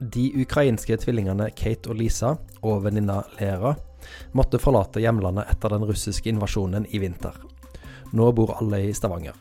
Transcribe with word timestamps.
De 0.00 0.30
ukrainske 0.40 0.96
tvillingene 0.96 1.50
Kate 1.52 1.90
og 1.92 1.98
Lisa 2.00 2.32
og 2.64 2.86
venninna 2.86 3.18
Lera 3.36 3.74
måtte 4.32 4.60
forlate 4.62 5.02
hjemlandet 5.04 5.50
etter 5.52 5.74
den 5.74 5.84
russiske 5.84 6.30
invasjonen 6.32 6.86
i 6.88 7.02
vinter. 7.02 7.36
Nå 8.16 8.30
bor 8.32 8.54
alle 8.56 8.80
i 8.88 8.94
Stavanger. 8.96 9.36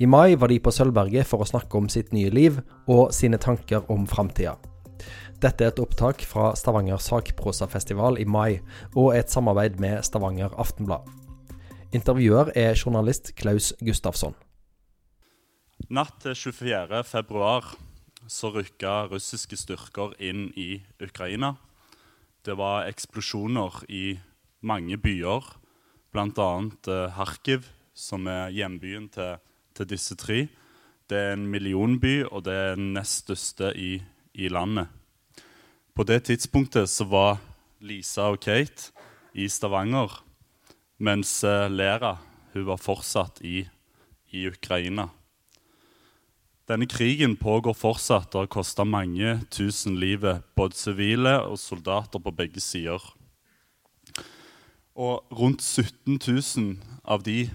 I 0.00 0.08
mai 0.08 0.34
var 0.40 0.48
de 0.48 0.56
på 0.64 0.72
Sølvberget 0.72 1.28
for 1.28 1.44
å 1.44 1.48
snakke 1.50 1.76
om 1.76 1.90
sitt 1.92 2.08
nye 2.16 2.32
liv 2.32 2.56
og 2.88 3.12
sine 3.12 3.36
tanker 3.36 3.84
om 3.92 4.08
framtida. 4.08 4.56
Dette 5.42 5.66
er 5.66 5.74
et 5.74 5.82
opptak 5.82 6.24
fra 6.24 6.54
Stavanger 6.56 7.02
sakprosafestival 7.02 8.16
i 8.22 8.24
mai, 8.24 8.62
og 8.94 9.12
et 9.18 9.30
samarbeid 9.30 9.76
med 9.82 10.00
Stavanger 10.06 10.54
Aftenblad. 10.56 11.04
Intervjuer 11.92 12.54
er 12.56 12.78
journalist 12.78 13.34
Klaus 13.36 13.74
Gustafsson. 13.82 14.38
Natt 15.92 16.22
til 16.22 16.38
24. 16.38 17.02
februar 17.04 17.74
så 18.30 18.52
rykka 18.54 19.08
russiske 19.10 19.56
styrker 19.58 20.14
inn 20.22 20.50
i 20.58 20.82
Ukraina. 21.02 21.56
Det 22.42 22.56
var 22.58 22.88
eksplosjoner 22.90 23.82
i 23.88 24.18
mange 24.62 24.98
byer, 24.98 25.46
bl.a. 26.12 26.48
Eh, 26.88 27.14
Kharkiv, 27.16 27.68
som 27.94 28.26
er 28.30 28.50
hjembyen 28.54 29.08
til, 29.12 29.38
til, 29.74 29.88
disse 29.90 30.16
tre. 30.18 30.46
Det 31.08 31.18
er 31.18 31.36
en 31.36 31.46
millionby, 31.50 32.22
og 32.24 32.44
det 32.46 32.54
er 32.54 32.76
den 32.78 32.92
nest 32.96 33.26
største 33.26 33.72
i, 33.78 33.94
i 34.34 34.48
landet. 34.48 34.88
På 35.94 36.06
det 36.08 36.24
tidspunktet 36.30 36.88
så 36.90 37.04
var 37.04 37.40
Lisa 37.82 38.30
og 38.32 38.40
Kate 38.40 38.92
i 39.34 39.48
Stavanger, 39.48 40.22
mens 40.98 41.42
eh, 41.44 41.68
Lera 41.70 42.16
hun 42.52 42.66
var 42.68 42.80
fortsatt 42.80 43.40
i, 43.44 43.62
i 44.32 44.46
Ukraina. 44.48 45.08
Denne 46.70 46.86
krigen 46.86 47.34
pågår 47.36 47.74
fortsatt 47.74 48.36
og 48.36 48.44
har 48.44 48.52
kosta 48.54 48.84
mange 48.86 49.40
tusen 49.50 49.96
livet, 49.98 50.44
både 50.54 50.78
sivile 50.78 51.34
og 51.42 51.58
soldater 51.58 52.22
på 52.22 52.30
begge 52.38 52.62
sider. 52.62 53.02
Og 54.94 55.24
rundt 55.34 55.62
17 55.62 56.20
000 56.22 56.76
av 57.02 57.24
de 57.26 57.50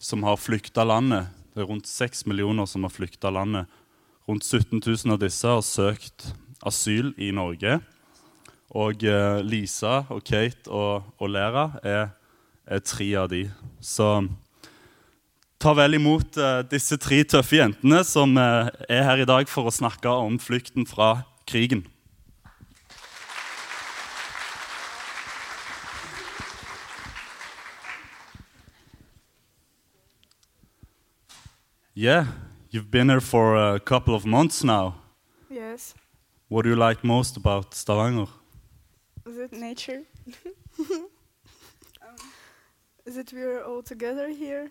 som 0.00 0.26
har 0.28 0.36
flykta 0.36 0.84
landet, 0.84 1.30
det 1.54 1.64
er 1.64 1.70
rundt 1.70 1.88
6 1.88 2.26
millioner 2.28 2.68
som 2.68 2.84
har 2.84 2.92
flykta 2.92 3.32
landet, 3.32 3.66
rundt 4.28 4.44
17 4.44 4.82
000 4.84 5.16
av 5.16 5.22
disse 5.22 5.48
har 5.48 5.64
søkt 5.64 6.28
asyl 6.66 7.14
i 7.16 7.30
Norge. 7.32 7.80
Og 8.76 9.02
eh, 9.02 9.40
Lisa 9.42 10.04
og 10.12 10.22
Kate 10.28 10.70
og, 10.70 11.24
Lera 11.26 11.70
er, 11.82 12.12
er 12.68 12.84
tre 12.84 13.08
av 13.18 13.30
de. 13.32 13.46
Så 13.80 14.28
Ta 15.60 15.74
vel 15.76 15.92
imot 15.98 16.38
uh, 16.40 16.62
disse 16.64 16.96
tre 16.96 17.18
tøffe 17.28 17.58
jentene 17.58 17.98
som 18.08 18.32
uh, 18.40 18.70
er 18.88 19.02
her 19.04 19.20
i 19.20 19.26
dag 19.28 19.44
for 19.44 19.68
å 19.68 19.72
snakke 19.74 20.08
om 20.08 20.38
flukten 20.40 20.86
fra 20.88 21.26
krigen. 21.44 21.82
Yeah, 31.92 32.32
you've 32.70 32.90
been 32.90 33.10
here 33.10 33.20
for 33.20 33.54
a 33.54 33.78
couple 33.78 34.14
of 34.14 34.24
months 34.24 34.64
now. 34.64 34.94
Yes. 35.50 35.92
What 36.48 36.62
do 36.62 36.70
you 36.70 36.76
like 36.76 37.04
most 37.04 37.36
about 37.36 37.74
Stavanger? 37.74 38.32
Is 39.26 39.36
it 39.36 39.52
nature? 39.52 40.04
um, 40.80 42.16
is 43.04 43.18
it 43.18 43.30
we're 43.34 43.62
all 43.62 43.82
together 43.82 44.30
here? 44.30 44.70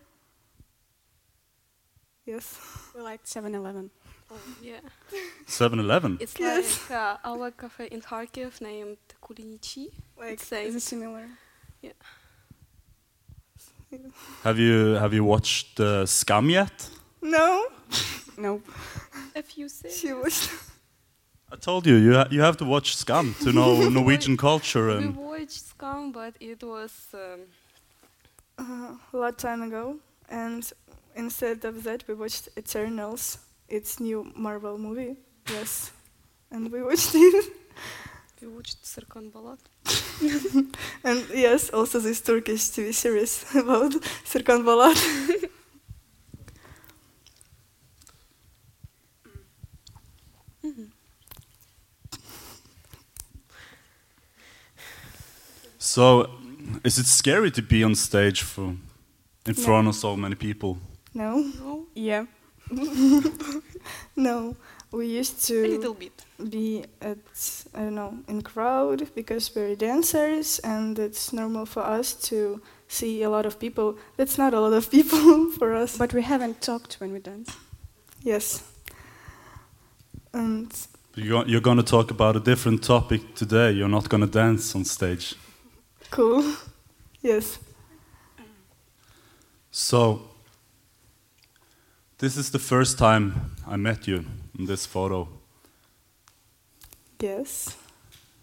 Yes. 2.32 2.46
We 2.94 3.00
like 3.10 3.24
7-Eleven. 3.24 3.90
Oh, 4.30 4.36
yeah. 4.62 4.80
7-Eleven? 5.46 6.18
It's 6.20 6.38
Yes. 6.38 6.88
like 6.90 6.98
uh, 6.98 7.16
our 7.30 7.50
cafe 7.50 7.86
in 7.94 8.00
Kharkiv 8.00 8.60
named 8.60 8.98
Kulinichi. 9.24 9.86
Like 10.18 10.32
It's. 10.34 10.52
Is 10.52 10.74
it 10.76 10.82
similar? 10.82 11.26
Yeah. 11.82 11.92
Have 14.44 14.58
you 14.58 14.94
have 15.02 15.12
you 15.12 15.24
watched 15.24 15.80
uh, 15.80 16.04
Skam 16.06 16.50
yet? 16.50 16.88
no. 17.22 17.66
No. 18.38 18.62
A 19.36 19.42
few 19.42 19.68
things. 19.68 19.98
She 19.98 20.12
was. 20.14 20.48
I 21.52 21.56
told 21.56 21.86
you 21.86 21.96
you 21.96 22.12
ha 22.14 22.24
you 22.30 22.40
have 22.42 22.56
to 22.56 22.64
watch 22.64 22.96
Skam 22.96 23.34
to 23.44 23.52
know 23.52 23.88
Norwegian 23.90 24.36
culture 24.36 24.86
We 24.86 24.94
and 25.04 25.16
watched 25.16 25.62
Skam, 25.72 26.12
but 26.12 26.34
it 26.40 26.62
was 26.62 26.92
um, 27.12 27.40
Uh, 28.58 28.94
a 29.12 29.16
lot 29.22 29.36
time 29.38 29.62
ago, 29.68 29.96
and 30.28 30.62
instead 31.20 31.64
of 31.64 31.84
that, 31.84 32.04
we 32.08 32.14
watched 32.14 32.48
Eternals. 32.56 33.38
It's 33.68 34.00
new 34.00 34.32
Marvel 34.34 34.78
movie. 34.78 35.16
Yes, 35.48 35.92
and 36.50 36.72
we 36.72 36.82
watched 36.82 37.14
it. 37.14 37.44
we 38.40 38.48
watched 38.48 38.82
Serkan 38.84 39.30
Bolat. 39.30 39.58
and 41.04 41.24
yes, 41.34 41.70
also 41.70 41.98
this 42.00 42.20
Turkish 42.20 42.62
TV 42.74 42.92
series 42.94 43.44
about 43.54 43.92
Serkan 44.24 44.64
Bolat. 44.64 44.98
So, 55.78 56.30
is 56.84 56.98
it 56.98 57.06
scary 57.06 57.50
to 57.52 57.62
be 57.62 57.82
on 57.82 57.94
stage 57.94 58.42
for, 58.42 58.76
in 59.46 59.54
No. 59.56 59.62
front 59.64 59.88
of 59.88 59.94
so 59.94 60.16
many 60.16 60.34
people? 60.34 60.78
No, 61.14 61.38
No, 61.58 61.86
Yeah. 61.94 62.26
no. 64.16 64.56
We 64.92 65.06
used 65.06 65.46
to 65.46 65.54
a 65.62 65.66
to 65.66 65.68
little 65.76 65.94
bit. 65.94 66.24
be 66.50 66.84
at 67.00 67.18
I 67.74 67.78
don't 67.80 67.94
know 67.94 68.14
in 68.28 68.42
crowd 68.42 69.08
because 69.14 69.54
we're 69.54 69.76
dancers 69.76 70.58
and 70.64 70.98
it's 70.98 71.32
normal 71.32 71.66
for 71.66 71.82
us 71.82 72.14
to 72.28 72.60
see 72.88 73.22
a 73.22 73.30
lot 73.30 73.46
of 73.46 73.58
people. 73.58 73.96
That's 74.16 74.36
not 74.38 74.52
a 74.54 74.60
lot 74.60 74.72
of 74.72 74.90
people 74.90 75.50
for 75.58 75.74
us. 75.74 75.96
But 75.98 76.12
we 76.12 76.22
haven't 76.22 76.60
talked 76.60 76.96
when 77.00 77.12
we 77.12 77.20
dance. 77.20 77.56
yes. 78.24 78.62
And 80.32 80.72
You're, 81.16 81.46
you're 81.46 81.60
going 81.62 81.76
to 81.84 81.84
talk 81.90 82.10
about 82.10 82.36
a 82.36 82.40
different 82.40 82.82
topic 82.82 83.34
today. 83.34 83.72
You're 83.72 83.88
not 83.88 84.08
going 84.08 84.22
to 84.22 84.30
dance 84.30 84.74
on 84.76 84.84
stage. 84.84 85.34
cool. 86.10 86.42
yes. 87.22 87.58
So, 89.70 90.29
this 92.20 92.36
is 92.36 92.50
the 92.50 92.58
first 92.58 92.98
time 92.98 93.56
I 93.66 93.76
met 93.76 94.06
you 94.06 94.24
in 94.58 94.66
this 94.66 94.84
photo. 94.84 95.26
Yes. 97.18 97.76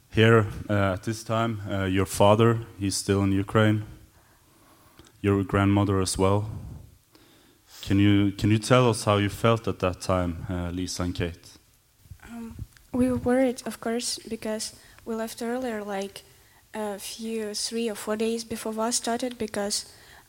Here, 0.09 0.47
uh, 0.67 0.93
at 0.93 1.03
this 1.03 1.23
time, 1.23 1.61
uh, 1.69 1.85
your 1.85 2.07
father, 2.07 2.59
he's 2.79 2.95
still 2.95 3.21
in 3.21 3.31
Ukraine. 3.31 3.83
Your 5.21 5.43
grandmother 5.43 6.01
as 6.01 6.17
well. 6.17 6.49
Can 7.83 7.99
you, 7.99 8.31
can 8.31 8.49
you 8.49 8.57
tell 8.57 8.89
us 8.89 9.03
how 9.03 9.17
you 9.17 9.29
felt 9.29 9.67
at 9.67 9.79
that 9.79 10.01
time, 10.01 10.47
uh, 10.49 10.71
Lisa 10.71 11.03
and 11.03 11.13
Kate? 11.13 11.47
Um, 12.27 12.55
we 12.91 13.11
were 13.11 13.17
worried, 13.17 13.61
of 13.67 13.79
course, 13.79 14.19
because 14.27 14.75
we 15.05 15.13
left 15.13 15.41
earlier, 15.41 15.83
like 15.83 16.23
a 16.73 16.97
few, 16.97 17.53
three 17.53 17.89
or 17.89 17.95
four 17.95 18.15
days 18.15 18.43
before 18.43 18.71
war 18.71 18.91
started, 18.91 19.37
because 19.37 19.85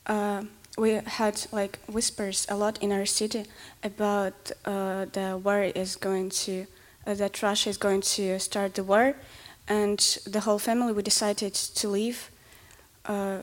uh, 0.06 0.42
we 0.78 0.92
had 0.92 1.46
like 1.52 1.78
whispers 1.88 2.46
a 2.48 2.56
lot 2.56 2.78
in 2.80 2.92
our 2.92 3.04
city 3.04 3.44
about 3.82 4.52
uh, 4.64 5.06
the 5.12 5.38
war 5.42 5.62
is 5.62 5.96
going 5.96 6.30
to, 6.30 6.66
uh, 7.06 7.14
that 7.14 7.42
Russia 7.42 7.68
is 7.70 7.76
going 7.76 8.00
to 8.00 8.38
start 8.38 8.74
the 8.74 8.84
war, 8.84 9.14
and 9.66 9.98
the 10.26 10.40
whole 10.40 10.58
family 10.58 10.92
we 10.92 11.02
decided 11.02 11.52
to 11.52 11.88
leave 11.88 12.30
uh, 13.06 13.38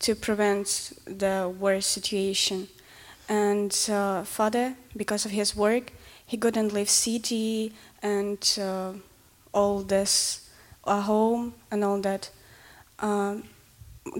to 0.00 0.14
prevent 0.14 0.92
the 1.06 1.52
war 1.58 1.80
situation. 1.80 2.68
And 3.28 3.74
uh, 3.90 4.24
father, 4.24 4.74
because 4.96 5.24
of 5.24 5.30
his 5.32 5.56
work, 5.56 5.92
he 6.26 6.36
couldn't 6.36 6.72
leave 6.72 6.88
city 6.88 7.72
and 8.02 8.38
uh, 8.60 8.92
all 9.52 9.80
this 9.80 10.48
a 10.84 11.00
home 11.00 11.54
and 11.70 11.84
all 11.84 12.00
that. 12.00 12.30
Um, 13.00 13.44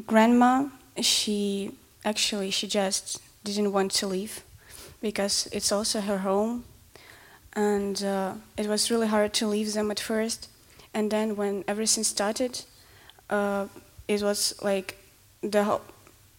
grandma, 0.06 0.68
she 1.00 1.72
actually 2.04 2.50
she 2.50 2.66
just 2.66 3.20
didn't 3.44 3.72
want 3.72 3.92
to 3.92 4.06
leave 4.06 4.42
because 5.00 5.48
it's 5.52 5.72
also 5.72 6.00
her 6.00 6.18
home, 6.18 6.64
and 7.52 8.02
uh, 8.02 8.34
it 8.56 8.66
was 8.66 8.90
really 8.90 9.06
hard 9.06 9.32
to 9.34 9.46
leave 9.46 9.72
them 9.72 9.90
at 9.90 10.00
first. 10.00 10.48
And 10.94 11.10
then 11.10 11.36
when 11.36 11.64
everything 11.68 12.04
started, 12.04 12.64
uh, 13.30 13.66
it 14.08 14.22
was 14.22 14.54
like 14.62 14.96
the 15.42 15.80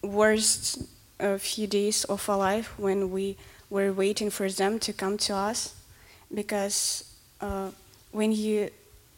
worst 0.02 0.82
uh, 1.20 1.38
few 1.38 1.66
days 1.66 2.04
of 2.04 2.28
our 2.28 2.36
life 2.36 2.78
when 2.78 3.10
we 3.10 3.36
were 3.68 3.92
waiting 3.92 4.30
for 4.30 4.48
them 4.50 4.78
to 4.80 4.92
come 4.92 5.16
to 5.16 5.34
us 5.34 5.74
because 6.34 7.04
uh, 7.40 7.70
when 8.12 8.32
you 8.32 8.70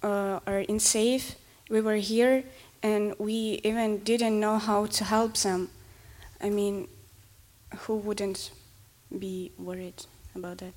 uh, 0.03 0.41
are 0.47 0.61
in 0.61 0.79
safe, 0.79 1.37
we 1.71 1.81
were 1.81 1.97
here 1.97 2.45
and 2.83 3.15
we 3.19 3.61
even 3.65 3.99
didn't 3.99 4.38
know 4.38 4.59
how 4.59 4.87
to 4.87 5.05
help 5.05 5.37
them. 5.38 5.71
I 6.43 6.50
mean, 6.50 6.89
who 7.79 7.97
wouldn't 7.97 8.50
be 9.19 9.53
worried 9.59 10.05
about 10.35 10.59
that? 10.59 10.75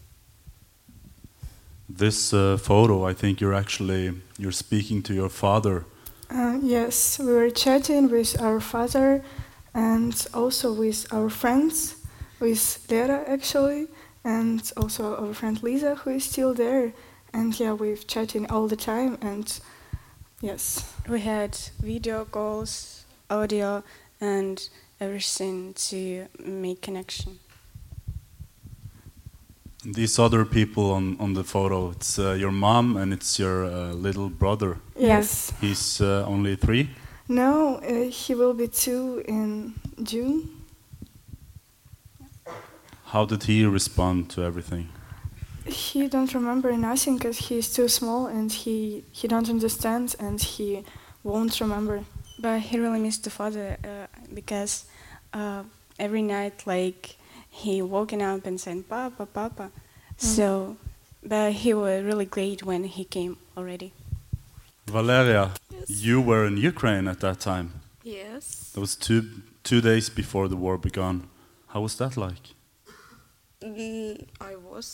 This 1.90 2.34
uh, 2.34 2.58
photo, 2.58 3.04
I 3.04 3.14
think 3.14 3.42
you're 3.42 3.54
actually 3.54 4.14
you're 4.38 4.52
speaking 4.52 5.02
to 5.04 5.14
your 5.14 5.30
father. 5.30 5.86
Uh, 6.30 6.60
yes, 6.62 7.20
we 7.20 7.32
were 7.32 7.50
chatting 7.50 8.10
with 8.10 8.42
our 8.42 8.60
father 8.60 9.24
and 9.74 10.28
also 10.34 10.74
with 10.74 11.06
our 11.12 11.30
friends, 11.30 11.96
with 12.40 12.88
Lera 12.90 13.24
actually, 13.28 13.88
and 14.24 14.72
also 14.78 15.16
our 15.16 15.34
friend 15.34 15.62
Lisa 15.62 15.96
who 15.96 16.12
is 16.12 16.24
still 16.24 16.54
there. 16.54 16.94
And 17.34 17.60
yeah, 17.60 17.74
we've 17.74 18.08
chatting 18.08 18.50
all 18.50 18.68
the 18.68 18.76
time 18.76 19.18
and 19.22 19.60
yes. 20.42 20.92
We 21.08 21.22
had 21.22 21.56
video 21.80 22.26
calls, 22.26 23.06
audio, 23.30 23.84
and 24.20 24.68
everything 25.00 25.74
to 25.74 26.28
make 26.44 26.82
connection. 26.82 27.40
These 29.84 30.18
other 30.18 30.46
people 30.46 30.92
on, 30.92 31.16
on 31.20 31.34
the 31.34 31.44
photo, 31.44 31.92
it's 31.92 32.18
uh, 32.18 32.32
your 32.32 32.52
mom 32.52 32.98
and 32.98 33.14
it's 33.14 33.38
your 33.38 33.66
uh, 33.66 33.94
little 33.94 34.30
brother. 34.30 34.78
Yes. 34.98 35.54
He's 35.62 36.02
uh, 36.02 36.26
only 36.28 36.56
three. 36.56 36.90
No, 37.28 37.76
uh, 37.78 38.10
he 38.10 38.34
will 38.34 38.54
be 38.54 38.68
two 38.68 39.24
in 39.28 39.74
June. 40.02 40.50
How 43.06 43.26
did 43.26 43.44
he 43.44 43.66
respond 43.66 44.30
to 44.32 44.42
everything? 44.42 44.90
He 45.66 46.08
don't 46.08 46.34
remember 46.34 46.72
nothing 46.78 47.18
because 47.18 47.38
he's 47.38 47.74
too 47.74 47.88
small 47.88 48.28
and 48.28 48.52
he 48.52 49.04
he 49.12 49.28
don't 49.28 49.50
understand 49.50 50.16
and 50.20 50.40
he 50.40 50.84
won't 51.24 51.60
remember. 51.60 52.04
But 52.46 52.60
he 52.60 52.80
really 52.80 53.00
missed 53.00 53.24
the 53.24 53.32
father 53.32 53.76
uh, 53.84 54.06
because 54.32 54.86
uh, 55.34 55.64
every 55.98 56.22
night, 56.22 56.68
like, 56.68 57.16
he 57.50 57.82
woken 57.82 58.22
up 58.22 58.46
and 58.46 58.62
said, 58.62 58.88
Papa, 58.88 59.26
Papa. 59.26 59.72
So, 60.18 60.78
but 61.24 61.54
he 61.54 61.74
was 61.74 62.04
really 62.04 62.26
great 62.26 62.62
when 62.62 62.84
he 62.84 63.04
came 63.04 63.38
already. 63.58 63.94
Valeria, 64.86 65.54
Yes. 65.72 65.90
you 65.90 66.22
were 66.22 66.46
in 66.46 66.58
Ukraine 66.58 67.08
at 67.08 67.20
that 67.22 67.40
time. 67.40 67.68
Yes. 68.04 68.44
That 68.74 68.82
was 68.82 68.96
two 68.96 69.22
two 69.64 69.82
days 69.82 70.08
before 70.22 70.48
the 70.48 70.56
war 70.66 70.78
began. 70.78 71.16
How 71.74 71.82
was 71.82 71.96
that 72.02 72.16
like? 72.16 72.46
Mm, 73.64 74.24
I 74.52 74.54
was 74.56 74.88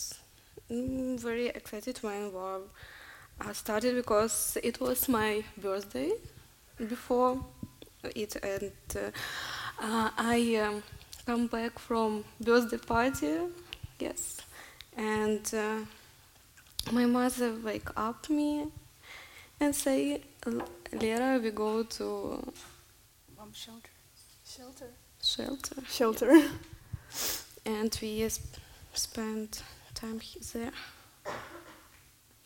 mm, 0.70 1.20
very 1.20 1.48
excited 1.48 1.98
when 2.02 2.32
war 2.32 2.62
uh, 3.42 3.52
started 3.52 3.92
because 4.02 4.56
it 4.62 4.80
was 4.80 5.06
my 5.06 5.44
birthday 5.58 6.12
before 6.78 7.44
it 8.16 8.36
and 8.42 8.72
uh, 8.96 9.10
uh, 9.80 10.10
I 10.16 10.56
um, 10.56 10.82
come 11.26 11.46
back 11.46 11.78
from 11.78 12.24
birthday 12.40 12.78
party, 12.78 13.38
yes, 13.98 14.40
and 14.96 15.52
uh, 15.54 15.78
my 16.92 17.06
mother 17.06 17.54
wake 17.64 17.88
up 17.96 18.28
me 18.28 18.66
and 19.60 19.74
say, 19.74 20.20
"L- 20.46 20.68
Lera, 20.92 21.38
we 21.42 21.50
go 21.50 21.82
to 21.84 22.52
Bomb 23.36 23.52
shelter. 23.52 23.90
Shelter. 24.44 24.88
shelter. 25.22 25.76
Shelter. 25.88 26.48
and 27.64 27.96
we 28.02 28.28
sp- 28.28 28.58
spent 28.92 29.62
time 29.94 30.20
there. 30.52 30.72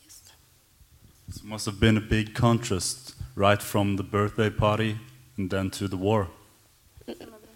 Yes. 0.03 0.21
It 1.35 1.43
must 1.43 1.65
have 1.65 1.79
been 1.79 1.97
a 1.97 2.01
big 2.01 2.33
contrast, 2.35 3.15
right 3.37 3.61
from 3.61 3.97
the 3.97 4.03
birthday 4.03 4.49
party 4.49 4.97
and 5.37 5.49
then 5.49 5.69
to 5.69 5.87
the 5.87 5.95
war. 5.95 6.27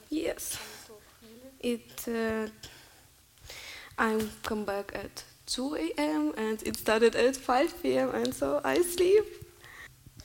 Yes. 0.09 0.57
It. 1.59 2.07
Uh, 2.07 2.47
I 3.97 4.19
come 4.43 4.63
back 4.63 4.91
at 4.95 5.23
2 5.47 5.75
a.m. 5.75 6.33
and 6.37 6.63
it 6.63 6.77
started 6.77 7.15
at 7.15 7.35
5 7.35 7.83
p.m. 7.83 8.09
and 8.15 8.33
so 8.33 8.61
I 8.63 8.81
sleep. 8.81 9.25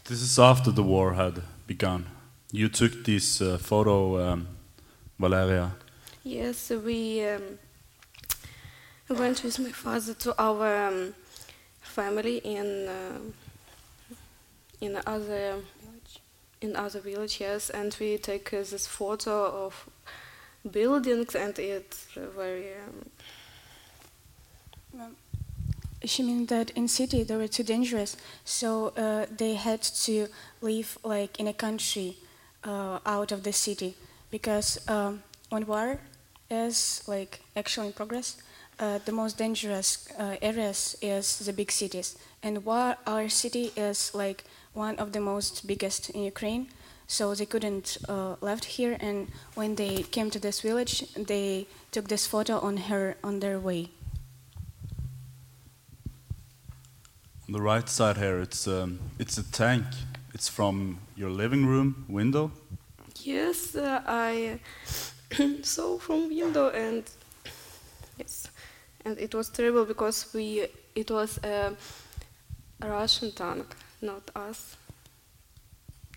This 0.04 0.22
is 0.22 0.38
after 0.38 0.70
the 0.70 0.82
war 0.82 1.14
had 1.14 1.42
begun. 1.66 2.06
You 2.52 2.68
took 2.68 3.04
this 3.04 3.40
uh, 3.42 3.58
photo, 3.58 4.18
um, 4.20 4.48
Valeria. 5.18 5.72
Yes, 6.22 6.70
we 6.70 7.26
um, 7.26 7.58
went 9.10 9.42
with 9.42 9.58
my 9.58 9.72
father 9.72 10.14
to 10.14 10.34
our 10.38 10.88
um, 10.88 11.14
family 11.82 12.38
in 12.38 12.88
uh, 12.88 13.18
in 14.80 14.98
other 15.06 15.62
in 16.60 16.74
other 16.74 17.00
village, 17.00 17.40
yes, 17.40 17.70
and 17.70 17.96
we 18.00 18.16
take 18.18 18.52
uh, 18.52 18.58
this 18.58 18.86
photo 18.86 19.66
of 19.66 19.88
buildings, 20.70 21.34
and 21.34 21.58
it's 21.58 22.06
very 22.14 22.72
um, 22.74 23.10
She 26.04 26.22
means 26.22 26.48
that 26.48 26.70
in 26.70 26.88
city 26.88 27.24
they 27.24 27.36
were 27.36 27.48
too 27.48 27.64
dangerous, 27.64 28.16
so 28.44 28.88
uh, 28.96 29.26
they 29.36 29.54
had 29.54 29.82
to 29.82 30.28
live 30.60 30.98
like 31.04 31.40
in 31.40 31.48
a 31.48 31.52
country 31.52 32.16
uh, 32.64 32.98
out 33.04 33.32
of 33.32 33.42
the 33.42 33.52
city 33.52 33.94
because 34.30 34.78
um, 34.88 35.22
when 35.50 35.66
war 35.66 35.98
is 36.50 37.02
like 37.06 37.40
actually 37.56 37.88
in 37.88 37.92
progress, 37.92 38.36
uh, 38.78 38.98
the 39.04 39.12
most 39.12 39.38
dangerous 39.38 40.08
uh, 40.18 40.36
areas 40.42 40.96
is 41.02 41.38
the 41.40 41.52
big 41.52 41.72
cities, 41.72 42.16
and 42.42 42.64
war, 42.64 42.96
our 43.06 43.28
city 43.28 43.72
is 43.76 44.14
like 44.14 44.44
one 44.76 44.96
of 44.98 45.12
the 45.12 45.20
most 45.20 45.66
biggest 45.66 46.10
in 46.10 46.22
Ukraine. 46.22 46.68
So 47.08 47.34
they 47.34 47.46
couldn't 47.46 47.98
uh, 48.08 48.34
left 48.40 48.64
here, 48.64 48.96
and 49.00 49.28
when 49.54 49.76
they 49.76 50.02
came 50.02 50.28
to 50.30 50.40
this 50.40 50.60
village, 50.60 51.04
they 51.14 51.66
took 51.92 52.08
this 52.08 52.26
photo 52.26 52.58
on 52.58 52.76
her 52.88 53.16
on 53.22 53.40
their 53.40 53.60
way. 53.60 53.90
On 57.46 57.52
the 57.52 57.62
right 57.62 57.88
side 57.88 58.16
here, 58.16 58.40
it's 58.40 58.66
um, 58.66 58.98
it's 59.20 59.38
a 59.38 59.44
tank. 59.52 59.84
It's 60.34 60.48
from 60.48 60.98
your 61.16 61.30
living 61.30 61.64
room 61.66 62.04
window. 62.08 62.50
yes, 63.22 63.76
uh, 63.76 64.02
I 64.06 64.58
saw 65.62 65.98
from 65.98 66.28
window 66.28 66.70
and 66.70 67.04
yes, 68.18 68.48
and 69.04 69.16
it 69.18 69.32
was 69.34 69.48
terrible 69.48 69.84
because 69.84 70.34
we 70.34 70.66
it 70.94 71.10
was 71.10 71.38
a 71.38 71.76
Russian 72.82 73.30
tank, 73.32 73.76
not 74.06 74.30
us. 74.34 74.76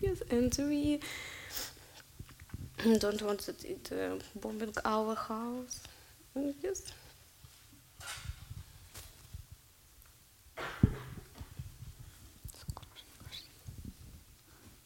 Yes, 0.00 0.22
and 0.30 0.54
we 0.58 1.00
don't 2.98 3.22
want 3.22 3.48
it 3.48 3.90
uh, 3.92 4.16
bombing 4.40 4.72
our 4.84 5.14
house. 5.14 5.82
Yes. 6.62 6.92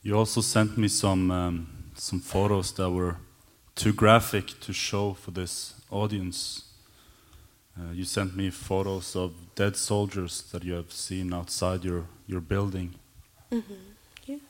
You 0.03 0.19
also 0.19 0.41
sent 0.41 0.77
me 0.77 0.89
some 0.89 1.31
um, 1.31 1.67
some 1.95 2.21
photos 2.21 2.73
that 2.73 2.91
were 2.91 3.17
too 3.75 3.93
graphic 3.93 4.61
to 4.61 4.73
show 4.73 5.15
for 5.15 5.31
this 5.31 5.75
audience. 5.91 6.74
Uh, 7.79 7.93
you 7.93 8.05
sent 8.05 8.37
me 8.37 8.51
photos 8.51 9.17
of 9.17 9.33
dead 9.55 9.77
soldiers 9.77 10.43
that 10.53 10.63
you 10.63 10.75
have 10.75 10.93
seen 10.93 11.33
outside 11.33 11.85
your, 11.85 12.05
your 12.27 12.41
building. 12.41 12.95
Mm-hmm. 13.51 13.75
Yes. 14.27 14.41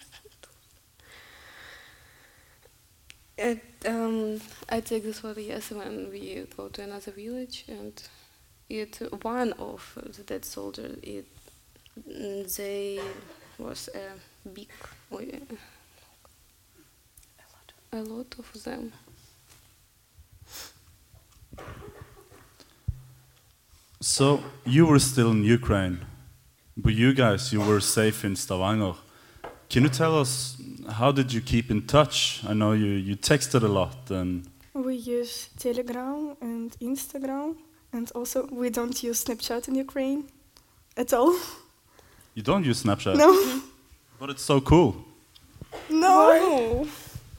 And 3.36 3.60
um, 3.86 4.40
I 4.68 4.80
take 4.80 5.02
this 5.02 5.20
photo 5.20 5.40
yes 5.40 5.70
when 5.70 6.10
we 6.10 6.46
go 6.56 6.68
to 6.68 6.82
another 6.82 7.10
village 7.12 7.64
and 7.68 8.00
it 8.68 9.00
one 9.22 9.52
of 9.54 9.98
the 10.16 10.22
dead 10.22 10.44
soldiers 10.44 10.96
it 11.02 11.26
mm, 12.08 12.56
they 12.56 13.00
was 13.58 13.88
a 13.94 14.48
big 14.48 14.68
a 17.94 18.02
lot 18.02 18.34
of 18.38 18.62
them. 18.64 18.92
So 24.06 24.42
you 24.66 24.84
were 24.84 24.98
still 24.98 25.30
in 25.30 25.44
Ukraine, 25.44 25.98
but 26.76 26.92
you 26.92 27.14
guys, 27.14 27.54
you 27.54 27.60
were 27.62 27.80
safe 27.80 28.22
in 28.22 28.36
Stavanger. 28.36 28.92
Can 29.70 29.82
you 29.84 29.88
tell 29.88 30.18
us 30.20 30.60
how 30.98 31.10
did 31.10 31.32
you 31.32 31.40
keep 31.40 31.70
in 31.70 31.86
touch? 31.86 32.42
I 32.46 32.52
know 32.52 32.72
you, 32.72 32.84
you 33.08 33.16
texted 33.16 33.62
a 33.62 33.68
lot 33.80 34.10
and 34.10 34.46
We 34.74 34.96
use 34.96 35.48
Telegram 35.58 36.36
and 36.42 36.76
Instagram, 36.80 37.56
and 37.94 38.12
also 38.14 38.46
we 38.52 38.68
don't 38.68 39.02
use 39.02 39.24
Snapchat 39.24 39.68
in 39.68 39.74
Ukraine 39.74 40.24
at 40.98 41.14
all. 41.14 41.32
you 42.34 42.42
don't 42.42 42.64
use 42.66 42.82
Snapchat, 42.82 43.16
No, 43.16 43.30
but 44.20 44.28
it's 44.28 44.42
so 44.42 44.60
cool. 44.60 44.96
no. 45.88 46.86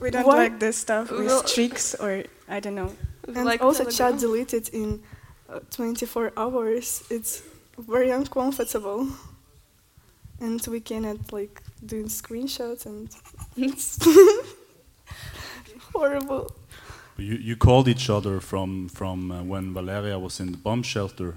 We 0.00 0.10
don't 0.10 0.26
Why? 0.26 0.36
like 0.44 0.58
this 0.58 0.76
stuff 0.78 1.12
with 1.12 1.26
Well- 1.26 1.42
tricks 1.44 1.94
or 1.94 2.24
I 2.48 2.58
don't 2.58 2.74
know. 2.74 2.90
And 3.36 3.44
Like 3.44 3.62
also 3.62 3.84
Telegram. 3.84 4.12
chat 4.12 4.20
deleted 4.20 4.68
in 4.80 4.88
24 5.70 6.32
hours. 6.36 7.04
It's 7.10 7.42
very 7.78 8.10
uncomfortable. 8.10 9.08
And 10.40 10.64
we 10.66 10.80
cannot 10.80 11.32
like 11.32 11.62
doing 11.84 12.06
screenshots 12.08 12.84
and 12.86 13.08
it's 13.56 13.98
horrible. 15.94 16.50
You, 17.16 17.36
you 17.36 17.56
called 17.56 17.88
each 17.88 18.10
other 18.10 18.40
from, 18.40 18.88
from 18.88 19.30
uh, 19.30 19.42
when 19.42 19.72
Valeria 19.72 20.18
was 20.18 20.38
in 20.40 20.52
the 20.52 20.58
bomb 20.58 20.82
shelter. 20.82 21.36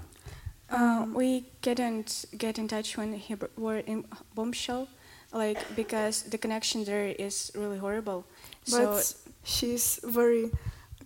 Uh, 0.70 1.06
we 1.12 1.46
couldn't 1.62 2.26
get 2.36 2.58
in 2.58 2.68
touch 2.68 2.96
when 2.96 3.14
he 3.14 3.34
b- 3.34 3.46
were 3.56 3.78
in 3.78 4.04
bombshell, 4.34 4.88
like 5.32 5.58
because 5.74 6.22
the 6.24 6.38
connection 6.38 6.84
there 6.84 7.06
is 7.18 7.50
really 7.54 7.78
horrible. 7.78 8.24
But 8.70 9.02
so 9.02 9.16
she's 9.42 9.98
very 10.04 10.50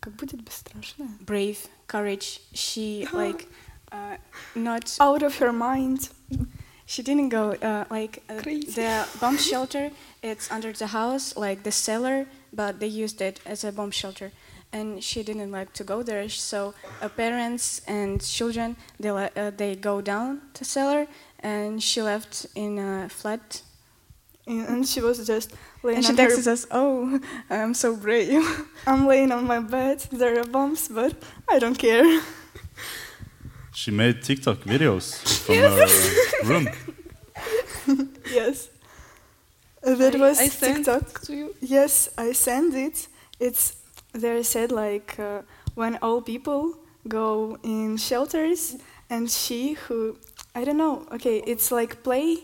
Как 0.03 0.13
будет 0.15 0.41
бесстрашная? 0.41 1.09
brave, 1.25 1.67
courage. 1.87 2.39
She 2.53 3.07
like 3.11 3.47
uh, 3.91 4.17
not. 4.55 4.97
Out 4.99 5.23
of 5.23 5.37
her 5.39 5.51
mind. 5.51 6.09
She 6.85 7.03
didn't 7.03 7.29
go 7.29 7.51
uh, 7.61 7.85
like 7.91 8.23
uh, 8.29 8.41
Crazy. 8.41 8.71
the 8.71 9.05
bomb 9.19 9.37
shelter. 9.37 9.91
It's 10.23 10.49
under 10.51 10.71
the 10.73 10.87
house, 10.87 11.35
like 11.37 11.61
the 11.63 11.71
cellar, 11.71 12.25
but 12.51 12.79
they 12.79 12.87
used 12.87 13.21
it 13.21 13.39
as 13.45 13.63
a 13.63 13.71
bomb 13.71 13.91
shelter. 13.91 14.31
And 14.71 15.03
she 15.03 15.21
didn't 15.23 15.51
like 15.51 15.73
to 15.73 15.83
go 15.83 16.03
there, 16.03 16.29
so 16.29 16.73
uh, 17.01 17.09
parents 17.09 17.81
and 17.87 18.21
children 18.21 18.75
they 18.99 19.11
le- 19.11 19.31
uh, 19.35 19.51
they 19.55 19.75
go 19.75 19.99
down 20.01 20.41
to 20.53 20.63
cellar, 20.63 21.07
and 21.39 21.81
she 21.81 22.01
left 22.01 22.45
in 22.55 22.77
a 22.79 23.09
flat. 23.09 23.61
and 24.46 24.68
and 24.68 24.86
she 24.86 25.00
was 25.00 25.26
just 25.26 25.52
laying 25.82 25.96
And 25.98 26.04
she 26.06 26.12
on 26.12 26.18
her... 26.18 26.24
texts 26.28 26.46
us, 26.46 26.66
"Oh, 26.70 27.18
I'm 27.50 27.74
so 27.74 27.96
brave." 27.96 28.44
I'm 28.86 29.06
laying 29.06 29.32
on 29.32 29.46
my 29.46 29.60
bed, 29.60 30.00
there 30.12 30.38
are 30.40 30.44
bombs, 30.44 30.88
but 30.88 31.14
I 31.50 31.58
don't 31.58 31.78
care. 31.78 32.20
She 33.76 33.90
made 33.90 34.22
TikTok 34.22 34.58
videos 34.64 35.14
from 35.44 35.56
her 35.56 35.82
uh, 35.82 36.48
room. 36.48 36.68
yes. 38.32 38.68
That 39.82 40.14
I- 40.14 40.18
was 40.18 40.38
I 40.40 40.48
sent 40.48 40.86
TikTok. 40.86 41.20
to 41.22 41.34
you. 41.34 41.54
Yes, 41.60 42.08
I 42.16 42.32
send 42.32 42.74
it. 42.74 43.08
It's 43.40 43.76
there 44.12 44.42
said 44.44 44.70
like 44.70 45.18
uh, 45.18 45.42
when 45.74 45.98
all 46.02 46.22
people 46.22 46.76
go 47.08 47.58
in 47.62 47.96
shelters 47.96 48.76
and 49.10 49.28
she 49.30 49.72
who 49.88 50.16
I 50.54 50.64
don't 50.64 50.78
know. 50.78 51.06
Okay, 51.12 51.42
it's 51.46 51.70
like 51.72 52.02
play 52.04 52.38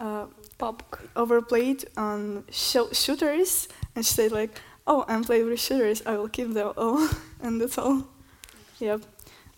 uh, 0.00 0.26
pop 0.57 0.97
overplayed 1.15 1.85
on 1.97 2.43
sh- 2.51 2.91
shooters 2.93 3.67
and 3.95 4.05
she 4.05 4.13
said 4.13 4.31
like, 4.31 4.51
"Oh, 4.85 5.05
I'm 5.07 5.23
playing 5.23 5.49
with 5.49 5.59
shooters. 5.59 6.01
I 6.05 6.17
will 6.17 6.29
kill 6.29 6.49
them 6.53 6.73
all," 6.77 7.07
and 7.41 7.59
that's 7.61 7.77
all. 7.77 8.07
Yep. 8.79 9.01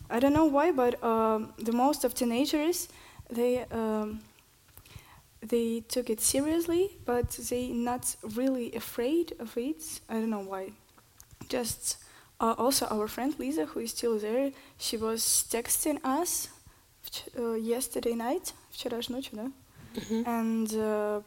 I 0.09 0.19
don't 0.19 0.33
know 0.33 0.45
why, 0.45 0.71
but 0.71 1.01
um, 1.03 1.53
the 1.57 1.71
most 1.71 2.03
of 2.03 2.13
teenagers 2.13 2.87
they 3.29 3.65
um, 3.71 4.21
they 5.41 5.81
took 5.87 6.09
it 6.09 6.21
seriously, 6.21 6.97
but 7.05 7.29
they 7.49 7.67
not 7.69 8.15
really 8.35 8.73
afraid 8.75 9.33
of 9.39 9.57
it. 9.57 10.01
I 10.09 10.13
don't 10.15 10.29
know 10.29 10.43
why. 10.45 10.71
Just 11.49 11.97
uh, 12.39 12.55
also 12.57 12.85
our 12.87 13.07
friend 13.07 13.33
Lisa, 13.39 13.65
who 13.65 13.79
is 13.79 13.91
still 13.91 14.19
there, 14.19 14.51
she 14.77 14.97
was 14.97 15.21
texting 15.49 15.97
us 16.03 16.49
вч- 17.05 17.29
uh, 17.39 17.55
yesterday 17.55 18.15
night, 18.15 18.53
вчера 18.71 19.01
ж 19.01 19.09
ночью, 19.09 19.31
да? 19.37 19.51
And 20.26 20.72
uh, 20.74 21.20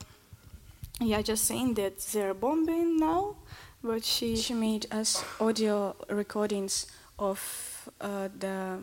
yeah, 1.00 1.22
just 1.22 1.46
saying 1.46 1.76
that 1.76 2.00
they're 2.12 2.34
bombing 2.34 2.98
now, 2.98 3.36
but 3.84 4.04
she 4.04 4.36
she 4.36 4.54
made 4.54 4.86
us 4.92 5.24
audio 5.40 5.96
recordings 6.10 6.88
of 7.18 7.90
uh, 8.02 8.30
the 8.38 8.80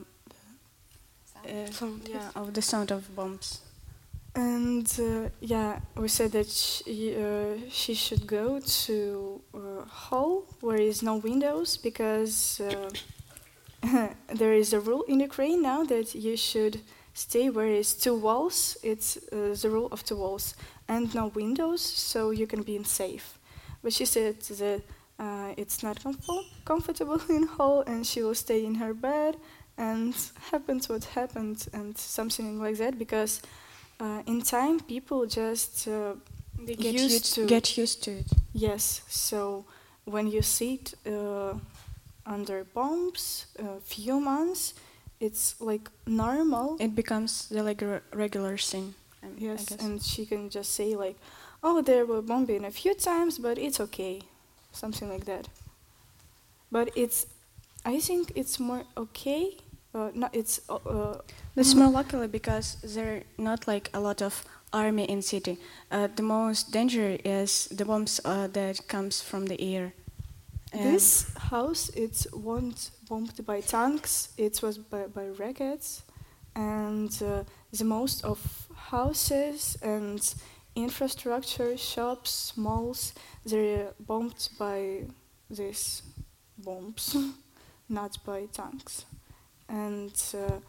uh, 1.47 1.71
Sound, 1.71 2.09
yeah, 2.09 2.31
of 2.35 2.52
the 2.55 2.62
sound 2.62 2.90
of 2.90 3.14
bombs. 3.14 3.61
And 4.35 4.87
uh, 5.00 5.31
yeah, 5.40 5.81
we 5.97 6.09
said 6.09 6.33
that 6.33 6.49
she, 6.49 7.16
uh, 7.16 7.57
she 7.71 7.95
should 7.95 8.26
go 8.26 8.61
to 8.61 9.40
uh, 9.55 9.85
hall 9.88 10.45
where 10.61 10.76
is 10.76 11.02
no 11.02 11.16
windows 11.16 11.78
because 11.78 12.61
uh, 12.61 12.90
there 14.35 14.52
is 14.52 14.73
a 14.75 14.81
rule 14.81 15.05
in 15.09 15.21
Ukraine 15.21 15.62
now 15.62 15.85
that 15.85 16.14
you 16.14 16.37
should 16.37 16.81
stay 17.16 17.50
where 17.50 17.66
is 17.80 17.94
two 17.94 18.14
walls. 18.14 18.76
It's 18.82 19.16
uh, 19.32 19.56
the 19.62 19.68
rule 19.70 19.88
of 19.92 20.02
two 20.04 20.16
walls 20.16 20.54
and 20.88 21.12
no 21.14 21.26
windows, 21.35 21.80
so 21.82 22.30
you 22.30 22.46
can 22.46 22.62
be 22.62 22.76
in 22.76 22.85
safe. 22.85 23.38
But 23.82 23.92
she 23.92 24.04
said 24.06 24.40
that 24.40 24.80
uh, 25.18 25.54
it's 25.56 25.82
not 25.82 26.02
comfort- 26.02 26.46
comfortable 26.64 27.20
in 27.37 27.44
hall, 27.56 27.82
and 27.87 28.06
she 28.06 28.23
will 28.23 28.35
stay 28.35 28.64
in 28.64 28.75
her 28.76 28.94
bed. 28.94 29.37
And 29.78 30.14
happened 30.50 30.87
what 30.88 31.04
happened, 31.14 31.68
and 31.73 31.96
something 31.99 32.62
like 32.62 32.76
that 32.78 32.99
because 32.99 33.42
uh, 34.00 34.23
in 34.26 34.42
time 34.42 34.80
people 34.80 35.26
just 35.26 35.88
uh, 35.88 36.14
They 36.66 36.75
get 36.76 36.94
Used 36.94 37.12
used, 37.14 37.35
to- 37.35 37.46
get 37.46 37.76
used 37.78 38.02
to 38.04 38.11
it. 38.11 38.26
yes. 38.54 39.02
So 39.08 39.64
when 40.04 40.26
you 40.28 40.42
sit 40.42 40.94
uh, 41.06 41.54
under 42.25 42.64
bombs 42.75 43.46
a 43.58 43.80
few 43.85 44.20
months, 44.20 44.75
it's 45.20 45.61
like 45.61 45.90
normal. 46.06 46.76
It 46.80 46.94
becomes 46.94 47.49
the 47.49 47.62
regular 47.62 48.02
regular 48.12 48.56
thing. 48.58 48.94
Yes, 49.38 49.70
and 49.73 50.00
she 50.02 50.25
can 50.26 50.50
just 50.50 50.73
say 50.73 50.94
like, 50.96 51.16
"Oh, 51.62 51.82
there 51.82 52.04
were 52.06 52.23
bombing 52.23 52.64
a 52.64 52.70
few 52.70 52.94
times, 52.94 53.38
but 53.38 53.58
it's 53.58 53.80
okay," 53.80 54.23
something 54.73 55.08
like 55.08 55.25
that. 55.26 55.49
But 56.70 56.90
it's, 56.96 57.26
I 57.85 58.00
think 58.00 58.32
it's 58.35 58.58
more 58.58 58.85
okay. 58.96 59.56
Uh, 59.94 60.11
no, 60.14 60.28
it's 60.32 60.61
uh, 60.68 60.76
uh, 60.76 61.20
It's 61.56 61.75
more 61.75 61.88
luckily 61.90 62.28
because 62.28 62.76
there 62.82 63.16
are 63.16 63.23
not 63.38 63.66
like 63.66 63.88
a 63.94 64.00
lot 64.00 64.20
of 64.20 64.44
army 64.73 65.04
in 65.04 65.23
city. 65.23 65.58
Uh, 65.90 66.08
the 66.14 66.23
most 66.23 66.70
danger 66.73 67.16
is 67.25 67.66
the 67.68 67.85
bombs 67.85 68.20
uh, 68.25 68.46
that 68.49 68.87
comes 68.88 69.23
from 69.23 69.46
the 69.46 69.58
air. 69.61 69.92
This 70.73 71.35
house 71.37 71.88
it's 71.90 72.26
once 72.32 72.90
bombed 73.08 73.44
by 73.46 73.61
tanks. 73.61 74.30
It 74.37 74.61
was 74.62 74.78
by, 74.78 75.06
by 75.06 75.28
rockets, 75.28 76.02
and 76.54 77.11
uh, 77.23 77.44
the 77.73 77.85
most 77.85 78.25
of 78.25 78.38
houses 78.75 79.78
and 79.82 80.35
infrastructure, 80.75 81.76
shops, 81.76 82.52
malls, 82.56 83.14
they're 83.44 83.92
bombed 83.99 84.49
by 84.58 85.04
these 85.50 86.02
bombs, 86.58 87.16
not 87.88 88.18
by 88.25 88.46
tanks. 88.52 89.06
And 89.68 90.12
uh, 90.35 90.61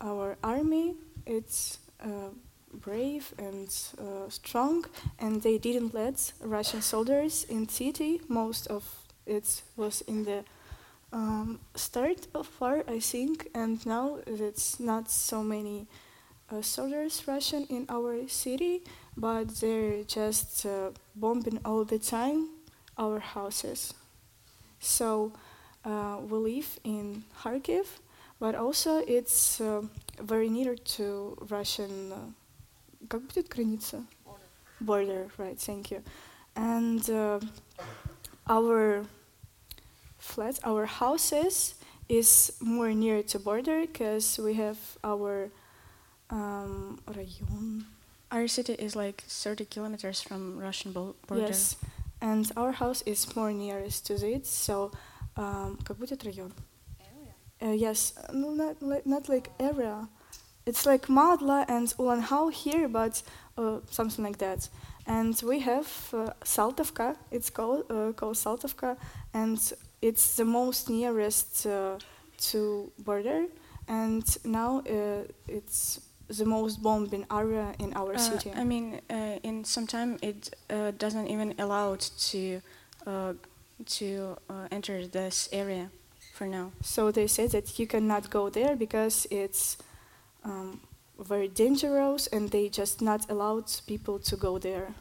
our 0.00 0.36
army, 0.42 0.94
it's 1.26 1.78
uh, 2.02 2.30
brave 2.72 3.34
and 3.38 3.68
uh, 3.98 4.28
strong, 4.28 4.84
and 5.18 5.42
they 5.42 5.58
didn't 5.58 5.94
let 5.94 6.32
Russian 6.40 6.80
soldiers 6.82 7.44
in 7.44 7.68
city. 7.68 8.20
Most 8.28 8.68
of 8.68 8.97
it 9.27 9.61
was 9.75 10.01
in 10.01 10.25
the 10.25 10.43
um, 11.11 11.59
start 11.75 12.27
of 12.33 12.49
war, 12.59 12.83
I 12.87 12.99
think, 12.99 13.49
and 13.53 13.85
now 13.85 14.17
it's 14.25 14.79
not 14.79 15.09
so 15.09 15.43
many 15.43 15.87
uh, 16.51 16.61
soldiers 16.61 17.23
Russian 17.27 17.65
in 17.69 17.85
our 17.89 18.27
city, 18.27 18.81
but 19.15 19.55
they're 19.59 20.03
just 20.03 20.65
uh, 20.65 20.91
bombing 21.15 21.59
all 21.63 21.85
the 21.85 21.99
time 21.99 22.49
our 22.97 23.19
houses. 23.19 23.93
So 24.79 25.31
uh, 25.85 26.17
we 26.27 26.37
live 26.55 26.79
in 26.83 27.23
Kharkiv, 27.41 27.85
but 28.39 28.55
also 28.55 28.97
it's 29.07 29.61
uh, 29.61 29.81
very 30.21 30.49
near 30.49 30.75
to 30.75 31.37
Russian. 31.49 32.11
Uh, 32.11 32.31
как 33.07 33.21
будет 33.21 33.49
граница? 33.49 34.03
Border, 34.81 35.27
right? 35.37 35.57
Thank 35.59 35.91
you. 35.91 36.01
And 36.55 37.09
uh, 37.09 37.39
our 38.47 39.05
flats. 40.28 40.60
Our 40.64 40.86
houses 40.86 41.74
is 42.08 42.52
more 42.60 42.92
near 42.92 43.22
to 43.22 43.38
border 43.38 43.82
because 43.82 44.38
we 44.38 44.54
have 44.54 44.78
our 45.02 45.50
um, 46.30 47.00
rayon. 47.14 47.86
Our 48.30 48.46
city 48.46 48.74
is 48.74 48.94
like 48.94 49.22
30 49.26 49.64
kilometers 49.64 50.20
from 50.20 50.58
Russian 50.58 50.92
border. 50.92 51.14
Yes, 51.34 51.76
and 52.20 52.50
our 52.56 52.72
house 52.72 53.02
is 53.06 53.34
more 53.34 53.52
nearest 53.52 54.06
to 54.06 54.14
it, 54.14 54.46
so 54.46 54.90
um, 55.36 55.78
будет 55.98 56.24
район? 56.24 56.52
Area. 57.00 57.70
Uh, 57.70 57.74
yes, 57.74 58.14
no, 58.32 58.50
not, 58.50 58.82
li 58.82 59.00
not 59.04 59.28
like 59.28 59.50
area. 59.58 60.08
It's 60.66 60.84
like 60.84 61.06
Madla 61.06 61.64
and 61.68 61.88
Ullandhaug 61.98 62.52
here, 62.52 62.88
but 62.88 63.22
uh, 63.56 63.78
something 63.90 64.24
like 64.24 64.38
that. 64.38 64.68
And 65.08 65.40
we 65.42 65.60
have 65.60 65.88
uh, 66.12 66.30
Saltovka. 66.44 67.16
It's 67.30 67.50
called 67.50 67.90
uh, 67.90 68.12
called 68.12 68.36
Saltovka, 68.36 68.96
and 69.32 69.58
it's 70.02 70.36
the 70.36 70.44
most 70.44 70.88
nearest 70.90 71.66
uh, 71.66 71.98
to 72.50 72.92
border. 72.98 73.46
And 73.88 74.24
now 74.44 74.80
uh, 74.80 75.24
it's 75.46 76.00
the 76.28 76.44
most 76.44 76.82
bombing 76.82 77.24
area 77.30 77.72
in 77.78 77.92
our 77.94 78.14
Uh, 78.14 78.18
city. 78.18 78.50
I 78.54 78.64
mean, 78.64 79.00
uh, 79.10 79.38
in 79.42 79.64
some 79.64 79.86
time 79.86 80.18
it 80.20 80.54
uh, 80.70 80.92
doesn't 80.98 81.28
even 81.28 81.54
allow 81.58 81.94
it 81.94 82.10
to 82.30 82.60
uh, 83.06 83.32
to 83.98 84.36
uh, 84.50 84.68
enter 84.70 85.08
this 85.08 85.48
area 85.52 85.88
for 86.34 86.46
now. 86.46 86.70
So 86.82 87.10
they 87.10 87.26
say 87.28 87.48
that 87.48 87.78
you 87.78 87.86
cannot 87.86 88.30
go 88.30 88.50
there 88.50 88.76
because 88.76 89.26
it's 89.30 89.78
um, 90.44 90.80
very 91.18 91.48
dangerous, 91.48 92.26
and 92.28 92.50
they 92.50 92.68
just 92.68 93.02
not 93.02 93.30
allowed 93.30 93.70
people 93.86 94.18
to 94.18 94.36
go 94.36 94.58
there. 94.58 94.94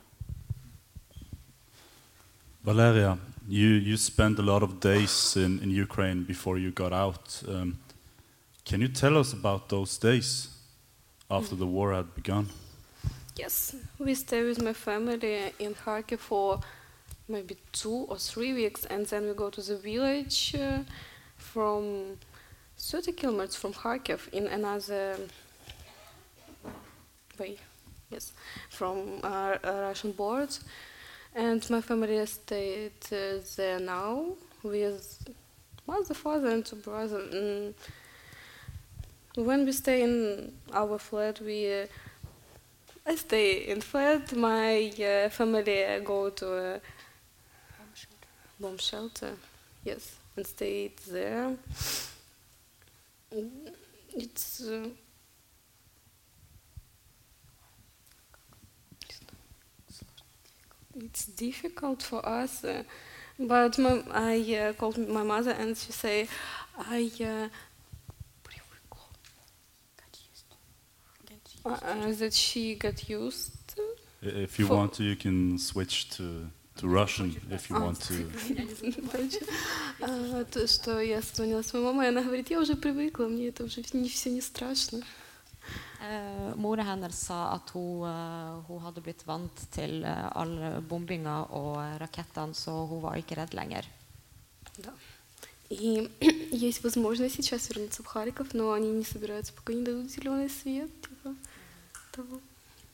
Valeria, 2.63 3.17
you, 3.47 3.67
you 3.67 3.97
spent 3.97 4.39
a 4.39 4.41
lot 4.41 4.63
of 4.63 4.79
days 4.79 5.35
in, 5.37 5.59
in 5.59 5.69
Ukraine 5.69 6.23
before 6.23 6.57
you 6.57 6.71
got 6.71 6.91
out. 6.91 7.43
Um, 7.47 7.79
can 8.65 8.81
you 8.81 8.89
tell 8.89 9.17
us 9.17 9.31
about 9.31 9.69
those 9.69 9.97
days? 9.97 10.57
after 11.29 11.55
the 11.55 11.65
war 11.65 11.93
had 11.93 12.13
begun? 12.15 12.49
Yes, 13.35 13.75
we 13.99 14.15
stay 14.15 14.43
with 14.43 14.61
my 14.61 14.73
family 14.73 15.53
in 15.59 15.75
Kharkiv 15.75 16.19
for 16.19 16.59
maybe 17.27 17.57
two 17.71 18.07
or 18.09 18.17
three 18.17 18.53
weeks, 18.53 18.85
and 18.85 19.05
then 19.05 19.27
we 19.27 19.33
go 19.33 19.49
to 19.49 19.61
the 19.61 19.77
village 19.77 20.55
uh, 20.55 20.79
from 21.37 22.17
30 22.77 23.11
kilometers 23.11 23.55
from 23.55 23.73
Kharkiv 23.73 24.29
in 24.29 24.47
another 24.47 25.17
way. 27.39 27.57
Yes, 28.09 28.31
from 28.69 29.19
uh, 29.23 29.57
uh, 29.63 29.71
Russian 29.87 30.11
borders, 30.13 30.61
and 31.35 31.69
my 31.69 31.81
family 31.81 32.25
stayed 32.25 33.01
there 33.09 33.79
now 33.79 34.25
with 34.63 35.27
mother, 35.85 36.13
father, 36.13 36.49
and 36.49 36.65
two 36.65 36.77
brothers. 36.77 37.33
Mm. 37.33 37.73
When 39.35 39.65
we 39.65 39.71
stay 39.71 40.01
in 40.01 40.53
our 40.73 40.97
flat, 40.97 41.39
we 41.41 41.81
uh, 41.81 41.85
I 43.05 43.15
stay 43.15 43.67
in 43.67 43.81
flat. 43.81 44.35
My 44.35 44.91
family 45.31 46.01
go 46.03 46.29
to 46.29 46.81
bomb 48.59 48.77
shelter. 48.77 49.33
Yes, 49.83 50.15
and 50.35 50.47
stay 50.47 50.91
there. 51.09 51.55
Mm, 53.33 53.71
It's 54.15 54.61
uh, 54.67 54.89
it's 60.96 61.26
difficult 61.26 62.02
for 62.02 62.20
us, 62.26 62.64
uh, 62.64 62.82
but 63.38 63.78
my, 63.78 64.02
I 64.12 64.56
uh, 64.56 64.72
called 64.74 64.98
my 65.08 65.22
mother 65.22 65.52
and 65.52 65.76
she 65.76 65.92
say, 65.92 66.28
I. 66.78 67.10
Uh, 67.20 67.48
uh, 71.64 71.68
uh, 71.70 72.12
that 72.18 72.34
she 72.34 72.74
got 72.74 73.08
used. 73.08 73.52
I- 74.22 74.26
If 74.46 74.58
you 74.58 74.66
For- 74.66 74.76
want 74.76 74.92
to, 74.94 75.02
you 75.04 75.16
can 75.16 75.58
switch 75.58 76.10
to, 76.16 76.46
to 76.76 76.88
Russian 76.88 77.34
if 77.50 77.68
you 77.70 77.76
А, 77.76 77.80
want 77.80 78.00
to. 78.08 78.30
Короче, 79.12 79.40
а, 80.00 80.44
то, 80.44 80.66
что 80.66 81.00
я 81.00 81.20
звонила 81.20 81.62
своей 81.62 81.84
маме, 81.84 82.04
и 82.06 82.08
она 82.08 82.22
говорит, 82.22 82.50
я 82.50 82.60
уже 82.60 82.74
привыкла, 82.76 83.26
мне 83.26 83.48
это 83.48 83.64
уже 83.64 83.82
не, 83.92 84.08
все 84.08 84.30
не 84.30 84.40
страшно. 84.40 85.02
Eh, 86.02 86.54
Mora 86.56 86.84
hennes 86.88 87.14
sa 87.14 87.54
at 87.54 87.70
hun, 87.76 88.04
eh, 88.08 88.62
hun 88.68 88.82
hadde 88.82 89.02
blitt 89.04 89.26
vant 89.26 89.64
til 89.74 90.02
eh, 90.04 90.28
all 90.34 90.82
bombinga 90.88 91.36
og 91.54 91.76
eh, 91.82 91.96
rakettene, 92.02 92.54
så 92.54 92.74
hun 92.90 93.02
var 93.04 93.20
ikke 93.20 93.38
redd 93.38 93.54
lenger. 93.54 93.88
Да. 94.78 94.92
И 95.70 96.10
есть 96.50 96.82
возможность 96.84 97.36
сейчас 97.36 97.68
вернуться 97.70 98.02
в 98.02 98.06
Харьков, 98.06 98.52
но 98.52 98.72
они 98.72 98.90
не 98.90 99.04
собираются, 99.04 99.52
пока 99.54 99.72
не 99.72 99.84
дадут 99.84 100.10
зеленый 100.10 100.50
свет. 100.50 100.90
Типа, 101.00 101.34
того. 102.12 102.40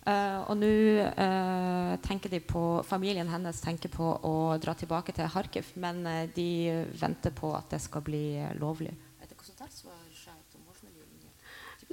Eh, 0.09 0.41
og 0.49 0.57
nå 0.57 0.69
eh, 1.05 1.97
tenker 2.07 2.31
de 2.33 2.39
på 2.41 2.83
Familien 2.87 3.29
hennes 3.29 3.59
tenker 3.61 3.91
på 3.93 4.07
å 4.25 4.33
dra 4.63 4.73
tilbake 4.79 5.13
til 5.13 5.29
Kharkiv, 5.29 5.73
men 5.77 6.07
eh, 6.07 6.31
de 6.33 6.87
venter 6.97 7.35
på 7.35 7.51
at 7.59 7.69
det 7.75 7.83
skal 7.85 8.05
bli 8.07 8.39
eh, 8.39 8.55
lovlig. 8.61 8.95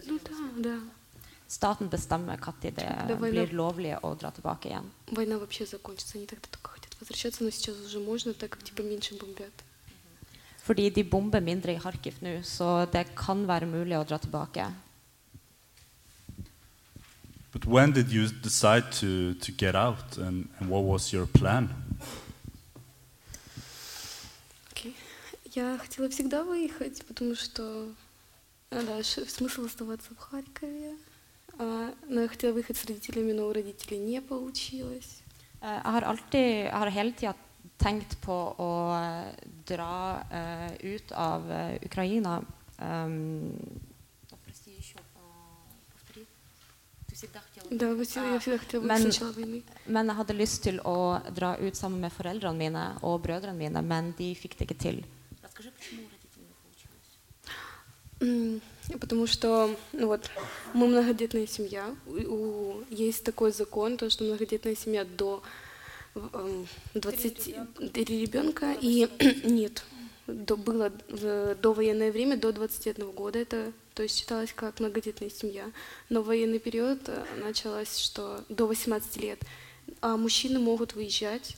Ну 0.07 0.19
да, 0.19 0.69
да. 0.69 0.77
Staten 1.49 1.89
bestemmer 1.89 2.37
når 2.37 2.53
det 2.61 2.75
Det 2.75 3.19
var 3.19 3.29
blir 3.29 3.45
lov- 3.47 3.53
lovlig 3.53 3.99
å 4.01 4.15
dra 4.17 4.31
tilbake 4.31 4.65
igjen. 4.69 4.89
Война 5.11 5.37
вообще 5.37 5.65
закончится. 5.65 6.17
Они 6.17 6.25
тогда 6.25 6.47
только 6.51 6.71
хотят 6.71 6.95
возвращаться, 6.99 7.43
но 7.43 7.49
сейчас 7.51 7.75
уже 7.85 7.99
можно, 7.99 8.33
так 8.33 8.49
как 8.49 8.63
типа 8.63 8.81
меньше 8.81 9.15
бомбят. 9.15 9.53
Fordi 10.65 10.89
de 10.89 11.03
bomber 11.03 11.39
mindre 11.41 11.75
i 11.75 11.79
Kharkiv 11.79 12.15
nå, 12.21 12.41
så 12.43 12.89
det 12.91 13.05
kan 13.15 13.45
være 13.47 13.67
mulig 13.67 13.93
å 13.95 14.03
dra 14.07 14.17
tilbake. 14.17 14.73
But 17.53 17.65
when 17.67 17.91
did 17.93 18.11
you 18.11 18.27
decide 18.27 18.91
to, 18.99 19.33
to 19.35 19.51
get 19.51 19.75
out 19.75 20.17
and, 20.17 20.49
and 20.59 20.69
what 20.69 20.83
was 20.83 21.13
your 21.13 21.27
plan? 21.27 21.69
Окей. 24.71 24.95
Я 25.53 25.77
хотела 25.77 26.09
всегда 26.09 26.43
выехать, 26.43 27.05
потому 27.05 27.35
что 27.35 27.87
а, 28.71 28.81
да, 28.83 29.01
ш- 29.03 29.25
смысл 29.25 29.65
оставаться 29.65 30.13
в 30.13 30.17
Харькове. 30.17 30.95
А, 31.59 31.93
но 32.09 32.21
я 32.21 32.27
хотела 32.27 32.53
выехать 32.53 32.77
с 32.77 32.85
родителями, 32.85 33.31
но 33.31 33.47
у 33.47 33.53
родителей 33.53 33.97
не 33.99 34.21
получилось. 34.21 35.21
Eh, 35.61 35.67
Jeg 35.67 35.83
har 35.83 36.01
alltid, 36.03 36.65
jeg 36.65 36.71
har 36.73 36.89
hele 36.89 37.11
tida 37.13 37.35
tenkt 37.77 38.17
på 38.21 38.55
å 38.57 38.69
eh, 38.95 39.33
dra 39.65 40.25
eh, 40.31 40.95
ut 40.95 41.11
av 41.11 41.49
eh, 41.51 41.79
Ukraina. 41.85 42.41
Um, 42.79 43.57
Да, 47.71 47.93
вот 47.95 48.07
я 48.15 48.39
всегда 48.39 48.57
хотела 48.59 48.81
выехать 48.81 48.99
с 48.99 49.01
Men- 49.01 49.03
начала 49.07 49.31
войны. 49.31 49.63
men 49.87 50.05
jeg 50.07 50.15
hadde 50.17 50.33
lyst 50.37 50.63
til 50.63 50.79
å 50.83 51.21
dra 51.33 51.55
ut 51.57 51.73
sammen 51.75 51.99
med 52.01 52.11
foreldrene 52.11 52.57
mine 52.57 52.97
og 53.01 53.21
brødrene 53.23 53.57
mine, 53.57 53.81
men 53.81 54.13
de 54.17 54.35
fikk 54.35 54.57
det 54.57 54.67
ikke 54.69 54.77
til. 54.79 55.03
М, 58.21 58.61
Потому 58.98 59.26
что 59.26 59.76
ну 59.92 60.06
вот, 60.06 60.30
мы 60.72 60.86
многодетная 60.86 61.46
семья. 61.46 61.94
У, 62.06 62.82
есть 62.90 63.24
такой 63.24 63.52
закон, 63.52 63.96
то, 63.96 64.10
что 64.10 64.24
многодетная 64.24 64.74
семья 64.74 65.04
до 65.04 65.42
эм, 66.14 66.66
20 66.94 67.92
три 67.92 68.20
ребенка 68.22 68.74
и 68.80 69.08
нет. 69.44 69.84
До, 70.26 70.56
было 70.56 70.92
в 71.08 71.56
довоенное 71.56 72.12
время 72.12 72.36
до 72.36 72.52
21 72.52 73.10
года. 73.10 73.38
Это 73.38 73.72
то 73.94 74.04
есть 74.04 74.18
считалось 74.18 74.52
как 74.54 74.80
многодетная 74.80 75.30
семья. 75.30 75.70
Но 76.08 76.22
военный 76.22 76.58
период 76.58 77.00
э, 77.08 77.24
началось, 77.42 77.98
что 77.98 78.44
до 78.48 78.66
18 78.66 79.16
лет. 79.18 79.40
А 80.00 80.16
мужчины 80.16 80.58
могут 80.58 80.94
выезжать. 80.94 81.56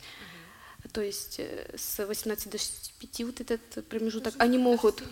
То 0.92 1.02
есть 1.02 1.38
э, 1.38 1.74
с 1.76 2.04
18 2.04 2.50
до 2.50 2.58
65 2.58 3.20
вот 3.26 3.40
этот 3.40 3.86
промежуток. 3.86 4.34
Они 4.38 4.58
могут 4.58 5.02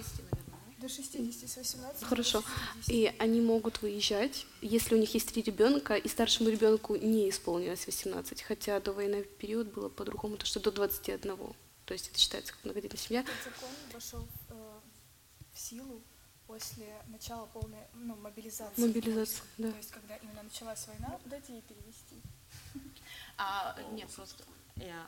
До 0.80 0.88
60, 0.88 1.50
с 1.50 1.56
18 1.56 2.04
Хорошо. 2.04 2.42
И 2.88 3.12
они 3.18 3.40
могут 3.40 3.82
выезжать, 3.82 4.46
если 4.62 4.94
у 4.94 4.98
них 4.98 5.12
есть 5.12 5.28
три 5.32 5.42
ребенка, 5.42 5.94
и 5.94 6.08
старшему 6.08 6.48
ребенку 6.48 6.96
не 6.96 7.28
исполнилось 7.28 7.86
18, 7.86 8.42
хотя 8.42 8.80
до 8.80 8.92
военный 8.92 9.24
период 9.24 9.72
было 9.74 9.88
по-другому, 9.90 10.36
то 10.36 10.46
что 10.46 10.58
до 10.60 10.72
21. 10.72 11.36
То 11.84 11.94
есть 11.94 12.08
это 12.08 12.18
считается 12.18 12.52
как 12.54 12.64
многодетная 12.64 12.98
семья. 12.98 13.20
Этот 13.20 13.34
закон 13.44 13.68
вошел 13.92 14.28
э, 14.48 14.80
в 15.52 15.58
силу 15.58 16.02
после 16.46 16.86
начала 17.08 17.46
полной 17.46 17.84
ну, 17.94 18.16
мобилизации. 18.16 18.80
Мобилизация, 18.80 19.42
войск. 19.42 19.44
да. 19.58 19.70
То 19.70 19.76
есть, 19.76 19.90
когда 19.90 20.16
именно 20.16 20.42
началась 20.42 20.86
война, 20.86 21.20
дайте 21.26 21.52
ей 21.52 21.62
перевести. 21.62 22.16
А, 23.36 23.74
ні, 23.92 24.06
просто 24.16 24.44
я, 24.76 25.06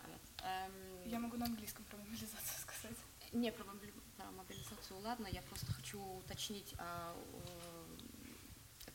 Я 1.06 1.18
могу 1.18 1.36
на 1.36 1.46
английском 1.46 1.84
про 1.84 1.98
мобилизацию 1.98 2.58
сказать. 2.60 2.96
Не, 3.32 3.52
про, 3.52 3.64
мобилизацию 3.64 3.91
ладно, 5.04 5.26
я 5.32 5.42
просто 5.42 5.66
хочу 5.72 6.00
уточнить, 6.00 6.74
а 6.78 7.14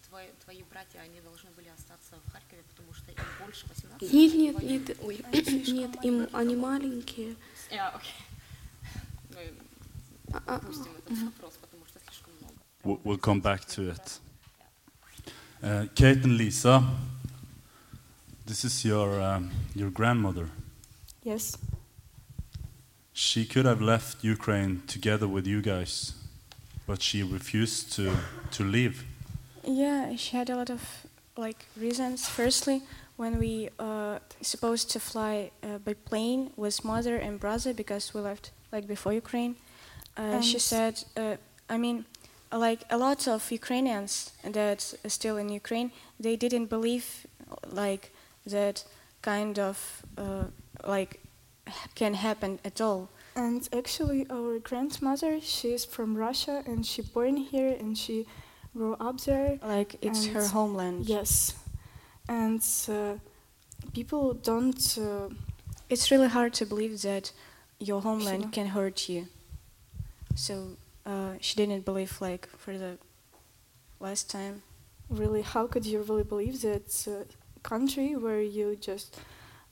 твои, 0.08 0.28
твои 0.44 0.64
братья, 0.64 1.00
они 1.00 1.20
должны 1.22 1.50
были 1.52 1.68
остаться 1.70 2.16
в 2.26 2.32
Харькове, 2.32 2.64
потому 2.70 2.94
что 2.94 3.12
им 3.12 3.18
больше 3.44 3.68
18? 3.68 4.14
Нет, 4.14 4.34
нет, 4.34 4.64
нет, 4.64 4.98
ой, 5.02 5.24
нет, 5.34 6.04
им 6.04 6.28
они 6.34 6.56
маленькие. 6.56 7.36
А, 7.72 7.90
окей. 7.90 8.14
Мы 9.36 9.54
А, 10.34 10.42
а, 10.46 10.56
опустим 10.56 10.92
этот 10.98 11.18
вопрос, 11.24 11.54
потому 11.62 11.86
что 11.86 12.00
слишком 12.06 12.34
много. 12.40 12.56
We'll, 12.84 13.00
we'll 13.04 13.20
come 13.20 13.42
back 13.42 13.66
to 13.68 13.90
it. 13.90 14.20
Uh, 15.62 15.88
Kate 15.96 16.24
and 16.24 16.38
Lisa, 16.38 16.84
this 18.46 18.64
is 18.64 18.86
your, 18.86 19.22
um, 19.22 19.52
your 19.74 19.90
grandmother. 19.90 20.50
Yes. 21.24 21.58
She 23.20 23.46
could 23.46 23.66
have 23.66 23.82
left 23.82 24.24
Ukraine 24.24 24.84
together 24.86 25.28
with 25.28 25.48
you 25.48 25.60
guys, 25.60 26.14
but 26.86 27.02
she 27.02 27.24
refused 27.24 27.92
to, 27.94 28.16
to 28.52 28.64
leave. 28.64 29.06
Yeah, 29.64 30.16
she 30.16 30.38
had 30.38 30.52
a 30.52 30.56
lot 30.56 30.70
of 30.70 30.84
like 31.36 31.66
reasons. 31.76 32.30
Firstly, 32.30 32.84
when 33.16 33.40
we 33.40 33.70
uh, 33.80 34.20
supposed 34.42 34.92
to 34.92 35.00
fly 35.00 35.50
uh, 35.64 35.80
by 35.80 35.96
plane 35.96 36.52
with 36.56 36.86
mother 36.86 37.16
and 37.16 37.40
brother 37.40 37.74
because 37.74 38.14
we 38.14 38.22
left 38.22 38.52
like 38.72 38.86
before 38.88 39.14
Ukraine, 39.14 39.56
uh, 40.16 40.40
she 40.42 40.60
said, 40.60 41.04
uh, 41.18 41.38
I 41.68 41.78
mean, 41.80 42.06
like 42.52 42.82
a 42.92 43.00
lot 43.00 43.28
of 43.28 43.52
Ukrainians 43.52 44.32
that 44.44 44.94
are 45.04 45.10
still 45.10 45.38
in 45.38 45.50
Ukraine, 45.50 45.90
they 46.20 46.36
didn't 46.36 46.68
believe 46.68 47.26
like 47.68 48.12
that 48.46 48.86
kind 49.24 49.58
of 49.58 50.04
uh, 50.20 50.46
like 50.86 51.12
h- 51.16 51.27
can 51.96 52.14
happen 52.16 52.60
at 52.66 52.82
all. 52.82 53.10
And 53.36 53.68
actually, 53.72 54.26
our 54.30 54.60
grandmother, 54.60 55.40
she 55.42 55.74
is 55.74 55.86
from 55.86 56.16
Russia 56.18 56.64
and 56.66 56.86
she 56.86 57.02
born 57.04 57.38
here 57.38 57.76
and 57.80 57.98
she 57.98 58.26
grew 58.76 58.96
up 59.00 59.22
there. 59.22 59.60
Like 59.62 59.98
it's 60.02 60.26
her 60.28 60.48
homeland. 60.48 61.08
Yes. 61.08 61.54
And 62.28 62.62
uh, 62.90 63.16
people 63.94 64.34
don't. 64.34 64.98
Uh, 64.98 65.30
It's 65.90 66.12
really 66.12 66.28
hard 66.28 66.54
to 66.54 66.66
believe 66.66 67.02
that 67.02 67.32
your 67.80 68.02
homeland 68.02 68.44
Sure. 68.44 68.52
can 68.52 68.68
hurt 68.68 69.08
you. 69.10 69.28
So 70.36 70.54
uh, 71.06 71.34
she 71.40 71.56
didn't 71.56 71.86
believe, 71.86 72.20
like, 72.22 72.48
for 72.58 72.78
the 72.78 72.98
last 74.00 74.30
time. 74.30 74.62
really, 75.10 75.42
how 75.42 75.68
could 75.68 75.86
you 75.86 76.02
really 76.04 76.24
believe 76.24 76.62
that 76.62 77.08
uh, 77.08 77.24
country 77.64 78.16
where 78.16 78.42
you 78.42 78.76
just, 78.76 79.18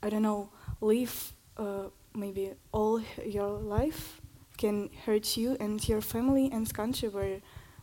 I 0.02 0.08
don't 0.08 0.22
know, 0.22 0.48
live 0.80 1.32
uh, 1.56 1.88
maybe 2.14 2.52
all 2.72 3.00
your 3.24 3.58
life 3.58 4.20
can 4.56 4.88
hurt 5.04 5.36
you 5.36 5.56
and 5.60 5.86
your 5.88 6.00
family 6.00 6.50
and 6.52 6.72
country 6.72 7.08
where 7.08 7.40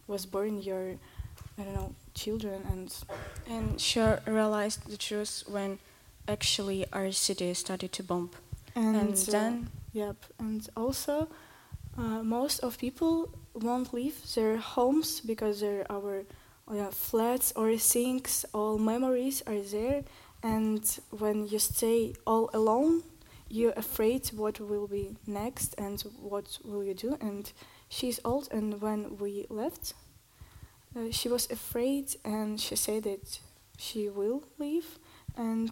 was 0.08 0.26
born 0.26 0.62
your, 0.62 0.96
I 1.58 1.64
don't 1.64 1.74
know, 1.76 1.96
children 2.14 2.64
and 2.72 2.94
And 3.48 3.80
she 3.80 4.00
realized 4.26 4.90
the 4.90 4.98
truth 4.98 5.44
when 5.48 5.80
actually 6.28 6.86
our 6.92 7.12
city 7.12 7.54
started 7.54 7.92
to 7.94 8.04
bomb. 8.04 8.30
and, 8.76 8.96
And, 8.96 9.14
uh, 9.14 9.32
then 9.32 9.70
Yep, 9.94 10.26
and 10.40 10.68
also 10.76 11.28
uh, 11.98 12.24
most 12.24 12.60
of 12.64 12.78
people 12.80 13.30
won't 13.54 13.94
leave 13.94 14.16
their 14.34 14.58
homes 14.58 15.20
because 15.20 15.60
they're 15.60 15.86
our 15.92 16.24
uh, 16.68 16.90
flats 16.90 17.54
or 17.56 17.78
things. 17.78 18.44
All 18.54 18.80
memories 18.80 19.44
are 19.46 19.62
there, 19.62 20.04
and 20.42 20.84
when 21.12 21.48
you 21.48 21.60
stay 21.60 22.14
all 22.26 22.50
alone, 22.54 23.04
you're 23.54 23.74
afraid 23.78 24.28
what 24.30 24.60
will 24.60 24.88
be 24.88 25.16
next 25.28 25.76
and 25.78 26.02
what 26.20 26.58
will 26.66 26.84
you 26.84 26.96
do. 26.96 27.16
And 27.22 27.52
she's 27.88 28.20
old, 28.26 28.48
and 28.52 28.82
when 28.82 29.18
we 29.18 29.46
left, 29.50 29.94
uh, 30.96 31.12
she 31.12 31.30
was 31.30 31.50
afraid, 31.52 32.16
and 32.26 32.60
she 32.60 32.76
said 32.76 33.04
that 33.04 33.40
she 33.78 34.10
will 34.10 34.44
leave, 34.58 34.98
and 35.38 35.70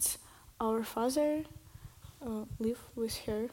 our 0.60 0.84
father 0.84 1.44
uh, 2.24 2.46
live 2.60 2.80
with 2.96 3.18
her. 3.26 3.50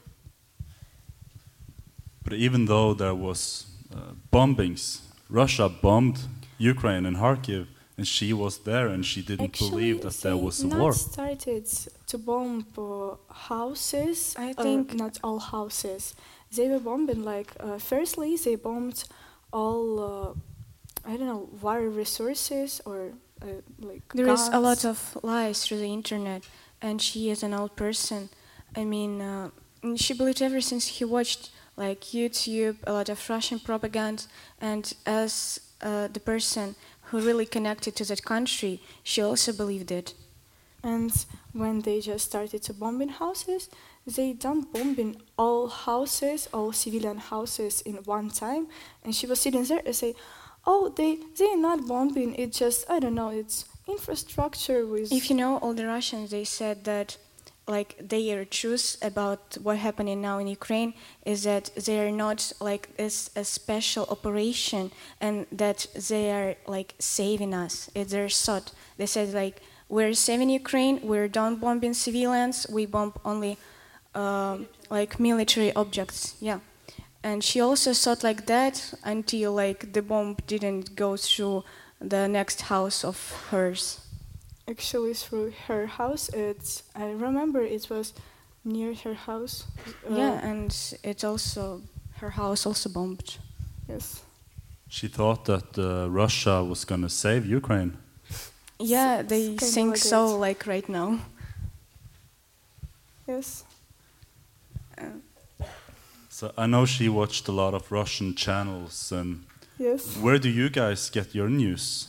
But 2.22 2.34
even 2.34 2.66
though 2.66 2.92
there 2.92 3.14
was 3.14 3.66
uh, 3.90 4.12
bombings, 4.30 5.00
Russia 5.30 5.70
bombed 5.70 6.18
Ukraine 6.58 7.06
and 7.06 7.16
Kharkiv, 7.16 7.66
and 7.98 8.06
she 8.06 8.32
was 8.32 8.58
there, 8.58 8.86
and 8.86 9.04
she 9.04 9.20
didn't 9.22 9.44
Actually, 9.50 9.70
believe 9.70 10.02
that 10.02 10.14
there 10.22 10.36
was 10.36 10.62
a 10.62 10.68
not 10.68 10.78
war. 10.78 10.92
started 10.92 11.66
to 12.06 12.16
bomb 12.18 12.64
uh, 12.78 13.16
houses. 13.48 14.34
I 14.38 14.54
uh, 14.56 14.62
think- 14.62 14.94
not 14.94 15.18
all 15.22 15.40
houses. 15.40 16.14
They 16.56 16.68
were 16.68 16.78
bombing 16.80 17.24
like 17.24 17.52
uh, 17.60 17.76
firstly 17.78 18.36
they 18.36 18.54
bombed 18.56 19.04
all 19.52 20.00
uh, 20.00 21.10
I 21.10 21.16
don't 21.16 21.26
know 21.26 21.48
water 21.60 21.90
resources 21.90 22.80
or 22.86 23.12
uh, 23.42 23.46
like 23.80 24.02
There 24.14 24.28
is 24.28 24.48
a 24.48 24.60
lot 24.60 24.84
of 24.84 25.18
lies 25.22 25.64
through 25.64 25.78
the 25.80 25.92
internet, 25.92 26.42
and 26.80 27.02
she 27.02 27.30
is 27.30 27.42
an 27.42 27.52
old 27.52 27.76
person. 27.76 28.30
I 28.76 28.84
mean, 28.84 29.20
uh, 29.20 29.50
she 29.96 30.14
believed 30.14 30.40
ever 30.40 30.60
since 30.60 30.86
he 30.86 31.04
watched 31.04 31.50
like 31.76 32.00
YouTube, 32.12 32.76
a 32.86 32.92
lot 32.92 33.08
of 33.08 33.28
Russian 33.28 33.58
propaganda, 33.60 34.22
and 34.60 34.92
as 35.04 35.60
uh, 35.82 36.08
the 36.08 36.20
person 36.20 36.74
who 37.10 37.20
really 37.20 37.46
connected 37.46 37.96
to 37.96 38.04
that 38.04 38.24
country, 38.24 38.80
she 39.02 39.22
also 39.22 39.52
believed 39.52 39.90
it. 39.90 40.14
And 40.82 41.12
when 41.52 41.80
they 41.80 42.00
just 42.00 42.26
started 42.26 42.62
to 42.64 42.72
bombing 42.72 43.08
houses, 43.08 43.68
they 44.06 44.32
don't 44.32 44.72
bombing 44.72 45.20
all 45.36 45.68
houses, 45.68 46.48
all 46.52 46.72
civilian 46.72 47.18
houses 47.18 47.80
in 47.82 47.96
one 48.04 48.30
time. 48.30 48.68
And 49.04 49.14
she 49.14 49.26
was 49.26 49.40
sitting 49.40 49.64
there 49.64 49.82
and 49.84 49.96
say, 49.96 50.14
"Oh, 50.66 50.88
they 50.88 51.18
they 51.36 51.56
not 51.56 51.86
bombing. 51.86 52.34
It's 52.36 52.58
just 52.58 52.88
I 52.88 53.00
don't 53.00 53.14
know. 53.14 53.30
It's 53.30 53.64
infrastructure 53.86 54.86
with." 54.86 55.12
If 55.12 55.30
you 55.30 55.36
know 55.36 55.58
all 55.58 55.74
the 55.74 55.86
Russians, 55.86 56.30
they 56.30 56.44
said 56.44 56.84
that 56.84 57.16
like 57.68 57.96
their 58.00 58.44
truth 58.44 58.96
about 59.02 59.58
what 59.62 59.76
happening 59.76 60.20
now 60.22 60.38
in 60.38 60.46
Ukraine 60.46 60.94
is 61.24 61.44
that 61.44 61.70
they 61.76 62.00
are 62.00 62.10
not 62.10 62.52
like 62.60 62.88
it's 62.98 63.30
a 63.36 63.44
special 63.44 64.06
operation 64.08 64.90
and 65.20 65.46
that 65.52 65.86
they 66.08 66.32
are 66.32 66.56
like 66.66 66.94
saving 66.98 67.52
us. 67.54 67.90
It's 67.94 68.12
their 68.12 68.28
thought. 68.28 68.72
They 68.96 69.06
said 69.06 69.34
like 69.34 69.60
we're 69.88 70.14
saving 70.14 70.50
Ukraine, 70.50 71.00
we're 71.02 71.28
done 71.28 71.56
bombing 71.56 71.94
civilians, 71.94 72.66
we 72.70 72.86
bomb 72.86 73.12
only 73.24 73.58
um, 74.14 74.66
like 74.90 75.20
military 75.20 75.72
objects. 75.74 76.36
Yeah. 76.40 76.60
And 77.22 77.44
she 77.44 77.60
also 77.60 77.92
thought 77.92 78.24
like 78.24 78.46
that 78.46 78.94
until 79.04 79.52
like 79.52 79.92
the 79.92 80.02
bomb 80.02 80.36
didn't 80.46 80.96
go 80.96 81.16
through 81.16 81.64
the 82.00 82.28
next 82.28 82.62
house 82.62 83.04
of 83.04 83.16
hers. 83.50 84.07
Actually 84.68 85.14
through 85.14 85.52
her 85.66 85.86
house. 85.86 86.28
It's 86.28 86.82
I 86.94 87.06
remember 87.10 87.60
it 87.62 87.88
was 87.90 88.12
near 88.64 88.94
her 89.04 89.14
house. 89.14 89.64
Uh, 90.08 90.14
yeah, 90.16 90.50
and 90.50 90.74
it 91.02 91.24
also 91.24 91.82
her 92.20 92.30
house 92.30 92.66
also 92.66 92.88
bombed. 92.88 93.38
Yes. 93.88 94.22
She 94.88 95.08
thought 95.08 95.44
that 95.44 95.78
uh, 95.78 96.08
Russia 96.10 96.64
was 96.64 96.84
going 96.84 97.02
to 97.02 97.08
save 97.08 97.46
Ukraine. 97.46 97.96
Yeah, 98.78 99.22
they 99.22 99.56
think 99.56 99.90
like 99.90 99.96
so 99.98 100.28
that. 100.28 100.36
like 100.36 100.66
right 100.66 100.88
now. 100.88 101.18
Yes. 103.26 103.64
So 106.30 106.52
I 106.56 106.66
know 106.66 106.86
she 106.86 107.08
watched 107.08 107.48
a 107.48 107.52
lot 107.52 107.74
of 107.74 107.90
Russian 107.90 108.34
channels. 108.34 109.12
And 109.12 109.44
Yes. 109.78 110.16
where 110.16 110.38
do 110.38 110.48
you 110.48 110.70
guys 110.70 111.10
get 111.10 111.34
your 111.34 111.48
news? 111.48 112.08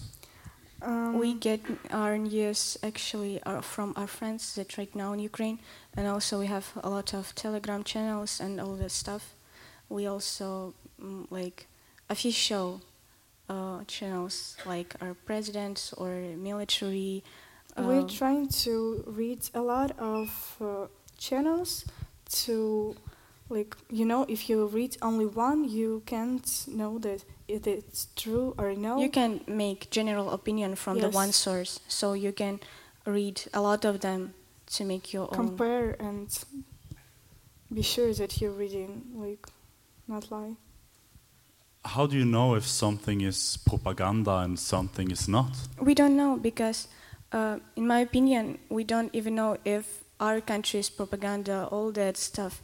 Um, 0.82 1.20
we 1.20 1.34
get 1.34 1.60
our 1.92 2.18
news 2.18 2.78
actually 2.84 3.42
from 3.62 3.94
our 3.98 4.08
friends 4.08 4.56
that 4.56 4.78
right 4.78 4.94
now 4.96 5.13
in 5.13 5.20
Ukraine, 5.20 5.60
and 5.96 6.08
also 6.08 6.39
we 6.39 6.48
have 6.48 6.72
a 6.84 6.89
lot 6.89 7.13
of 7.13 7.36
Telegram 7.36 7.84
channels 7.84 8.39
and 8.39 8.62
all 8.62 8.76
that 8.76 8.92
stuff. 8.92 9.34
We 9.89 10.08
also 10.08 10.74
mm, 11.02 11.26
like 11.30 11.68
official 12.10 12.82
uh, 13.50 13.84
channels 13.88 14.56
like 14.65 14.96
our 15.02 15.13
president 15.13 15.92
or 15.98 16.10
military. 16.38 17.24
We're 17.78 18.02
uh, 18.02 18.08
trying 18.08 18.50
to 18.63 19.04
read 19.08 19.50
a 19.54 19.62
lot 19.62 19.98
of 19.98 20.58
uh, 20.62 20.88
channels 21.18 21.86
to, 22.44 22.96
like, 23.50 23.76
you 23.90 24.06
know, 24.06 24.26
if 24.30 24.50
you 24.50 24.68
read 24.68 24.98
only 25.02 25.26
one, 25.26 25.68
you 25.68 26.02
can't 26.06 26.66
know 26.68 27.00
that 27.00 27.26
it's 27.48 28.08
true 28.16 28.54
or 28.58 28.76
no. 28.76 29.00
You 29.00 29.10
can 29.10 29.42
make 29.48 29.90
general 29.90 30.30
opinion 30.32 30.76
from 30.76 31.00
the 31.00 31.10
one 31.10 31.30
Yes. 31.30 31.36
source, 31.36 31.80
so 31.88 32.14
you 32.14 32.32
can 32.32 32.60
read 33.06 33.42
a 33.54 33.62
lot 33.62 33.86
of 33.86 34.00
them 34.02 34.34
to 34.78 34.84
make 34.86 35.12
your 35.14 35.28
own. 35.32 35.36
compare 35.36 35.96
and 36.00 36.28
be 37.74 37.82
sure 37.82 38.14
that 38.14 38.40
you're 38.40 38.52
reading, 38.52 39.04
like, 39.16 39.48
not 40.08 40.32
lie. 40.32 40.56
How 41.86 42.06
do 42.08 42.18
you 42.18 42.26
know 42.26 42.56
if 42.56 42.66
something 42.68 43.22
is 43.22 43.58
propaganda 43.66 44.38
and 44.44 44.60
something 44.60 45.12
is 45.12 45.28
not? 45.28 45.52
We 45.82 45.96
don't 45.96 46.16
know 46.16 46.38
because, 46.38 46.88
uh, 47.32 47.60
in 47.76 47.88
my 47.88 48.00
opinion, 48.02 48.60
we 48.70 48.84
don't 48.84 49.10
even 49.16 49.34
know 49.36 49.58
if 49.66 50.04
our 50.20 50.42
country's 50.42 50.90
propaganda, 50.90 51.68
all 51.72 51.92
that 51.94 52.18
stuff. 52.18 52.62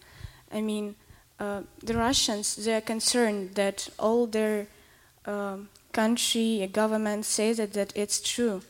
I 0.52 0.62
mean, 0.62 0.96
uh, 1.40 1.62
the 1.84 1.96
Russians, 1.96 2.56
they 2.56 2.76
are 2.76 2.82
concerned 2.82 3.56
that 3.56 3.90
all 4.00 4.28
their 4.28 4.68
um, 5.26 5.70
country, 5.92 6.64
uh, 6.64 6.68
government 6.68 7.26
says 7.26 7.58
that, 7.58 7.74
that 7.74 7.92
it's 7.96 8.22
true. 8.22 8.62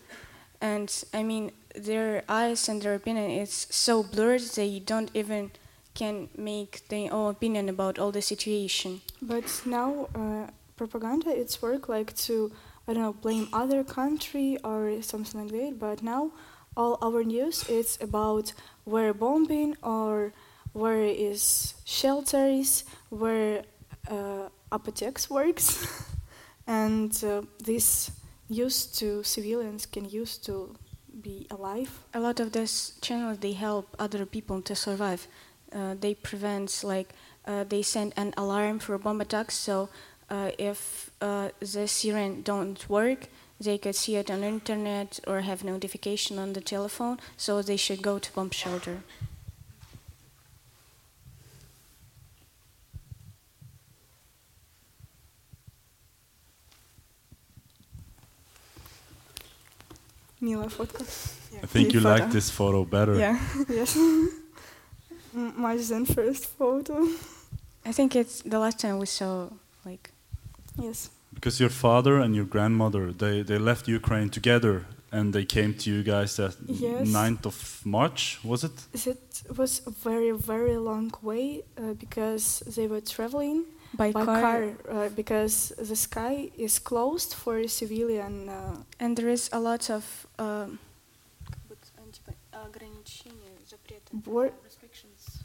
And 0.61 0.91
I 1.13 1.23
mean, 1.23 1.51
their 1.75 2.23
eyes 2.29 2.69
and 2.69 2.81
their 2.81 2.95
opinion 2.95 3.29
is 3.29 3.67
so 3.69 4.03
blurred 4.03 4.41
they 4.41 4.79
don't 4.79 5.11
even 5.13 5.51
can 5.93 6.29
make 6.37 6.87
their 6.89 7.13
own 7.13 7.31
opinion 7.31 7.69
about 7.69 7.99
all 7.99 8.11
the 8.11 8.21
situation. 8.21 9.01
But 9.21 9.61
now, 9.65 10.09
uh, 10.13 10.51
propaganda, 10.75 11.29
it's 11.29 11.61
work 11.61 11.87
like 11.87 12.15
to, 12.27 12.51
I 12.87 12.93
don't 12.93 13.03
know, 13.03 13.13
blame 13.13 13.47
other 13.53 13.83
country 13.83 14.57
or 14.63 15.01
something 15.01 15.41
like 15.41 15.51
that. 15.51 15.79
But 15.79 16.03
now, 16.03 16.31
all 16.77 16.97
our 17.01 17.23
news 17.23 17.65
it's 17.69 17.97
about 18.01 18.53
where 18.83 19.13
bombing 19.13 19.77
or 19.81 20.33
where 20.75 21.05
is 21.05 21.73
shelters, 21.85 22.83
where 23.09 23.63
uh, 24.11 24.49
works, 25.29 25.87
and 26.67 27.23
uh, 27.23 27.41
this 27.63 28.11
used 28.49 28.99
to 28.99 29.23
civilians 29.23 29.85
can 29.85 30.03
use 30.03 30.37
to 30.37 30.75
be 31.21 31.47
alive. 31.49 31.89
a 32.13 32.19
lot 32.19 32.39
of 32.41 32.51
these 32.51 32.93
channels 33.01 33.37
they 33.39 33.53
help 33.53 33.95
other 33.97 34.25
people 34.25 34.61
to 34.61 34.75
survive. 34.75 35.27
Uh, 35.71 35.95
they 35.97 36.13
prevent 36.13 36.83
like 36.83 37.09
uh, 37.45 37.63
they 37.63 37.81
send 37.81 38.13
an 38.17 38.33
alarm 38.35 38.79
for 38.79 38.97
bomb 38.97 39.21
attacks. 39.21 39.55
So 39.55 39.89
uh, 40.29 40.51
if 40.59 41.09
uh, 41.21 41.49
the 41.59 41.87
siren 41.87 42.41
don't 42.41 42.89
work 42.89 43.29
they 43.57 43.77
could 43.77 43.95
see 43.95 44.17
it 44.17 44.29
on 44.29 44.43
internet 44.43 45.21
or 45.25 45.39
have 45.39 45.63
notification 45.63 46.37
on 46.37 46.51
the 46.51 46.59
telephone. 46.59 47.17
So 47.37 47.61
they 47.61 47.77
should 47.77 48.01
go 48.01 48.19
to 48.19 48.33
bomb 48.33 48.51
shelter 48.51 48.97
Mila 60.44 60.68
фотка. 60.68 61.04
I 61.62 61.66
think 61.66 61.92
you 61.94 62.00
Photo. 62.00 62.14
like 62.14 62.30
this 62.32 62.50
photo 62.50 62.84
better. 62.84 63.14
Yeah. 63.18 63.38
yes. 63.68 63.96
M- 63.96 65.54
Much 65.56 65.88
than 65.88 66.06
first 66.06 66.46
photo. 66.58 66.94
i 67.86 67.92
think 67.92 68.14
it's 68.14 68.42
the 68.42 68.58
last 68.58 68.78
time 68.78 68.98
we 68.98 69.06
saw 69.06 69.48
like 69.84 70.10
Yes. 70.78 71.10
Because 71.34 71.60
your 71.60 71.70
father 71.70 72.14
and 72.24 72.34
your 72.34 72.44
grandmother, 72.54 73.12
they, 73.12 73.42
they 73.42 73.58
left 73.58 73.88
Ukraine 73.88 74.28
together 74.30 74.84
and 75.12 75.32
they 75.32 75.44
came 75.44 75.74
to 75.82 75.90
you 75.90 76.02
guys 76.02 76.38
at 76.38 76.54
Yes. 76.66 77.08
9th 77.08 77.44
of 77.46 77.56
March, 77.84 78.38
was 78.44 78.64
it? 78.64 78.76
It 78.94 79.18
was 79.60 79.72
a 79.86 79.90
very, 79.90 80.30
very 80.32 80.76
long 80.76 81.12
way 81.22 81.62
uh, 81.78 81.94
because 82.04 82.44
they 82.76 82.86
were 82.86 83.00
traveling 83.00 83.64
by, 83.95 84.11
by 84.11 84.25
car, 84.25 84.41
car, 84.41 84.63
uh, 84.89 85.09
because 85.09 85.73
the 85.77 85.95
sky 85.95 86.49
is 86.57 86.79
closed 86.79 87.33
for 87.33 87.67
civilian. 87.67 88.49
Uh, 88.49 88.75
and 88.99 89.17
there 89.17 89.29
is 89.29 89.49
a 89.53 89.59
lot 89.59 89.89
of 89.89 90.27
um, 90.39 90.79
Bor- 94.13 94.51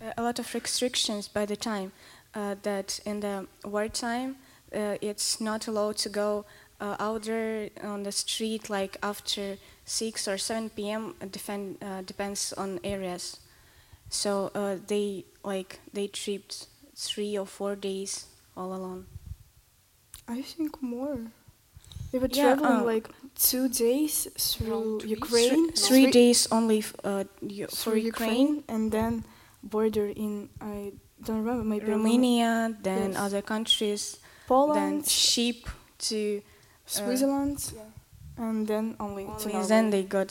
uh, 0.01 0.13
a 0.17 0.23
lot 0.23 0.39
of 0.39 0.55
restrictions 0.55 1.29
by 1.29 1.45
the 1.45 1.57
time 1.57 1.93
uh, 2.35 2.55
that 2.63 3.01
in 3.05 3.21
the 3.21 3.47
wartime 3.65 4.37
uh, 4.75 4.97
it's 5.01 5.41
not 5.41 5.67
allowed 5.67 5.97
to 5.97 6.09
go 6.09 6.45
uh, 6.81 6.97
out 6.99 7.25
there 7.25 7.71
on 7.83 8.05
the 8.05 8.13
street 8.13 8.71
like 8.71 8.97
after 9.03 9.57
6 9.85 10.29
or 10.29 10.39
7 10.39 10.71
p.m. 10.71 11.15
It 11.21 11.33
defend, 11.33 11.79
uh, 11.83 12.03
depends 12.03 12.53
on 12.53 12.81
areas 12.85 13.41
so 14.09 14.51
uh, 14.55 14.77
they 14.87 15.25
like 15.45 15.81
they 15.93 16.07
tripped 16.09 16.67
three 16.97 17.39
or 17.39 17.47
four 17.47 17.77
days 17.77 18.27
all 18.61 18.71
alone 18.81 19.03
I 20.37 20.43
think 20.43 20.73
more. 20.97 21.19
They 22.13 22.19
were 22.23 22.29
Yeah, 22.31 22.43
traveling 22.55 22.81
uh, 22.83 22.93
like 22.95 23.07
two 23.49 23.67
days 23.87 24.15
through 24.51 25.01
three. 25.01 25.11
Ukraine, 25.19 25.63
three, 25.73 25.87
three 25.89 26.07
days 26.21 26.41
only 26.59 26.79
f- 26.87 26.95
uh, 27.11 27.25
for 27.25 27.77
through 27.81 28.01
Ukraine, 28.13 28.51
and 28.75 28.83
then 28.97 29.13
border 29.75 30.07
in 30.25 30.33
I 30.73 30.77
don't 31.25 31.41
remember 31.45 31.65
maybe 31.73 31.87
Roma- 31.87 31.97
Romania, 32.03 32.53
then 32.89 33.09
Yes. 33.13 33.19
other 33.27 33.43
countries, 33.55 34.03
Poland, 34.53 34.77
then 34.79 34.95
ship 35.27 35.61
to 36.11 36.19
Switzerland, 36.97 37.59
and 38.45 38.59
then 38.71 38.85
only, 39.05 39.25
to 39.25 39.31
Only 39.33 39.53
Norway. 39.53 39.69
then 39.73 39.85
they 39.95 40.03
got 40.19 40.31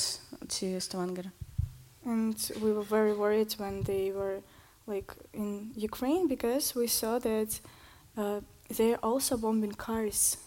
to 0.57 0.65
Stavanger. 0.85 1.27
And 2.11 2.35
we 2.63 2.69
were 2.75 2.87
very 2.97 3.13
worried 3.23 3.51
when 3.61 3.75
they 3.91 4.05
were 4.19 4.37
like 4.93 5.09
in 5.41 5.51
Ukraine 5.89 6.23
because 6.35 6.65
we 6.79 6.87
saw 6.87 7.13
that 7.29 7.51
uh, 8.17 8.41
they're 8.69 8.97
also 9.03 9.37
bombing 9.37 9.73
cars. 9.73 10.37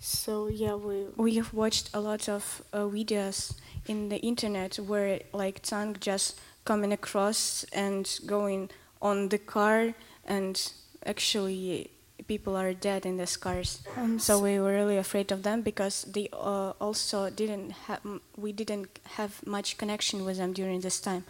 So 0.00 0.48
yeah, 0.48 0.74
we 0.74 1.06
We 1.16 1.34
have 1.36 1.52
watched 1.52 1.90
a 1.94 2.00
lot 2.00 2.28
of 2.28 2.62
uh, 2.72 2.86
videos 2.86 3.56
in 3.86 4.08
the 4.08 4.18
internet 4.18 4.76
where 4.76 5.20
like 5.32 5.60
tank 5.62 6.00
just 6.00 6.38
coming 6.64 6.92
across 6.92 7.64
and 7.72 8.06
going 8.26 8.70
on 9.00 9.28
the 9.28 9.38
car, 9.38 9.94
and 10.26 10.72
actually 11.04 11.90
people 12.26 12.56
are 12.56 12.74
dead 12.74 13.06
in 13.06 13.16
the 13.16 13.36
cars. 13.40 13.80
and 13.96 14.20
So 14.20 14.38
we 14.38 14.60
were 14.60 14.72
really 14.72 14.98
afraid 14.98 15.32
of 15.32 15.42
them 15.42 15.62
because 15.62 16.04
they 16.12 16.28
uh, 16.32 16.72
also 16.80 17.30
didn't 17.30 17.72
have 17.86 18.00
we 18.36 18.52
didn't 18.52 19.00
have 19.16 19.44
much 19.46 19.78
connection 19.78 20.24
with 20.24 20.36
them 20.36 20.52
during 20.52 20.80
this 20.80 21.00
time 21.00 21.24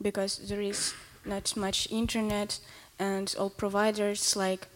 because 0.00 0.38
there 0.48 0.60
is 0.60 0.94
not 1.24 1.56
much 1.56 1.88
internet 1.90 2.58
and 2.98 3.34
all 3.38 3.50
providers 3.50 4.36
like 4.36 4.66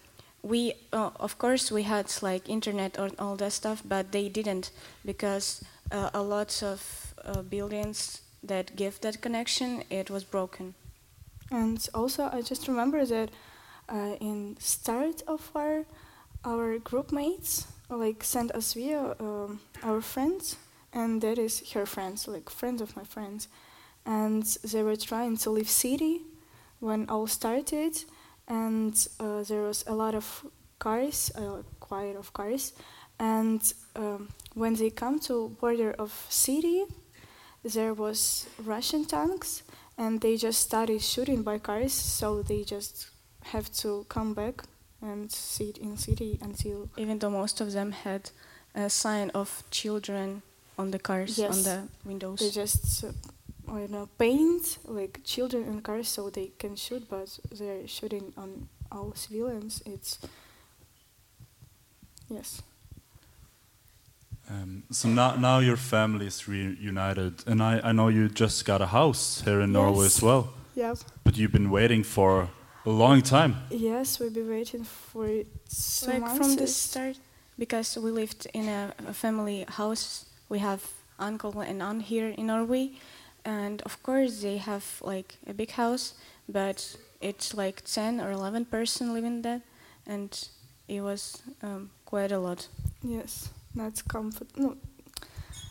we 0.46 0.72
uh, 0.92 1.10
of 1.26 1.38
course 1.38 1.72
we 1.72 1.82
had 1.82 2.06
like 2.22 2.48
internet 2.48 2.98
or 2.98 3.10
all 3.18 3.36
that 3.36 3.52
stuff 3.52 3.82
but 3.84 4.12
they 4.12 4.28
didn't 4.28 4.70
because 5.04 5.64
uh, 5.90 6.10
a 6.14 6.22
lot 6.22 6.62
of 6.62 7.14
uh, 7.24 7.42
buildings 7.42 8.22
that 8.42 8.76
give 8.76 9.00
that 9.00 9.20
connection 9.20 9.82
it 9.90 10.10
was 10.10 10.24
broken. 10.24 10.74
And 11.50 11.86
also, 11.94 12.28
I 12.32 12.42
just 12.42 12.66
remember 12.68 13.04
that 13.04 13.30
uh, 13.88 14.16
in 14.20 14.56
start 14.58 15.22
of 15.26 15.50
our 15.54 15.84
our 16.44 16.78
group 16.78 17.12
mates 17.12 17.66
like 17.88 18.22
sent 18.24 18.50
us 18.52 18.74
via 18.74 19.14
um, 19.20 19.60
our 19.82 20.00
friends, 20.00 20.56
and 20.92 21.20
that 21.22 21.38
is 21.38 21.70
her 21.72 21.86
friends, 21.86 22.26
like 22.26 22.50
friends 22.50 22.80
of 22.80 22.96
my 22.96 23.04
friends, 23.04 23.48
and 24.04 24.42
they 24.64 24.82
were 24.82 24.96
trying 24.96 25.36
to 25.38 25.50
leave 25.50 25.70
city 25.70 26.22
when 26.80 27.08
all 27.08 27.26
started, 27.26 28.04
and 28.48 29.08
uh, 29.20 29.42
there 29.42 29.62
was 29.62 29.84
a 29.86 29.94
lot 29.94 30.14
of 30.14 30.46
cars, 30.78 31.30
uh, 31.36 31.62
quite 31.80 32.16
of 32.16 32.32
cars, 32.32 32.72
and 33.18 33.72
um, 33.94 34.28
when 34.54 34.74
they 34.74 34.90
come 34.90 35.18
to 35.20 35.56
border 35.60 35.92
of 35.98 36.26
city, 36.28 36.84
there 37.64 37.94
was 37.94 38.46
Russian 38.64 39.04
tanks 39.04 39.62
and 39.98 40.20
they 40.20 40.36
just 40.36 40.60
started 40.60 41.02
shooting 41.02 41.42
by 41.42 41.58
cars 41.58 41.92
so 41.92 42.42
they 42.42 42.62
just 42.62 43.08
have 43.44 43.72
to 43.72 44.04
come 44.08 44.34
back 44.34 44.62
and 45.02 45.30
sit 45.30 45.78
in 45.78 45.96
city 45.96 46.38
until 46.42 46.88
even 46.96 47.18
though 47.18 47.30
most 47.30 47.60
of 47.60 47.72
them 47.72 47.92
had 47.92 48.30
a 48.74 48.90
sign 48.90 49.30
of 49.30 49.62
children 49.70 50.42
on 50.78 50.90
the 50.90 50.98
cars 50.98 51.38
on 51.38 51.62
the 51.62 51.88
windows. 52.04 52.40
They 52.40 52.50
just 52.50 53.04
uh, 53.04 53.12
I 53.68 53.78
don't 53.80 53.90
know 53.90 54.08
paint 54.18 54.78
like 54.84 55.20
children 55.24 55.64
in 55.64 55.80
cars 55.82 56.08
so 56.08 56.30
they 56.30 56.52
can 56.58 56.76
shoot 56.76 57.08
but 57.08 57.38
they're 57.58 57.86
shooting 57.88 58.32
on 58.36 58.68
all 58.92 59.12
civilians 59.14 59.82
it's 59.86 60.18
yes. 62.28 62.62
Um, 64.48 64.84
so 64.92 65.08
now, 65.08 65.34
now 65.34 65.58
your 65.58 65.76
family 65.76 66.26
is 66.26 66.46
reunited, 66.46 67.42
and 67.48 67.60
I, 67.60 67.80
I 67.82 67.90
know 67.90 68.06
you 68.06 68.28
just 68.28 68.64
got 68.64 68.80
a 68.80 68.86
house 68.86 69.42
here 69.44 69.60
in 69.60 69.72
Norway 69.72 70.06
as 70.06 70.22
well. 70.22 70.54
yeah 70.76 70.94
But 71.24 71.36
you've 71.36 71.50
been 71.52 71.70
waiting 71.70 72.04
for 72.04 72.48
a 72.84 72.90
long 72.90 73.22
time. 73.22 73.56
yes 73.70 74.20
we've 74.20 74.32
been 74.34 74.48
waiting 74.48 74.84
for 74.84 75.28
some 75.68 76.12
like 76.12 76.20
months 76.22 76.38
from 76.38 76.56
the 76.56 76.66
start 76.68 77.18
because 77.58 77.98
we 77.98 78.10
lived 78.12 78.46
in 78.54 78.68
a, 78.68 78.92
a 79.08 79.12
family 79.12 79.64
house. 79.68 80.26
We 80.48 80.60
have 80.60 80.80
uncle 81.18 81.60
and 81.60 81.82
aunt 81.82 82.02
here 82.02 82.28
in 82.28 82.46
norway 82.46 82.90
and 83.46 83.80
of 83.82 84.02
course 84.02 84.42
they 84.42 84.58
have 84.58 84.84
like 85.00 85.36
a 85.46 85.54
big 85.54 85.70
house 85.70 86.14
but 86.48 86.96
it's 87.20 87.54
like 87.54 87.82
10 87.84 88.20
or 88.20 88.32
11 88.32 88.66
person 88.66 89.14
living 89.14 89.42
there 89.42 89.62
and 90.06 90.48
it 90.88 91.00
was 91.00 91.42
um, 91.62 91.90
quite 92.04 92.32
a 92.32 92.38
lot 92.38 92.68
yes 93.02 93.50
that's 93.74 94.02
comfort 94.02 94.48
no 94.56 94.76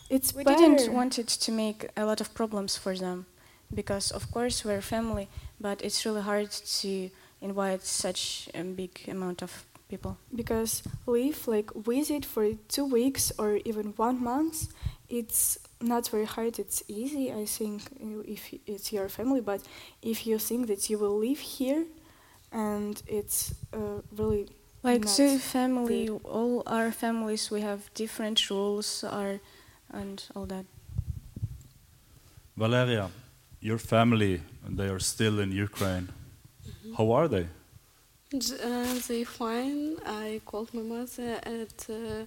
it's 0.08 0.34
we 0.34 0.42
better. 0.42 0.56
didn't 0.56 0.92
want 0.92 1.18
it 1.18 1.28
to 1.28 1.52
make 1.52 1.88
a 1.96 2.04
lot 2.04 2.20
of 2.20 2.32
problems 2.34 2.76
for 2.76 2.96
them 2.96 3.26
because 3.74 4.10
of 4.10 4.30
course 4.30 4.64
we're 4.64 4.80
family 4.80 5.28
but 5.60 5.82
it's 5.82 6.04
really 6.06 6.22
hard 6.22 6.50
to 6.50 7.10
invite 7.42 7.82
such 7.82 8.48
a 8.54 8.62
big 8.62 9.00
amount 9.08 9.42
of 9.42 9.66
people 9.88 10.16
because 10.34 10.82
live 11.06 11.46
like 11.46 11.72
visit 11.74 12.24
for 12.24 12.52
two 12.68 12.84
weeks 12.84 13.32
or 13.38 13.60
even 13.64 13.92
one 13.96 14.22
month 14.22 14.72
it's 15.08 15.58
not 15.80 16.08
very 16.08 16.24
hard 16.24 16.58
it's 16.58 16.82
easy 16.88 17.32
i 17.32 17.44
think 17.44 17.82
uh, 18.02 18.22
if 18.26 18.52
it's 18.66 18.92
your 18.92 19.08
family 19.08 19.40
but 19.40 19.60
if 20.02 20.26
you 20.26 20.38
think 20.38 20.66
that 20.66 20.88
you 20.90 20.98
will 20.98 21.18
live 21.18 21.38
here 21.38 21.84
and 22.52 23.02
it's 23.06 23.54
uh, 23.74 24.00
really 24.16 24.46
like 24.82 25.04
not 25.04 25.16
to 25.16 25.38
family 25.38 26.08
all 26.24 26.62
our 26.66 26.90
families 26.90 27.50
we 27.50 27.60
have 27.60 27.80
different 27.94 28.48
rules 28.50 29.04
are 29.04 29.38
and 29.92 30.24
all 30.34 30.46
that 30.46 30.64
Valeria, 32.56 33.10
your 33.60 33.78
family, 33.78 34.40
they 34.68 34.88
are 34.88 34.98
still 34.98 35.40
in 35.40 35.52
Ukraine. 35.52 36.08
How 36.96 37.12
are 37.12 37.28
they? 37.28 37.46
J- 38.36 38.58
Uh, 38.62 38.94
they 39.08 39.24
fine. 39.24 39.96
I 40.06 40.40
called 40.44 40.72
my 40.72 40.82
mother 40.82 41.32
at 41.60 41.78
uh, 41.90 42.24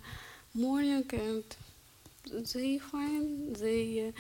morning 0.54 1.04
and 1.14 1.44
they 2.53 2.79
fine. 2.79 3.53
They 3.55 4.09
uh, 4.09 4.13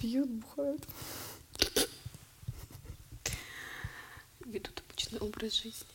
пьют 0.00 0.28
бухают 0.28 0.86
ведут 4.46 4.82
обычный 4.88 5.20
образ 5.20 5.52
жизни. 5.62 5.86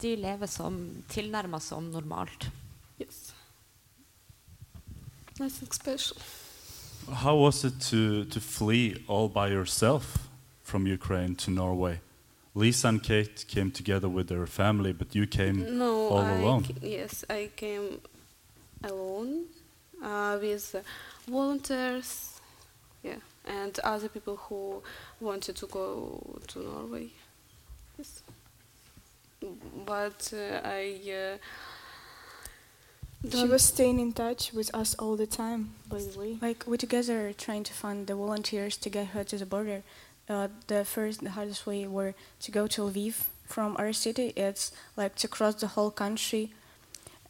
De 0.00 0.16
lever 0.16 0.46
som 0.46 1.02
tilnærma 1.08 1.60
som 1.60 1.84
normalt. 1.90 2.48
Yes. 2.98 3.34
Nothing 5.38 5.72
special. 5.72 6.16
How 7.12 7.36
was 7.36 7.64
it 7.64 7.80
to, 7.90 8.24
to 8.24 8.40
flee 8.40 9.04
all 9.08 9.28
by 9.28 9.48
yourself 9.48 10.28
from 10.62 10.86
Ukraine 10.86 11.34
to 11.36 11.50
Norway? 11.50 12.00
Lisa 12.54 12.88
and 12.88 13.02
Kate 13.02 13.44
came 13.48 13.70
together 13.70 14.08
with 14.08 14.28
their 14.28 14.46
family, 14.46 14.92
but 14.92 15.14
you 15.14 15.26
came 15.26 15.78
No, 15.78 16.08
all 16.08 16.18
I 16.18 16.32
alone. 16.40 16.64
ca- 16.64 16.74
yes, 16.82 17.24
I 17.28 17.50
came 17.56 18.00
alone 18.83 19.45
uh, 20.03 20.37
with 20.41 20.75
uh, 20.75 20.81
volunteers, 21.29 22.39
yeah, 23.03 23.15
and 23.45 23.77
other 23.83 24.09
people 24.09 24.35
who 24.35 24.81
wanted 25.19 25.55
to 25.55 25.67
go 25.67 26.39
to 26.47 26.59
Norway. 26.59 27.09
Yes, 27.97 28.23
but 29.85 30.33
uh, 30.33 30.61
I. 30.63 30.99
Uh, 31.09 31.37
she 33.31 33.47
was 33.47 33.63
staying 33.63 33.99
in 33.99 34.13
touch 34.13 34.53
with 34.53 34.73
us 34.75 34.93
all 34.95 35.15
the 35.15 35.25
time 35.25 35.71
by 35.89 35.97
the 35.97 36.19
way 36.19 36.37
like 36.43 36.63
we 36.67 36.77
together 36.77 37.33
trying 37.35 37.63
to 37.63 37.73
find 37.73 38.05
the 38.05 38.13
volunteers 38.13 38.77
to 38.77 38.87
get 38.89 39.07
her 39.07 39.23
to 39.23 39.37
the 39.37 39.45
border 39.45 39.81
uh, 40.29 40.47
the 40.67 40.85
first 40.85 41.23
the 41.23 41.31
hardest 41.31 41.65
way 41.65 41.87
were 41.87 42.13
to 42.39 42.51
go 42.51 42.67
to 42.67 42.81
lviv 42.83 43.25
from 43.47 43.75
our 43.77 43.93
city 43.93 44.31
it's 44.35 44.71
like 44.95 45.15
to 45.15 45.27
cross 45.27 45.55
the 45.55 45.67
whole 45.67 45.91
country 45.91 46.51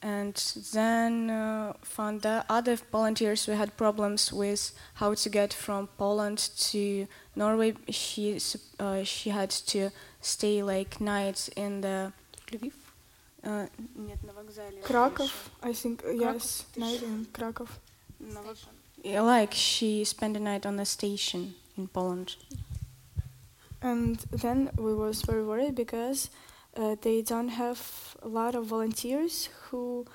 and 0.05 0.35
then 0.71 1.31
uh, 1.31 1.73
found 1.81 2.21
the 2.21 2.45
other 2.47 2.75
volunteers 2.91 3.47
we 3.47 3.55
had 3.55 3.75
problems 3.75 4.31
with 4.31 4.71
how 4.95 5.15
to 5.15 5.29
get 5.29 5.51
from 5.51 5.87
Poland 5.97 6.37
to 6.57 7.07
Norway. 7.35 7.73
She 7.89 8.39
uh, 8.79 9.03
she 9.03 9.31
had 9.31 9.49
to 9.49 9.89
stay 10.21 10.61
like 10.61 11.01
nights 11.01 11.49
in 11.55 11.81
the 11.81 12.13
Lviv. 12.51 12.73
Uh, 13.43 13.65
Krakow, 14.83 15.27
I 15.63 15.73
think 15.73 16.03
uh, 16.05 16.11
yes, 16.11 16.65
night 16.77 17.01
in 17.01 17.25
Krakow. 17.33 17.67
Yeah, 19.03 19.21
like 19.21 19.53
she 19.53 20.03
spent 20.03 20.35
the 20.35 20.39
night 20.39 20.67
on 20.67 20.77
the 20.77 20.85
station 20.85 21.55
in 21.77 21.87
Poland. 21.87 22.35
And 23.81 24.17
then 24.31 24.69
we 24.77 24.93
was 24.93 25.23
very 25.23 25.43
worried 25.43 25.75
because 25.75 26.29
uh, 26.75 26.95
they 27.01 27.21
don't 27.21 27.49
have 27.49 28.15
a 28.21 28.27
lot 28.27 28.55
of 28.55 28.65
volunteers 28.65 29.49
who 29.69 30.05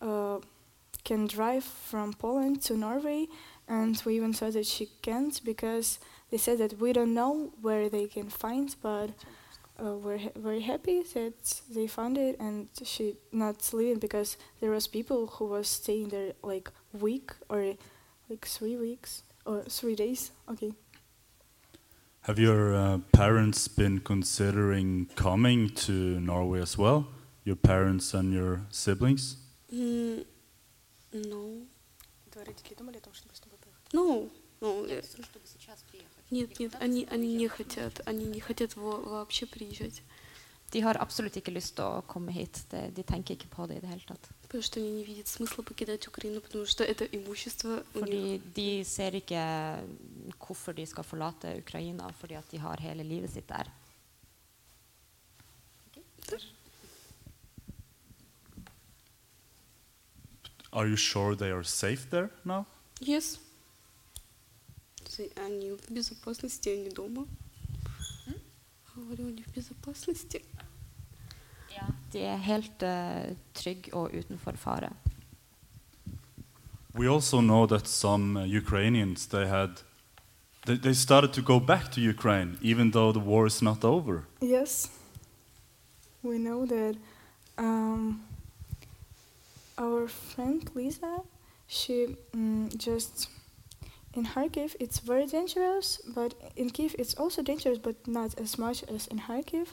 uh, 0.00 0.38
can 1.04 1.26
drive 1.26 1.64
from 1.64 2.12
Poland 2.14 2.62
to 2.62 2.76
Norway, 2.76 3.26
and 3.68 4.00
we 4.04 4.16
even 4.16 4.32
thought 4.32 4.52
that 4.54 4.66
she 4.66 4.88
can't 5.02 5.40
because 5.44 5.98
they 6.30 6.36
said 6.38 6.58
that 6.58 6.78
we 6.80 6.92
don't 6.92 7.14
know 7.14 7.52
where 7.60 7.88
they 7.88 8.06
can 8.06 8.28
find, 8.28 8.74
but 8.82 9.10
uh, 9.82 9.94
we're 9.96 10.18
ha- 10.18 10.30
very 10.36 10.60
happy 10.60 11.02
that 11.14 11.62
they 11.70 11.86
found 11.86 12.16
it 12.16 12.38
and 12.38 12.68
she 12.84 13.16
not 13.32 13.56
leaving 13.72 13.98
because 13.98 14.36
there 14.60 14.70
was 14.70 14.86
people 14.86 15.26
who 15.26 15.46
was 15.46 15.68
staying 15.68 16.08
there 16.08 16.32
like 16.42 16.70
week 16.92 17.32
or 17.48 17.74
like 18.28 18.46
three 18.46 18.76
weeks 18.76 19.22
or 19.44 19.62
three 19.62 19.94
days. 19.96 20.30
Okay. 20.48 20.72
Have 22.23 22.39
your 22.39 22.75
uh, 22.75 22.97
parents 23.11 23.67
been 23.67 23.99
considering 24.01 25.07
coming 25.15 25.69
to 25.85 25.91
Norway 26.19 26.61
as 26.61 26.77
well? 26.77 27.05
Your 27.45 27.55
parents 27.55 28.13
and 28.13 28.33
your 28.33 28.61
siblings? 28.71 29.37
М, 29.71 30.23
Ну, 31.13 31.65
ну, 33.93 34.29
ну, 34.61 34.85
э, 34.85 35.01
нет, 36.31 36.59
нет, 36.59 36.75
они, 36.79 37.07
они 37.09 37.35
не 37.35 37.47
хотят, 37.47 38.01
они 38.05 38.25
не 38.25 38.39
хотят 38.39 38.75
во- 38.75 39.01
вообще 39.01 39.45
приезжать, 39.47 40.03
De 40.71 40.81
har 40.81 40.97
absolutt 41.01 41.35
ikke 41.35 41.51
lyst 41.51 41.75
til 41.77 41.83
å 41.85 42.03
komme 42.05 42.31
hit. 42.31 42.63
Det, 42.69 42.93
de 42.95 43.01
tenker 43.03 43.33
ikke 43.33 43.47
på 43.49 43.65
det 43.67 43.77
i 43.77 43.79
det 43.79 43.89
hele 43.89 44.03
tatt. 44.05 44.29
Потому 44.54 44.62
что 44.62 44.78
они 44.78 44.90
не 44.92 45.04
видят 45.04 45.26
смысла 45.26 45.62
покидать 45.62 46.06
Украину, 46.06 46.40
потому 46.40 46.64
что 46.64 46.84
это 46.84 47.04
имущество 47.04 47.82
у 47.94 48.04
них. 48.04 48.40
Fordi 48.40 48.42
de 48.54 48.84
ser 48.84 49.12
ikke 49.14 49.84
hvorfor 50.38 50.72
de 50.72 50.86
skal 50.86 51.02
forlate 51.02 51.58
Ukraina, 51.58 52.12
fordi 52.20 52.34
at 52.34 52.44
de 52.52 52.58
har 52.58 52.76
hele 52.80 53.02
livet 53.02 53.32
sitt 53.32 53.48
der. 53.48 53.66
Are 60.72 60.86
you 60.86 60.96
sure 60.96 61.34
they 61.34 61.50
are 61.50 61.64
safe 61.64 62.08
there 62.10 62.30
now? 62.44 62.64
Yes. 63.00 63.40
Они 65.36 65.72
в 65.72 65.90
безопасности, 65.90 66.68
они 66.68 66.90
дома. 66.90 67.26
Говорю, 68.94 69.26
они 69.26 69.42
в 69.42 69.48
безопасности. 69.48 70.44
De 72.12 72.18
er 72.18 72.36
helt 72.36 72.82
uh, 72.82 73.36
trygge 73.54 73.94
og 73.94 74.10
utenfor 74.14 74.52
fare. 74.56 74.90
We 76.94 77.08
also 77.08 77.40
know 77.40 77.66
that 77.66 77.88
some 77.88 78.40
uh, 78.40 78.56
Ukrainians 78.56 79.26
they 79.26 79.46
had 79.46 79.82
they, 80.66 80.76
they 80.76 80.94
started 80.94 81.32
to 81.32 81.42
go 81.42 81.58
back 81.58 81.90
to 81.92 82.00
Ukraine 82.00 82.58
even 82.62 82.92
though 82.92 83.12
the 83.12 83.20
war 83.20 83.46
is 83.46 83.62
not 83.62 83.84
over. 83.84 84.22
Yes, 84.40 84.90
we 86.22 86.38
know 86.38 86.66
that 86.66 86.96
um, 87.58 88.22
our 89.76 90.08
friend 90.08 90.70
Lisa, 90.74 91.22
she 91.66 92.16
mm, 92.32 92.76
just 92.76 93.28
in 94.14 94.26
Kharkiv 94.26 94.76
it's 94.78 95.00
very 95.00 95.26
dangerous, 95.26 96.00
but 96.14 96.34
in 96.56 96.70
Kiev 96.70 96.94
it's 96.98 97.14
also 97.14 97.42
dangerous, 97.42 97.78
but 97.78 97.96
not 98.06 98.38
as 98.38 98.58
much 98.58 98.84
as 98.84 99.06
in 99.08 99.18
Kharkiv. 99.18 99.68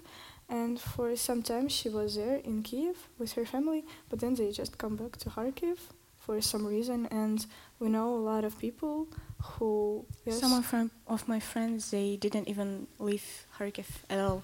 And 0.51 0.77
for 0.77 1.15
some 1.15 1.41
time 1.41 1.69
she 1.69 1.87
was 1.87 2.17
there 2.17 2.35
in 2.43 2.61
Kiev 2.61 2.97
with 3.17 3.31
her 3.33 3.45
family, 3.45 3.85
but 4.09 4.19
then 4.19 4.35
they 4.35 4.51
just 4.51 4.77
come 4.77 4.97
back 4.97 5.15
to 5.17 5.29
Kharkiv 5.29 5.77
for 6.19 6.41
some 6.41 6.67
reason. 6.67 7.07
And 7.09 7.45
we 7.79 7.87
know 7.87 8.13
a 8.13 8.23
lot 8.31 8.43
of 8.43 8.59
people 8.59 9.07
who 9.41 10.05
yes, 10.25 10.41
Some 10.41 10.51
of, 10.51 10.91
of 11.07 11.27
my 11.27 11.39
friends, 11.39 11.91
they 11.91 12.17
didn't 12.17 12.49
even 12.49 12.87
leave 12.99 13.45
Kharkiv 13.57 13.87
at 14.09 14.19
all. 14.19 14.43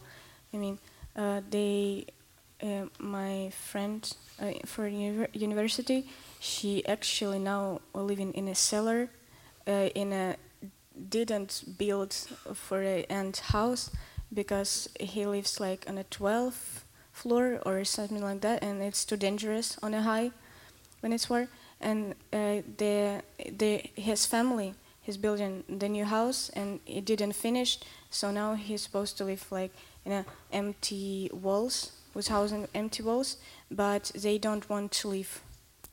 I 0.54 0.58
mean, 0.58 0.80
uh, 1.14 1.42
they, 1.50 2.06
uh, 2.64 2.86
my 3.00 3.50
friend 3.50 4.10
uh, 4.40 4.54
for 4.66 4.90
univer- 4.90 5.34
university, 5.34 6.08
she 6.40 6.86
actually 6.88 7.40
now 7.40 7.82
living 7.94 8.34
in 8.34 8.48
a 8.48 8.56
cellar, 8.56 9.10
uh, 9.68 9.90
in 9.94 10.14
a 10.14 10.38
didn't 11.10 11.64
build 11.78 12.14
for 12.54 12.82
a 12.82 13.04
end 13.04 13.38
house 13.38 13.92
because 14.34 14.90
he 15.00 15.26
lives 15.26 15.60
like 15.60 15.86
on 15.88 15.98
a 15.98 16.04
12th 16.06 16.84
floor 17.12 17.60
or 17.66 17.84
something 17.84 18.22
like 18.22 18.42
that, 18.42 18.64
and 18.64 18.82
it's 18.82 19.06
too 19.06 19.18
dangerous 19.18 19.78
on 19.82 19.94
a 19.94 20.02
high 20.02 20.32
when 21.02 21.14
it's 21.14 21.30
war. 21.30 21.48
And 21.80 22.16
uh, 22.34 22.62
the 22.78 23.22
the 23.58 23.84
his 23.96 24.26
family 24.26 24.74
he's 25.08 25.18
building 25.18 25.64
the 25.70 25.88
new 25.88 26.04
house 26.04 26.50
and 26.54 26.82
it 26.86 27.06
didn't 27.06 27.32
finish 27.34 27.80
so 28.10 28.30
now 28.30 28.56
he's 28.56 28.82
supposed 28.82 29.18
to 29.18 29.24
live 29.24 29.46
like 29.52 29.72
in 30.06 30.12
a 30.12 30.26
empty 30.52 31.30
walls 31.34 31.94
with 32.14 32.28
housing 32.28 32.68
empty 32.76 33.02
walls 33.02 33.38
but 33.72 34.12
they 34.16 34.38
don't 34.38 34.70
want 34.70 34.92
to 34.92 35.08
live 35.08 35.42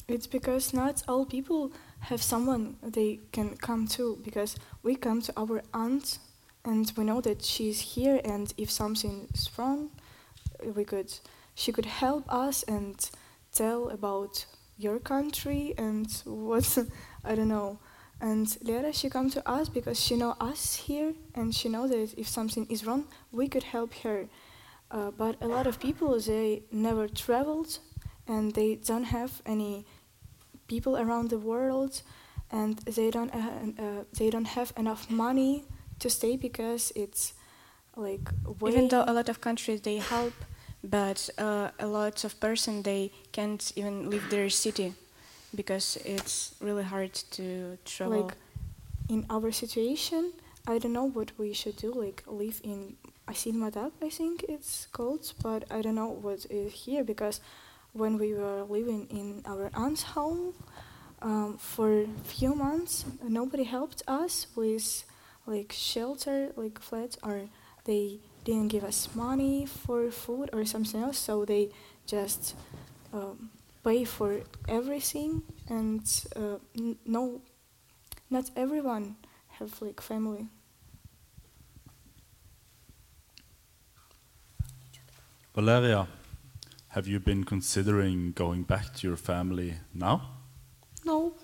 It's 0.09 0.27
because 0.27 0.75
not 0.75 1.03
all 1.09 1.25
people 1.25 1.73
have 2.11 2.23
someone 2.23 2.77
they 2.83 3.21
can 3.33 3.57
come 3.57 3.87
to 3.97 4.19
because 4.25 4.57
we 4.83 4.97
come 4.97 5.23
to 5.23 5.33
our 5.37 5.63
aunt 5.73 6.19
and 6.65 6.93
we 6.97 7.05
know 7.05 7.21
that 7.21 7.45
she's 7.45 7.81
here 7.81 8.21
and 8.25 8.55
if 8.57 8.71
something 8.71 9.29
is 9.35 9.51
wrong 9.59 9.91
we 10.75 10.85
could 10.85 11.13
she 11.55 11.73
could 11.73 11.87
help 11.87 12.25
us 12.33 12.63
and 12.65 13.11
tell 13.53 13.89
about 13.89 14.47
your 14.77 14.99
country 14.99 15.75
and 15.79 16.11
what 16.25 16.79
I 17.25 17.35
don't 17.35 17.49
know. 17.49 17.79
And 18.21 18.57
Lera 18.63 18.93
she 18.93 19.11
come 19.11 19.31
to 19.31 19.49
us 19.49 19.69
because 19.69 20.01
she 20.01 20.17
know 20.17 20.37
us 20.41 20.75
here 20.75 21.15
and 21.35 21.55
she 21.55 21.69
know 21.69 21.87
that 21.87 22.15
if 22.17 22.29
something 22.29 22.67
is 22.69 22.85
wrong 22.87 23.07
we 23.33 23.49
could 23.49 23.65
help 23.65 23.95
her. 24.03 24.29
Uh, 24.91 25.11
but 25.11 25.37
a 25.41 25.47
lot 25.47 25.67
of 25.67 25.81
people 25.81 26.19
they 26.21 26.63
never 26.71 27.09
traveled 27.09 27.79
and 28.27 28.55
they 28.55 28.77
don't 28.77 29.05
have 29.05 29.43
any 29.45 29.85
people 30.69 30.97
around 30.97 31.31
the 31.31 31.39
world 31.39 32.03
and 32.51 32.79
they 32.79 33.11
don't 33.11 33.35
uh, 33.35 33.83
uh, 33.83 34.05
they 34.19 34.31
don't 34.31 34.47
have 34.47 34.73
enough 34.77 35.11
money 35.11 35.65
to 35.99 36.11
stay 36.11 36.37
because 36.37 36.93
it's 36.95 37.35
like 37.97 38.29
even 38.67 38.89
though 38.89 39.05
a 39.07 39.13
lot 39.13 39.29
of 39.29 39.41
countries 39.41 39.81
they 39.83 39.99
help 39.99 40.35
but 40.83 41.31
uh, 41.39 41.71
a 41.79 41.87
lot 41.87 42.25
of 42.25 42.39
person 42.41 42.83
they 42.83 43.11
can't 43.33 43.73
even 43.77 44.11
leave 44.11 44.29
their 44.31 44.51
city 44.51 44.95
because 45.55 45.97
it's 46.05 46.55
really 46.61 46.83
hard 46.83 47.15
to 47.31 47.79
travel. 47.85 48.23
Like 48.23 48.35
in 49.09 49.27
our 49.29 49.53
situation 49.53 50.33
i 50.67 50.79
don't 50.79 50.95
know 50.95 51.05
what 51.05 51.31
we 51.37 51.53
should 51.53 51.77
do 51.77 51.93
like 51.93 52.25
live 52.27 52.59
in 52.65 52.97
Asin 53.27 53.55
Madab, 53.55 53.93
I 54.03 54.11
think 54.11 54.45
it's 54.49 54.87
called, 54.93 55.33
but 55.43 55.65
I 55.71 55.81
don't 55.81 55.95
know 55.95 56.09
what 56.09 56.45
is 56.51 56.73
here 56.73 57.03
because 57.03 57.41
when 57.93 58.19
we 58.19 58.35
were 58.35 58.65
living 58.65 59.07
in 59.11 59.43
our 59.47 59.71
aunt's 59.75 60.03
home 60.03 60.53
um, 61.23 61.57
for 61.57 62.05
few 62.25 62.55
months, 62.55 63.07
nobody 63.27 63.65
helped 63.65 64.03
us 64.07 64.47
with 64.55 65.05
like 65.47 65.73
shelter, 65.73 66.51
like 66.57 66.81
flats, 66.81 67.19
or 67.23 67.49
they 67.85 68.19
didn't 68.45 68.69
give 68.69 68.85
us 68.85 69.09
money 69.15 69.67
for 69.67 70.11
food 70.11 70.51
or 70.53 70.65
something 70.65 71.01
else, 71.03 71.19
so 71.19 71.45
they 71.45 71.71
just 72.07 72.55
um, 73.13 73.51
pay 73.85 74.05
for 74.05 74.41
everything, 74.69 75.43
and 75.69 76.03
uh, 76.37 76.57
n- 76.79 76.97
no, 77.07 77.41
not 78.31 78.51
everyone 78.57 79.17
have 79.59 79.81
like 79.83 80.01
family. 80.01 80.49
Valeria, 85.55 86.09
have 86.89 87.07
you 87.07 87.21
been 87.21 87.45
considering 87.45 88.33
going 88.33 88.63
back 88.65 88.95
to 88.95 89.07
your 89.07 89.17
family 89.17 89.75
now? 89.95 90.23
No, 91.05 91.35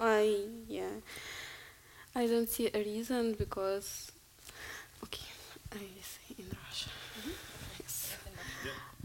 I 0.00 0.46
yeah, 0.68 0.90
I 2.15 2.27
don't 2.27 2.49
see 2.49 2.67
a 2.73 2.79
reason 2.83 3.35
because 3.37 4.11
okay, 5.03 5.27
I 5.71 5.77
say 6.01 6.35
in 6.39 6.49
Russia. 6.65 6.89
Yes. 7.79 8.17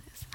Yes. 0.07 0.27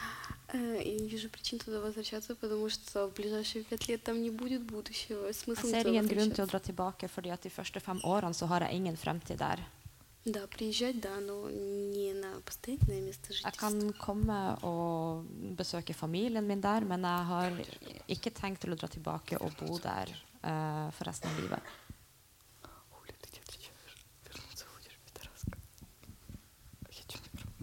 Э, 0.54 0.82
Я 0.86 0.94
не 1.00 1.08
вижу 1.10 1.30
причин 1.30 1.60
туда 1.60 1.80
возвращаться, 1.82 2.36
потому 2.36 2.70
что 2.70 3.08
в 3.08 3.14
ближайшие 3.14 3.64
пять 3.64 3.88
лет 3.88 4.04
там 4.04 4.22
не 4.22 4.30
будет 4.30 4.62
будущего. 4.64 5.26
Jeg 5.28 5.34
Смысл 5.36 5.68
ser 5.68 5.84
туда 5.84 5.90
ingen 5.90 6.08
grunn 6.08 6.30
til 6.32 6.44
å 6.44 6.46
возвращаться. 6.46 6.52
dra 6.52 6.60
tilbake, 6.60 7.08
fordi 7.10 7.30
at 7.32 7.42
de 7.44 7.50
første 7.50 7.80
fem 7.80 8.00
årene 8.04 8.34
så 8.34 8.46
har 8.48 8.62
jeg 8.62 8.74
ingen 8.76 8.96
fremtid 8.98 9.38
der. 9.40 9.60
Да, 10.26 10.46
приезжать, 10.48 11.00
да, 11.00 11.20
но 11.22 11.50
не 11.50 12.14
на 12.14 12.42
постоянное 12.46 13.02
место 13.02 13.32
Jeg 13.32 13.38
жительства. 13.44 13.60
kan 13.60 13.94
komme 13.94 14.58
og 14.62 15.26
besøke 15.56 15.94
familien 15.94 16.46
min 16.46 16.62
der, 16.62 16.82
men 16.82 17.02
jeg 17.02 17.26
har 17.26 17.52
ikke 18.10 18.30
tenkt 18.32 18.60
til 18.62 18.74
å 18.74 18.76
dra 18.76 18.88
tilbake 18.88 19.38
og 19.42 19.52
bo 19.58 19.78
der 19.80 20.10
eh, 20.44 20.92
for 20.92 21.06
resten 21.06 21.30
av 21.32 21.40
livet. 21.40 21.62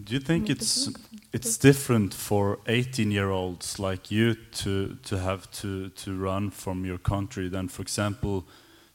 Do 0.04 0.14
you 0.14 0.20
think 0.20 0.48
it's 0.48 0.88
it's 1.32 1.58
different 1.58 2.14
for 2.14 2.58
18 2.66 3.10
year 3.10 3.30
olds 3.30 3.78
like 3.78 4.10
you 4.10 4.34
to 4.34 4.96
to 5.02 5.16
have 5.18 5.50
to 5.60 5.88
to 5.90 6.10
run 6.18 6.50
from 6.50 6.84
your 6.84 6.98
country 6.98 7.48
than 7.50 7.68
for 7.68 7.82
example 7.82 8.44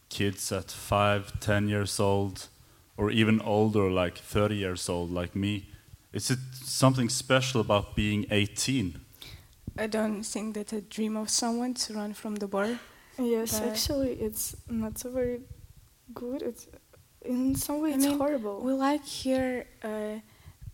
kids 0.10 0.52
at 0.52 0.72
5 0.72 1.40
10 1.40 1.68
years 1.70 2.00
old 2.00 2.50
or 2.98 3.12
even 3.12 3.42
older 3.42 3.90
like 3.90 4.18
30 4.18 4.56
years 4.56 4.90
old 4.90 5.12
like 5.12 5.36
me 5.36 5.66
is 6.14 6.30
it 6.32 6.40
something 6.54 7.10
special 7.10 7.62
about 7.62 7.96
being 7.96 8.26
18 8.32 9.00
I 9.78 9.88
don't 9.88 10.24
think 10.24 10.54
that 10.56 10.74
I 10.74 10.82
dream 10.90 11.18
of 11.18 11.30
someone 11.30 11.74
to 11.74 11.94
run 11.94 12.14
from 12.14 12.36
the 12.36 12.48
war. 12.48 12.80
Yes, 13.20 13.60
But- 13.60 13.70
actually, 13.70 14.14
it's 14.14 14.56
not 14.70 14.98
so 14.98 15.10
very 15.12 15.42
good. 16.14 16.42
It's 16.42 16.68
in 17.22 17.56
some 17.56 17.82
way 17.82 17.92
I 17.92 17.96
it's 17.96 18.06
mean, 18.06 18.18
horrible. 18.18 18.62
We 18.62 18.72
like 18.72 19.04
here 19.04 19.66
uh, 19.84 20.20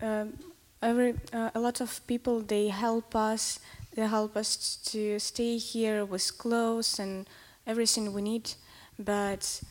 um, 0.01 0.33
every 0.81 1.15
uh, 1.33 1.51
a 1.53 1.59
lot 1.59 1.81
of 1.81 2.05
people. 2.07 2.41
They 2.41 2.69
help 2.69 3.15
us. 3.15 3.59
They 3.95 4.07
help 4.07 4.35
us 4.37 4.77
to 4.91 5.19
stay 5.19 5.57
here 5.57 6.05
with 6.05 6.37
clothes 6.37 6.99
and 6.99 7.27
everything 7.67 8.13
we 8.13 8.21
need. 8.21 8.53
But 8.97 9.61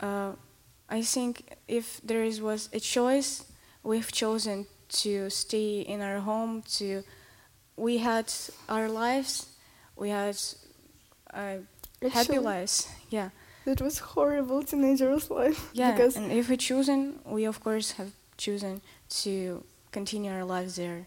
uh, 0.00 0.32
I 0.88 1.02
think 1.02 1.56
if 1.68 2.00
there 2.04 2.22
is 2.22 2.40
was 2.40 2.68
a 2.72 2.80
choice, 2.80 3.44
we've 3.82 4.10
chosen 4.12 4.66
to 5.02 5.30
stay 5.30 5.80
in 5.80 6.00
our 6.00 6.20
home. 6.20 6.62
To 6.78 7.02
we 7.76 7.98
had 7.98 8.32
our 8.68 8.88
lives. 8.88 9.46
We 9.96 10.10
had 10.10 10.36
uh, 11.32 11.56
happy 12.12 12.38
lives. 12.38 12.88
Yeah. 13.10 13.30
That 13.64 13.80
was 13.80 13.98
horrible 13.98 14.62
teenager's 14.62 15.30
life. 15.30 15.70
Yeah, 15.72 15.92
because 15.92 16.16
and 16.16 16.30
if 16.30 16.50
we 16.50 16.56
chosen, 16.58 17.20
we 17.24 17.46
of 17.46 17.60
course 17.60 17.92
have 17.92 18.12
chosen 18.36 18.82
to 19.22 19.64
continue 19.94 20.32
our 20.32 20.44
lives 20.44 20.76
there. 20.76 21.06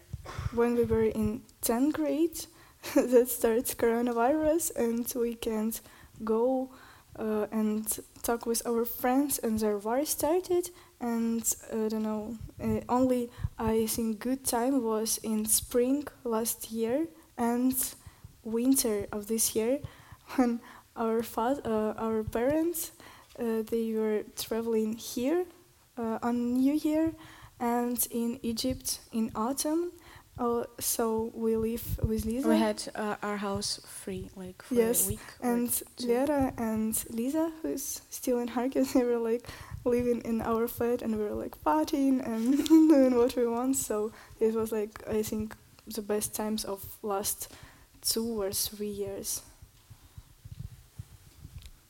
when 0.54 0.74
we 0.76 0.84
were 0.84 1.04
in 1.04 1.42
10th 1.62 1.92
grade, 1.92 2.38
that 2.94 3.28
starts 3.28 3.74
coronavirus, 3.74 4.64
and 4.76 5.12
we 5.16 5.34
can't 5.34 5.80
go 6.24 6.70
uh, 7.18 7.46
and 7.50 8.00
talk 8.22 8.46
with 8.46 8.62
our 8.66 8.84
friends, 8.84 9.38
and 9.38 9.58
the 9.58 9.78
war 9.78 10.04
started. 10.04 10.70
And 11.00 11.42
I 11.72 11.88
don't 11.88 12.02
know, 12.02 12.36
uh, 12.62 12.80
only 12.88 13.30
I 13.58 13.86
think 13.86 14.20
good 14.20 14.44
time 14.44 14.82
was 14.82 15.18
in 15.22 15.46
spring 15.46 16.06
last 16.24 16.72
year 16.72 17.06
and 17.36 17.74
winter 18.42 19.06
of 19.12 19.28
this 19.28 19.54
year, 19.56 19.80
when 20.36 20.60
our 20.96 21.22
fa- 21.22 21.62
uh, 21.64 21.94
our 22.06 22.22
parents 22.24 22.92
uh, 23.38 23.62
they 23.70 23.92
were 23.94 24.24
traveling 24.36 24.94
here 24.96 25.44
uh, 25.96 26.18
on 26.22 26.54
New 26.54 26.74
Year 26.74 27.12
and 27.60 28.06
in 28.10 28.38
Egypt 28.42 29.00
in 29.12 29.30
autumn. 29.34 29.92
Uh, 30.38 30.62
so 30.78 31.32
we 31.34 31.56
live 31.56 31.98
with 32.02 32.24
Lisa. 32.24 32.48
We 32.48 32.56
had 32.58 32.80
uh, 32.94 33.16
our 33.24 33.36
house 33.38 33.80
free, 33.84 34.30
like 34.36 34.62
for 34.62 34.74
Yes, 34.74 35.04
a 35.06 35.08
week. 35.08 35.20
or 35.40 35.52
and 35.52 35.82
two. 35.96 36.06
Lera 36.06 36.52
and 36.56 36.94
Lisa, 37.10 37.50
who's 37.62 38.02
still 38.10 38.38
in 38.38 38.48
Kharkiv, 38.48 38.92
they 38.94 39.02
were 39.02 39.18
like 39.18 39.44
living 39.84 40.20
in 40.24 40.40
our 40.40 40.68
flat, 40.68 41.02
and 41.02 41.16
we 41.16 41.24
were 41.24 41.34
like 41.34 41.56
partying 41.64 42.24
and 42.24 42.64
doing 42.68 43.16
what 43.16 43.34
we 43.34 43.46
want. 43.48 43.76
So 43.76 44.12
it 44.38 44.54
was 44.54 44.70
like 44.70 45.02
I 45.08 45.22
think 45.22 45.56
the 45.88 46.02
best 46.02 46.34
times 46.36 46.64
of 46.64 46.84
last 47.02 47.52
two 48.00 48.40
or 48.40 48.52
three 48.52 48.86
years. 49.04 49.42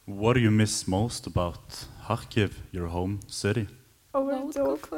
what 0.06 0.32
do 0.34 0.40
you 0.40 0.50
miss 0.50 0.88
most 0.88 1.26
about 1.26 1.86
Kharkiv 2.06 2.52
your 2.72 2.86
home 2.88 3.20
city 3.26 3.66
Our 4.14 4.50
dog. 4.52 4.88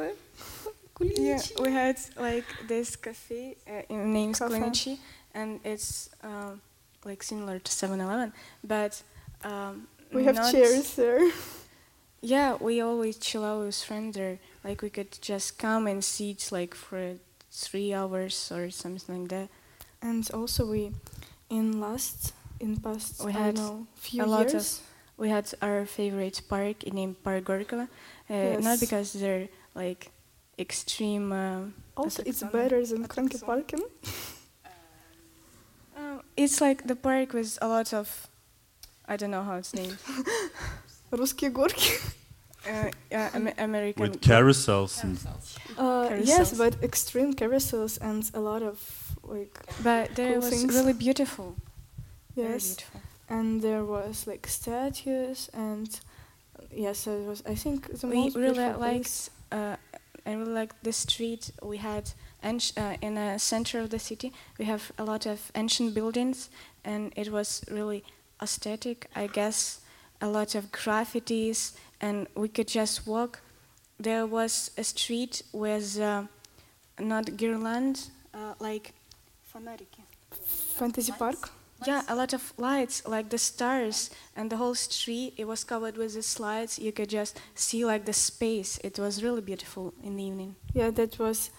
Yeah, 1.01 1.39
we 1.59 1.71
had 1.71 1.97
like 2.17 2.45
this 2.67 2.95
cafe 2.95 3.57
uh, 3.67 3.81
in 3.89 4.13
name's 4.13 4.39
Cafe. 4.39 4.55
Klinichi, 4.59 4.97
and 5.33 5.59
it's 5.63 6.09
um, 6.23 6.61
like 7.05 7.23
similar 7.23 7.59
to 7.59 7.71
7-Eleven, 7.71 8.33
but 8.63 9.01
um, 9.43 9.87
We 10.13 10.23
have 10.25 10.51
chairs 10.51 10.95
there. 10.95 11.31
Yeah, 12.23 12.55
we 12.59 12.81
always 12.81 13.17
chill 13.17 13.43
out 13.43 13.65
with 13.65 13.75
friends 13.83 14.15
there. 14.15 14.37
Like 14.63 14.83
we 14.83 14.91
could 14.91 15.11
just 15.21 15.57
come 15.57 15.87
and 15.87 16.03
sit 16.03 16.51
like 16.51 16.75
for 16.75 17.15
three 17.51 17.95
hours 17.95 18.51
or 18.51 18.69
something 18.69 19.21
like 19.21 19.29
that. 19.29 19.49
And 20.03 20.29
also 20.31 20.69
we, 20.69 20.91
in 21.49 21.79
last, 21.81 22.33
in 22.59 22.77
past, 22.77 23.25
We 23.25 23.31
I 23.31 23.35
had 23.49 23.55
know, 23.55 23.87
few 23.95 24.23
a 24.23 24.25
lot 24.27 24.45
of- 24.45 24.53
years. 24.53 24.81
We 25.17 25.29
had 25.29 25.51
our 25.63 25.85
favorite 25.87 26.41
park 26.47 26.85
named 26.93 27.23
Park 27.23 27.43
Gorkova, 27.45 27.87
uh, 28.29 28.59
not 28.61 28.79
because 28.79 29.13
they're 29.13 29.49
like 29.73 30.11
extreme. 30.61 31.31
Uh, 31.31 31.61
also, 31.97 32.23
it's 32.25 32.43
better 32.43 32.85
than 32.85 33.07
Kongeparken. 33.07 33.81
Uh, 34.65 34.69
uh, 35.97 36.21
it's 36.37 36.61
like 36.61 36.87
the 36.87 36.95
park 36.95 37.33
with 37.33 37.57
a 37.61 37.67
lot 37.67 37.93
of, 37.93 38.27
I 39.07 39.17
don't 39.17 39.31
know 39.31 39.43
how 39.43 39.55
it's 39.57 39.73
named. 39.73 39.97
Русские 41.11 41.51
Gorki, 41.51 41.91
Uh, 42.63 42.91
American 43.57 44.01
with 44.03 44.21
carousels, 44.21 45.01
carousels. 45.01 45.57
Uh, 45.77 46.09
carousels. 46.09 46.27
yes 46.27 46.57
but 46.57 46.75
extreme 46.83 47.33
carousels 47.33 47.97
and 48.01 48.29
a 48.35 48.39
lot 48.39 48.61
of 48.61 48.77
like 49.23 49.59
but 49.83 50.13
there 50.15 50.33
cool 50.33 50.41
was 50.41 50.49
things. 50.51 50.71
really 50.75 50.93
beautiful 50.93 51.55
yes 52.35 52.75
beautiful. 52.75 53.01
and 53.29 53.61
there 53.63 53.83
was 53.83 54.27
like 54.27 54.45
statues 54.45 55.49
and 55.55 55.89
yes 56.69 56.71
yeah, 56.71 56.93
so 56.93 57.11
it 57.19 57.25
was 57.27 57.41
i 57.47 57.55
think 57.55 57.87
the 57.99 58.07
we 58.07 58.15
most 58.25 58.35
really 58.35 58.69
liked 58.77 59.29
uh, 59.51 59.75
I 60.24 60.32
really 60.32 60.52
liked 60.52 60.82
the 60.82 60.92
street 60.92 61.50
we 61.62 61.76
had 61.78 62.10
anci- 62.42 62.76
uh, 62.76 62.96
in 63.00 63.14
the 63.14 63.38
center 63.38 63.80
of 63.80 63.90
the 63.90 63.98
city 63.98 64.32
we 64.58 64.64
have 64.64 64.92
a 64.98 65.04
lot 65.04 65.26
of 65.26 65.52
ancient 65.54 65.94
buildings 65.94 66.50
and 66.84 67.12
it 67.16 67.30
was 67.30 67.64
really 67.70 68.02
aesthetic 68.42 69.08
I 69.14 69.28
guess 69.28 69.80
a 70.20 70.28
lot 70.28 70.54
of 70.54 70.72
graffitis 70.72 71.72
and 72.00 72.26
we 72.34 72.48
could 72.48 72.68
just 72.68 73.06
walk 73.06 73.40
there 73.98 74.26
was 74.26 74.70
a 74.76 74.84
street 74.84 75.42
with 75.52 75.98
uh, 76.00 76.24
not 76.98 77.24
guirland 77.36 78.10
uh, 78.34 78.54
like 78.60 78.92
фонарики. 79.52 80.02
Fantasy 80.78 81.12
Park. 81.12 81.50
Yeah, 81.85 82.03
a 82.07 82.15
lot 82.15 82.33
of 82.33 82.53
lights, 82.57 83.07
like 83.07 83.29
the 83.29 83.39
stars, 83.39 84.11
and 84.35 84.51
the 84.51 84.57
whole 84.57 84.75
street. 84.75 85.33
It 85.37 85.45
was 85.47 85.63
covered 85.63 85.97
with 85.97 86.13
the 86.13 86.21
slides. 86.21 86.77
You 86.77 86.91
could 86.91 87.09
just 87.09 87.39
see 87.55 87.85
like 87.85 88.05
the 88.05 88.13
space. 88.13 88.77
It 88.83 88.99
was 88.99 89.23
really 89.23 89.41
beautiful 89.41 89.93
in 90.03 90.15
the 90.15 90.23
evening. 90.23 90.55
Yeah, 90.73 90.91
that 90.91 91.17
was 91.17 91.49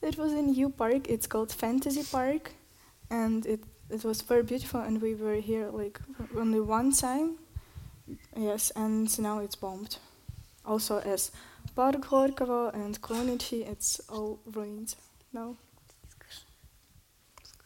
that 0.00 0.16
was 0.16 0.32
a 0.32 0.42
new 0.42 0.70
park. 0.70 1.08
It's 1.08 1.26
called 1.28 1.52
Fantasy 1.52 2.02
Park, 2.02 2.52
and 3.10 3.46
it 3.46 3.60
it 3.90 4.04
was 4.04 4.22
very 4.22 4.42
beautiful. 4.42 4.80
And 4.80 5.00
we 5.00 5.14
were 5.14 5.40
here 5.40 5.68
like 5.70 6.00
only 6.36 6.60
one 6.60 6.90
time. 6.92 7.38
Yes, 8.36 8.72
and 8.74 9.06
now 9.20 9.38
it's 9.38 9.54
bombed. 9.56 9.98
Also, 10.64 10.98
as 10.98 11.30
Park 11.76 12.00
Gorkovo 12.00 12.74
and 12.74 13.00
Klonichi, 13.00 13.68
it's 13.68 14.00
all 14.08 14.40
ruined 14.46 14.96
now. 15.32 15.56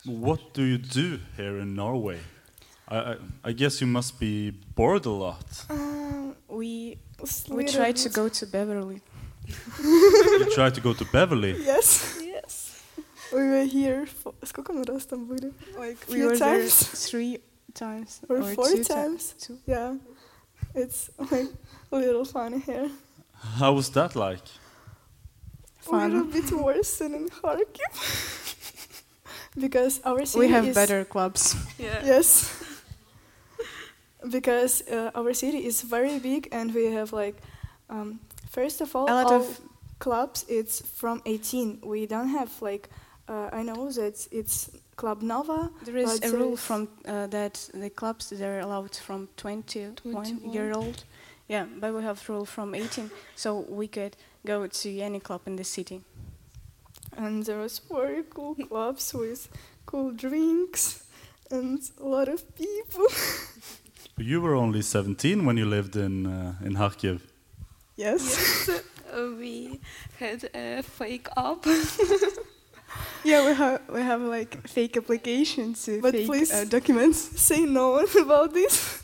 What 0.06 0.54
do 0.54 0.64
you 0.64 0.78
do 0.78 1.20
here 1.38 1.58
in 1.60 1.76
Norway? 1.76 2.20
I, 2.88 2.98
I, 2.98 3.16
I 3.44 3.52
guess 3.54 3.82
you 3.82 3.88
must 3.88 4.20
be 4.20 4.52
bored 4.76 5.06
a 5.06 5.12
lot. 5.12 5.66
Um, 5.70 6.36
We 6.48 6.98
s- 7.22 7.46
we 7.50 7.64
little 7.64 7.74
tried 7.82 7.96
to 7.98 8.10
bit. 8.10 8.16
go 8.16 8.30
to 8.30 8.46
Beverly. 8.48 9.02
you 9.84 10.46
try 10.56 10.70
to 10.72 10.82
go 10.82 10.94
to 10.94 11.06
Beverly. 11.06 11.56
Yes. 11.64 12.18
Yes. 12.22 12.82
We 13.32 13.44
were 13.50 13.66
here. 13.66 14.06
For, 14.08 14.34
сколько 14.44 14.74
мы 14.74 14.84
раз 14.86 15.06
там 15.06 15.26
были? 15.28 15.54
Like 15.78 15.98
we 16.08 16.16
we 16.16 16.22
were 16.24 16.30
were 16.32 16.38
there 16.38 16.58
there 16.58 16.70
three 17.10 17.40
times 17.76 18.22
Or 18.28 18.42
four 18.56 18.66
two 18.70 18.78
ti- 18.84 18.94
times. 18.94 19.36
two. 19.40 19.58
Yeah. 19.68 19.96
It's 20.74 21.10
like 21.32 21.50
a 21.92 21.96
little 21.98 22.26
funny 22.26 22.60
here. 22.60 22.90
How 23.60 23.74
was 23.74 23.90
that 23.92 24.16
like? 24.16 24.42
A 25.88 25.92
little 25.96 26.26
Fun. 26.26 26.32
bit 26.32 26.52
worse 26.52 26.98
than 26.98 27.14
in 27.14 27.30
Kharkiv. 27.30 28.43
because 29.59 30.01
our 30.05 30.25
city 30.27 30.47
We 30.47 30.53
have 30.53 30.67
is 30.69 30.75
better 30.75 31.05
clubs. 31.05 31.55
Yeah. 31.79 32.01
Yes. 32.05 32.51
because 34.31 34.83
uh, 34.91 35.11
our 35.15 35.35
city 35.35 35.59
is 35.67 35.83
very 35.83 36.19
big 36.19 36.49
and 36.53 36.75
we 36.75 36.87
have 36.93 37.13
like 37.13 37.37
um, 37.91 38.21
first 38.51 38.81
of 38.81 38.95
all 38.97 39.05
A 39.11 39.13
lot 39.15 39.27
all 39.27 39.41
of- 39.43 39.61
clubs 39.99 40.45
it's 40.49 40.81
from 40.81 41.23
18 41.25 41.79
we 41.83 42.05
don't 42.07 42.29
have 42.29 42.51
like 42.61 42.89
uh, 43.29 43.49
i 43.53 43.63
know 43.63 43.91
that 43.93 44.27
it's 44.33 44.71
club 44.97 45.23
nova 45.23 45.71
There 45.85 45.97
is 45.97 46.21
a 46.23 46.31
rule 46.37 46.57
from 46.57 46.89
uh, 47.07 47.27
that 47.29 47.71
the 47.73 47.91
clubs 47.91 48.31
they're 48.31 48.61
allowed 48.61 48.95
from 48.97 49.29
21 49.37 49.95
21. 49.95 50.53
year 50.53 50.73
old. 50.75 51.05
Yeah, 51.49 51.67
but 51.81 51.93
we 51.95 52.03
have 52.03 52.27
rule 52.29 52.47
from 52.47 52.75
18, 52.75 53.11
so 53.37 53.67
we 53.69 53.87
could 53.87 54.17
go 54.47 54.67
to 54.67 54.99
any 55.01 55.21
club 55.21 55.43
in 55.47 55.57
the 55.57 55.65
city. 55.65 56.01
And 57.17 57.45
there 57.45 57.59
was 57.59 57.79
very 57.91 58.25
cool 58.31 58.55
clubs 58.55 59.13
with 59.15 59.49
cool 59.87 60.11
drinks 60.13 61.05
and 61.51 61.79
a 62.01 62.05
lot 62.09 62.29
of 62.29 62.43
people. 62.57 63.07
You 64.17 64.41
were 64.41 64.55
only 64.55 64.81
17 64.83 65.45
when 65.45 65.57
you 65.57 65.67
lived 65.67 65.97
in 65.97 66.27
uh, 66.27 66.55
in 66.65 66.75
Kharkiv. 66.77 67.21
yes. 67.97 68.23
Yes, 68.69 68.69
uh, 69.13 69.31
we 69.39 69.81
had 70.21 70.49
a 70.55 70.83
fake 70.83 71.29
app. 71.37 71.67
Yeah, 73.25 73.45
we 73.49 73.55
have 73.57 73.81
we 73.89 74.01
have 74.03 74.21
like 74.23 74.69
fake 74.69 74.97
applications, 74.97 75.85
to 75.87 76.01
but 76.01 76.13
fake, 76.13 76.27
please 76.27 76.53
uh, 76.53 76.65
documents. 76.71 77.19
Say 77.41 77.61
no 77.67 77.99
about 78.23 78.53
this. 78.55 79.03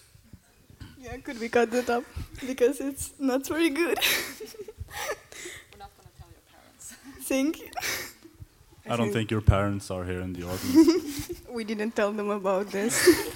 yeah, 1.03 1.16
could 1.24 1.40
we 1.40 1.48
cut 1.48 1.70
that 1.72 1.90
up 1.90 2.05
because 2.46 2.80
it's 2.80 3.11
not 3.18 3.46
very 3.48 3.70
good. 3.70 3.98
We're 3.98 5.78
not 5.78 5.90
going 5.96 6.07
to 6.07 6.14
tell 6.18 6.30
your 6.30 6.44
parents. 6.53 6.94
Thank 7.28 7.59
you. 7.59 7.70
I 8.91 8.97
don't 8.97 9.12
think 9.12 9.30
your 9.30 9.41
parents 9.41 9.91
are 9.91 10.05
here 10.05 10.20
in 10.20 10.32
the 10.32 10.43
audience. 10.43 11.30
We 11.51 11.64
didn't 11.64 11.97
tell 11.97 12.12
them 12.12 12.30
about 12.30 12.70
this. 12.70 12.95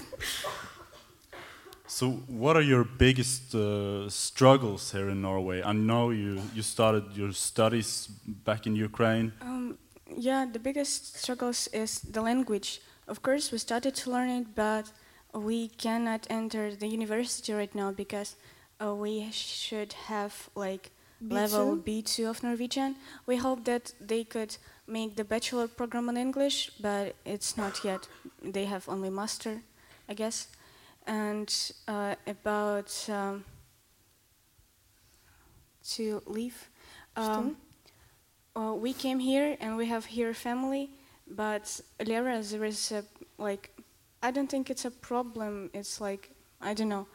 so, 1.87 2.11
what 2.29 2.57
are 2.57 2.63
your 2.63 2.85
biggest 2.85 3.55
uh, 3.55 4.09
struggles 4.09 4.93
here 4.93 5.09
in 5.09 5.21
Norway? 5.21 5.63
I 5.63 5.73
know 5.73 6.11
you, 6.11 6.41
you 6.55 6.63
started 6.63 7.17
your 7.17 7.33
studies 7.33 8.07
back 8.47 8.67
in 8.67 8.77
Ukraine. 8.77 9.33
Um, 9.41 9.79
yeah, 10.17 10.47
the 10.51 10.61
biggest 10.61 11.19
struggles 11.19 11.67
is 11.73 12.01
the 12.01 12.23
language. 12.23 12.81
Of 13.09 13.23
course, 13.23 13.51
we 13.51 13.59
started 13.59 13.95
to 13.97 14.11
learn 14.11 14.31
it, 14.31 14.55
but 14.55 14.93
we 15.35 15.69
cannot 15.69 16.27
enter 16.31 16.75
the 16.75 16.87
university 16.87 17.53
right 17.53 17.75
now 17.75 17.91
because 17.91 18.37
uh, 18.81 18.95
we 18.95 19.29
should 19.33 19.93
have 20.09 20.49
like 20.55 20.91
level 21.29 21.77
B2 21.77 22.29
of 22.29 22.43
Norwegian. 22.43 22.97
We 23.27 23.37
hope 23.37 23.65
that 23.65 23.93
they 24.01 24.25
could 24.25 24.57
make 24.87 25.17
the 25.17 25.25
bachelor 25.25 25.69
program 25.69 26.09
in 26.09 26.17
English, 26.17 26.71
but 26.81 27.17
it's 27.25 27.57
not 27.57 27.85
yet. 27.85 28.09
They 28.43 28.65
have 28.67 28.89
only 28.89 29.11
master, 29.11 29.63
I 30.09 30.15
guess. 30.15 30.49
And 31.07 31.55
uh, 31.89 32.15
about 32.27 33.09
um, 33.11 33.45
to 35.91 36.23
leave. 36.27 36.69
Um, 37.17 37.57
uh, 38.57 38.75
we 38.75 38.93
came 38.93 39.19
here 39.19 39.57
and 39.61 39.77
we 39.77 39.87
have 39.87 40.07
here 40.07 40.33
family, 40.35 40.91
but 41.29 41.81
Lera, 42.05 42.43
there 42.43 42.65
is 42.65 42.93
a 42.93 43.05
like, 43.39 43.71
I 44.23 44.31
don't 44.31 44.49
think 44.51 44.71
it's 44.71 44.85
a 44.85 44.91
problem. 44.91 45.71
It's 45.75 46.01
like 46.01 46.31
I 46.61 46.73
don't 46.73 46.89
know, 46.89 47.07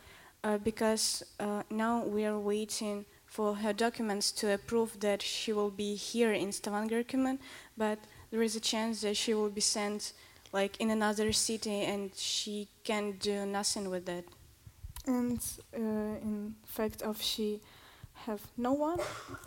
uh, 0.43 0.57
because 0.60 1.24
uh, 1.39 1.64
now 1.72 2.03
we 2.03 2.26
are 2.26 2.38
waiting 2.38 3.05
for 3.30 3.55
her 3.55 3.73
documents 3.73 4.32
to 4.32 4.51
approve 4.53 4.99
that 4.99 5.21
she 5.21 5.53
will 5.53 5.69
be 5.69 5.95
here 5.95 6.34
in 6.34 6.51
Stavanger 6.51 7.03
commune, 7.03 7.39
but 7.77 7.99
there 8.32 8.41
is 8.41 8.55
a 8.55 8.59
chance 8.59 9.01
that 9.01 9.15
she 9.15 9.34
will 9.34 9.49
be 9.49 9.61
sent 9.61 10.13
like 10.51 10.80
in 10.82 10.89
another 10.89 11.32
city 11.32 11.82
and 11.82 12.11
she 12.15 12.67
can 12.84 13.13
do 13.19 13.45
nothing 13.45 13.89
with 13.89 14.05
that. 14.05 14.23
And 15.05 15.39
uh, 15.75 15.80
in 15.80 16.55
fact, 16.65 17.03
of 17.03 17.21
she 17.21 17.61
have 18.25 18.41
no 18.57 18.73
one, 18.73 18.99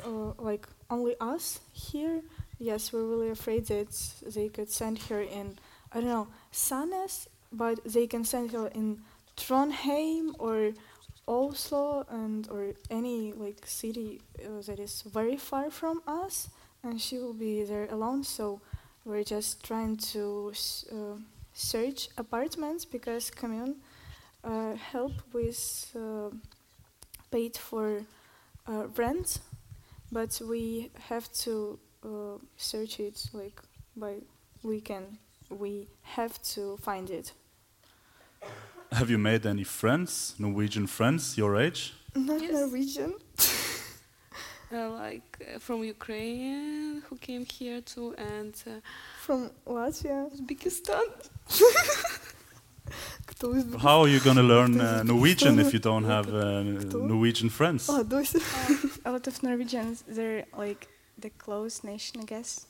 uh, 0.05 0.33
like 0.39 0.67
only 0.89 1.15
us 1.21 1.61
here. 1.73 2.23
Yes, 2.59 2.93
we're 2.93 3.05
really 3.05 3.31
afraid 3.31 3.67
that 3.67 3.93
they 4.35 4.49
could 4.49 4.71
send 4.71 4.99
her 5.11 5.21
in, 5.21 5.59
I 5.93 6.01
don't 6.01 6.09
know, 6.09 6.29
Sandnes, 6.53 7.27
but 7.53 7.81
they 7.85 8.07
can 8.07 8.25
send 8.25 8.53
her 8.53 8.69
in 8.69 9.01
Trondheim 9.37 10.35
or 10.39 10.73
Oslo 11.27 12.05
and 12.11 12.49
or 12.51 12.75
any 12.91 13.33
like 13.33 13.67
city 13.67 14.21
uh, 14.45 14.63
that 14.67 14.79
is 14.79 15.03
very 15.03 15.37
far 15.37 15.71
from 15.71 16.03
us, 16.07 16.49
and 16.83 17.01
she 17.01 17.19
will 17.19 17.35
be 17.35 17.65
there 17.65 17.87
alone. 17.91 18.25
So 18.25 18.61
we're 19.05 19.25
just 19.25 19.63
trying 19.65 19.97
to 20.13 20.53
uh, 20.93 21.17
search 21.55 22.09
apartments 22.19 22.85
because 22.85 23.31
commune 23.31 23.77
uh, 24.45 24.75
help 24.75 25.13
with 25.33 25.95
uh, 25.97 26.31
paid 27.31 27.57
for 27.57 28.03
uh, 28.69 28.87
rent, 28.97 29.39
but 30.11 30.41
we 30.49 30.91
have 31.09 31.31
to 31.33 31.79
search 32.57 32.99
it 32.99 33.29
like 33.33 33.61
by 33.97 34.17
weekend. 34.65 35.19
We 35.51 35.87
have 36.03 36.43
to 36.55 36.77
find 36.79 37.09
it. 37.11 37.33
Have 38.93 39.09
you 39.09 39.19
made 39.19 39.47
any 39.47 39.65
friends, 39.65 40.35
Norwegian 40.39 40.87
friends, 40.87 41.39
your 41.39 41.57
age? 41.57 41.95
Not 42.15 42.43
yes. 42.43 42.53
Norwegian. 42.53 43.15
uh, 44.73 44.91
like 44.91 45.39
uh, 45.41 45.59
from 45.59 45.83
Ukraine, 45.83 47.03
who 47.09 47.17
came 47.17 47.47
here 47.47 47.81
too, 47.81 48.15
and 48.19 48.55
uh, 48.67 48.81
from 49.21 49.51
Latvia, 49.67 50.31
Uzbekistan. 50.31 51.05
How 53.81 54.03
are 54.03 54.09
you 54.09 54.21
going 54.21 54.37
to 54.37 54.43
learn 54.43 54.81
uh, 54.81 55.03
Norwegian 55.03 55.59
if 55.59 55.73
you 55.73 55.79
don't 55.79 56.05
have 56.05 56.33
uh, 56.33 56.63
Norwegian 56.63 57.49
friends? 57.49 57.89
uh, 57.89 58.05
a 59.05 59.11
lot 59.15 59.27
of 59.27 59.43
Norwegians, 59.43 60.05
they're 60.07 60.45
like 60.57 60.89
the 61.19 61.31
close 61.31 61.83
nation, 61.83 62.21
I 62.21 62.25
guess. 62.25 62.67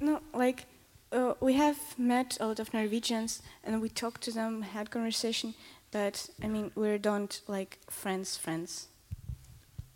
No, 0.00 0.20
like 0.34 0.66
uh, 1.12 1.34
we 1.40 1.54
have 1.54 1.78
met 1.98 2.36
a 2.40 2.46
lot 2.46 2.58
of 2.58 2.72
Norwegians 2.72 3.42
and 3.64 3.80
we 3.80 3.88
talked 3.88 4.22
to 4.22 4.32
them, 4.32 4.62
had 4.62 4.90
conversation, 4.90 5.54
but 5.90 6.28
I 6.42 6.48
mean 6.48 6.70
we 6.74 6.98
don't 6.98 7.40
like 7.46 7.78
friends, 7.90 8.36
friends. 8.36 8.88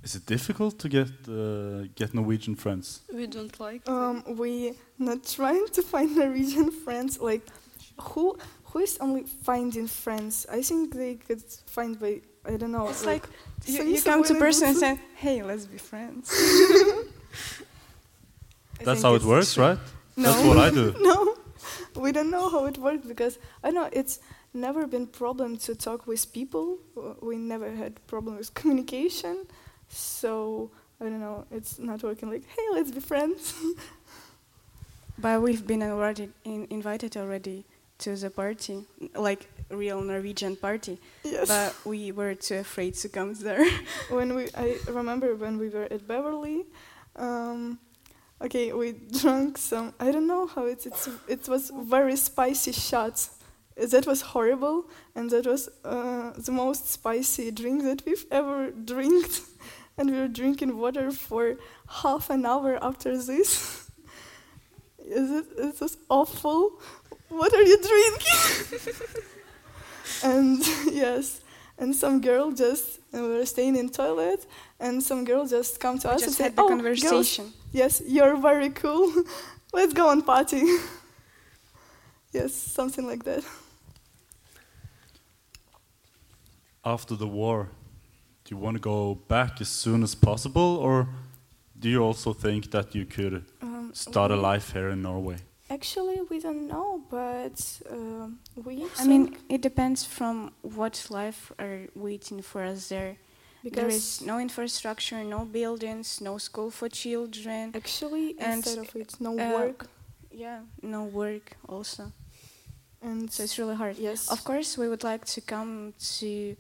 Is 0.03 0.15
it 0.15 0.25
difficult 0.27 0.79
to 0.79 0.89
get 0.89 1.09
uh, 1.29 1.89
get 1.95 2.15
Norwegian 2.15 2.55
friends? 2.57 3.03
We 3.13 3.27
don't 3.27 3.61
like. 3.61 3.87
Um, 3.89 4.25
we 4.39 4.73
not 4.99 5.25
trying 5.25 5.67
to 5.73 5.83
find 5.83 6.17
Norwegian 6.23 6.71
friends. 6.71 7.21
Like, 7.21 7.47
who 8.01 8.39
who 8.65 8.79
is 8.79 8.97
only 9.01 9.25
finding 9.25 9.89
friends? 9.89 10.47
I 10.51 10.63
think 10.63 10.95
they 10.95 11.17
could 11.17 11.43
find 11.67 11.99
by 12.01 12.23
I 12.47 12.57
don't 12.57 12.73
know. 12.73 12.89
It's 12.89 13.05
like 13.05 13.25
you, 13.67 13.83
you 13.85 14.01
come 14.01 14.25
to 14.25 14.35
person 14.35 14.69
and 14.69 14.77
say, 14.85 14.99
"Hey, 15.17 15.43
let's 15.43 15.67
be 15.67 15.77
friends." 15.77 16.31
That's 18.83 19.03
how 19.03 19.15
it 19.15 19.23
works, 19.23 19.53
true. 19.55 19.65
right? 19.65 19.79
No. 20.21 20.33
That's 20.33 20.47
what 20.47 20.59
I 20.59 20.71
do. 20.71 20.95
no, 21.01 21.35
we 22.03 22.13
don't 22.13 22.31
know 22.31 22.49
how 22.51 22.67
it 22.67 22.79
works 22.79 23.07
because 23.07 23.39
I 23.65 23.71
know 23.71 23.89
it's 23.93 24.21
never 24.53 24.87
been 24.87 25.07
problem 25.07 25.57
to 25.59 25.75
talk 25.75 26.07
with 26.07 26.33
people. 26.33 26.79
We 27.21 27.37
never 27.37 27.71
had 27.71 27.93
problem 28.07 28.37
with 28.37 28.53
communication, 28.61 29.47
so 29.89 30.71
I 31.01 31.05
don't 31.05 31.21
know. 31.21 31.47
It's 31.51 31.79
not 31.79 32.03
working. 32.03 32.31
Like, 32.31 32.45
hey, 32.57 32.67
let's 32.73 32.91
be 32.91 33.01
friends. 33.01 33.55
But 35.19 35.43
we've 35.43 35.67
been 35.67 35.83
already 35.83 36.31
in, 36.45 36.67
invited 36.71 37.15
already 37.17 37.65
to 37.99 38.17
the 38.17 38.31
party, 38.31 38.87
like 39.15 39.47
real 39.69 40.01
Norwegian 40.01 40.57
party. 40.57 40.99
yes. 41.23 41.47
But 41.49 41.75
we 41.85 42.11
were 42.13 42.35
too 42.35 42.57
afraid 42.57 42.95
to 43.03 43.09
come 43.11 43.35
there. 43.35 43.65
when 44.09 44.35
we 44.35 44.49
I 44.57 44.79
remember 44.89 45.35
when 45.35 45.59
we 45.59 45.69
were 45.69 45.85
at 45.91 46.07
Beverly. 46.09 46.65
Um, 47.17 47.79
okay, 48.41 48.73
we 48.73 48.93
drank 49.21 49.59
some. 49.59 49.93
I 50.01 50.11
don't 50.13 50.27
know 50.27 50.47
how 50.47 50.65
it's. 50.67 50.87
It's 50.87 51.09
it 51.29 51.49
was 51.49 51.71
very 51.71 52.17
spicy 52.17 52.73
shots. 52.73 53.31
That 53.77 54.07
was 54.07 54.21
horrible, 54.21 54.85
and 55.15 55.31
that 55.31 55.47
was 55.47 55.69
uh, 55.85 56.33
the 56.37 56.53
most 56.53 56.91
spicy 56.91 57.51
drink 57.51 57.83
that 57.85 58.03
we've 58.07 58.27
ever 58.31 58.71
drank. 58.71 59.27
And 59.99 60.11
we 60.11 60.17
were 60.17 60.29
drinking 60.29 60.79
water 60.79 61.11
for 61.11 61.57
half 62.03 62.31
an 62.31 62.47
hour 62.47 62.79
after 62.83 63.19
this. 63.19 63.91
Is 65.05 65.31
it? 65.31 65.47
It 65.59 65.81
was 65.81 65.99
awful. 66.09 66.81
What 67.29 67.53
are 67.53 67.63
you 67.63 67.77
drinking? 67.77 69.05
and 70.23 70.59
yes, 70.95 71.41
and 71.79 71.95
some 71.95 72.21
girl 72.21 72.51
just 72.53 72.99
uh, 73.13 73.21
we 73.23 73.29
were 73.29 73.47
staying 73.47 73.77
in 73.77 73.91
toilet, 73.91 74.47
and 74.79 75.03
some 75.03 75.25
girl 75.25 75.47
just 75.47 75.81
come 75.81 75.99
to 75.99 76.09
we 76.09 76.15
us 76.15 76.23
and 76.23 76.29
just 76.29 76.39
say, 76.39 76.45
had 76.45 76.57
the 76.57 76.63
"Oh, 76.63 76.69
girls, 76.69 76.81
conversation. 76.83 77.53
Yes, 77.73 78.03
you're 78.07 78.37
very 78.37 78.71
cool. 78.71 79.13
Let's 79.73 79.93
go 79.93 80.11
and 80.11 80.25
party." 80.25 80.63
yes, 82.33 82.55
something 82.55 83.07
like 83.07 83.25
that. 83.25 83.45
After 86.85 87.15
the 87.17 87.27
war, 87.27 87.69
do 88.45 88.55
you 88.55 88.61
want 88.61 88.77
to 88.77 88.81
go 88.81 89.15
back 89.29 89.61
as 89.61 89.69
soon 89.69 90.03
as 90.03 90.15
possible, 90.15 90.77
or 90.77 91.09
do 91.79 91.89
you 91.89 92.03
also 92.03 92.33
think 92.33 92.71
that 92.71 92.95
you 92.95 93.05
could 93.07 93.45
Um, 93.63 93.91
start 93.95 94.31
a 94.31 94.37
life 94.37 94.73
here 94.73 94.89
in 94.93 95.03
Norway? 95.03 95.37
Actually, 95.69 96.21
we 96.31 96.41
don't 96.41 96.67
know, 96.67 97.01
but 97.11 97.81
um, 97.91 98.39
we. 98.65 98.85
I 98.99 99.07
mean, 99.07 99.37
it 99.49 99.61
depends 99.63 100.05
from 100.05 100.51
what 100.63 101.07
life 101.11 101.53
are 101.59 101.87
waiting 101.95 102.43
for 102.43 102.63
us 102.65 102.89
there. 102.89 103.17
There 103.63 103.71
because 103.71 103.95
is 103.95 104.21
no 104.23 104.39
infrastructure, 104.39 105.23
no 105.25 105.45
buildings, 105.45 106.21
no 106.21 106.39
school 106.39 106.71
for 106.71 106.89
children. 106.89 107.73
actually, 107.75 108.35
and, 108.39 108.55
instead 108.65 108.79
of 108.79 108.95
it, 108.97 109.15
no 109.21 109.33
uh, 109.39 109.53
work, 109.55 109.87
Yeah, 110.33 110.61
no 110.83 111.05
work 111.05 111.57
also. 111.69 112.13
and 113.03 113.31
So 113.31 113.43
it's 113.43 113.59
really 113.59 113.77
hard. 113.77 113.97
yes, 113.99 114.29
Of 114.31 114.45
course, 114.45 114.79
we 114.79 114.89
would 114.89 115.05
like 115.05 115.25
to 115.35 115.41
come 115.41 115.93
to 116.19 116.57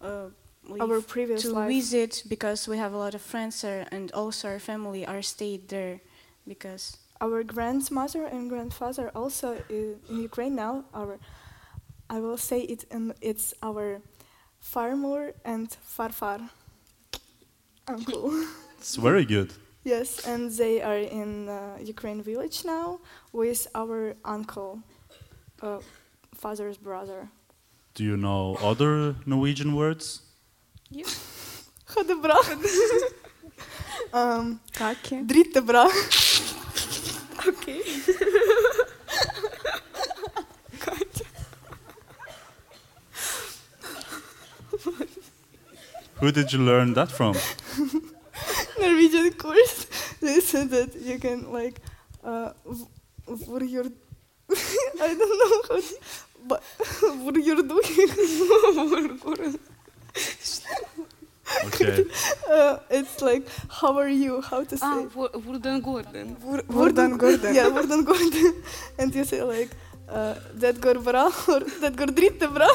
uh, 0.00 0.28
our 0.80 1.00
previous 1.00 1.42
to 1.42 1.52
life. 1.52 1.68
visit 1.68 2.22
because 2.28 2.68
we 2.68 2.76
have 2.78 2.92
a 2.94 2.98
lot 2.98 3.14
of 3.14 3.20
friends 3.22 3.60
there, 3.62 3.86
and 3.90 4.10
also 4.12 4.48
our 4.48 4.58
family 4.60 5.06
are 5.06 5.22
stayed 5.22 5.68
there 5.68 6.00
because 6.46 6.96
Our 7.20 7.42
grandmother 7.44 8.24
and 8.24 8.48
grandfather 8.48 9.10
also 9.14 9.48
in 9.68 10.00
Ukraine 10.08 10.54
now. 10.54 10.84
Our, 10.94 11.18
I 12.08 12.18
will 12.20 12.38
say 12.38 12.60
it, 12.62 12.84
and 12.90 13.12
it's 13.20 13.52
our 13.62 14.00
farmor 14.60 15.32
and 15.44 15.76
farfar 15.96 16.40
uncle. 17.88 18.32
It's 18.80 18.96
very 18.96 19.24
good. 19.26 19.52
yes, 19.84 20.26
and 20.26 20.50
they 20.56 20.80
are 20.80 20.96
in 20.98 21.48
uh, 21.48 21.76
Ukraine 21.82 22.22
village 22.22 22.64
now 22.64 22.98
with 23.32 23.66
our 23.74 24.14
uncle, 24.24 24.80
uh, 25.62 25.80
father's 26.34 26.78
brother. 26.78 27.28
Do 27.94 28.04
you 28.04 28.16
know 28.16 28.56
other 28.62 29.14
Norwegian 29.26 29.74
words? 29.74 30.22
Ha 31.94 32.02
det 32.02 32.22
bra. 32.22 32.38
um, 34.12 34.60
Kake. 34.72 35.22
dritte 35.26 35.60
Who 46.20 46.30
did 46.32 46.52
you 46.52 46.58
learn 46.60 46.94
that 46.94 47.10
from? 47.10 47.34
Norwegian 48.80 49.32
course. 49.34 49.86
They 50.20 50.40
said 50.40 50.70
that 50.70 50.94
you 50.96 51.18
can 51.18 51.50
like, 51.52 51.80
uh, 52.24 52.52
v- 52.66 52.86
what 53.46 53.62
your, 53.68 53.84
I 55.06 55.08
don't 55.20 55.38
know 55.40 55.62
how, 55.68 55.80
to- 55.80 56.00
but 56.46 56.62
what 57.24 57.36
you're 57.36 57.62
doing. 57.62 59.58
Okay. 61.66 62.04
uh, 62.50 62.78
it's 62.90 63.20
like, 63.22 63.42
how 63.68 63.98
are 63.98 64.08
you? 64.08 64.40
How 64.40 64.62
to 64.64 64.76
say? 64.76 64.86
Ah, 64.86 65.02
hvor- 65.14 65.34
hvordan 65.44 65.80
går 65.82 66.02
den? 66.12 66.36
Hvor- 66.40 66.62
Hvordan? 66.68 67.18
Yeah, 67.54 67.70
hvordan 67.72 68.04
går 68.04 68.20
det? 68.32 68.54
And 68.98 69.14
you 69.14 69.24
say 69.24 69.42
like, 69.42 69.70
uh, 70.08 70.34
that 70.60 70.80
går 70.80 70.94
bra 71.02 71.26
or 71.48 71.60
that 71.82 71.96
går 71.96 72.06
dritte 72.14 72.48
bra. 72.54 72.68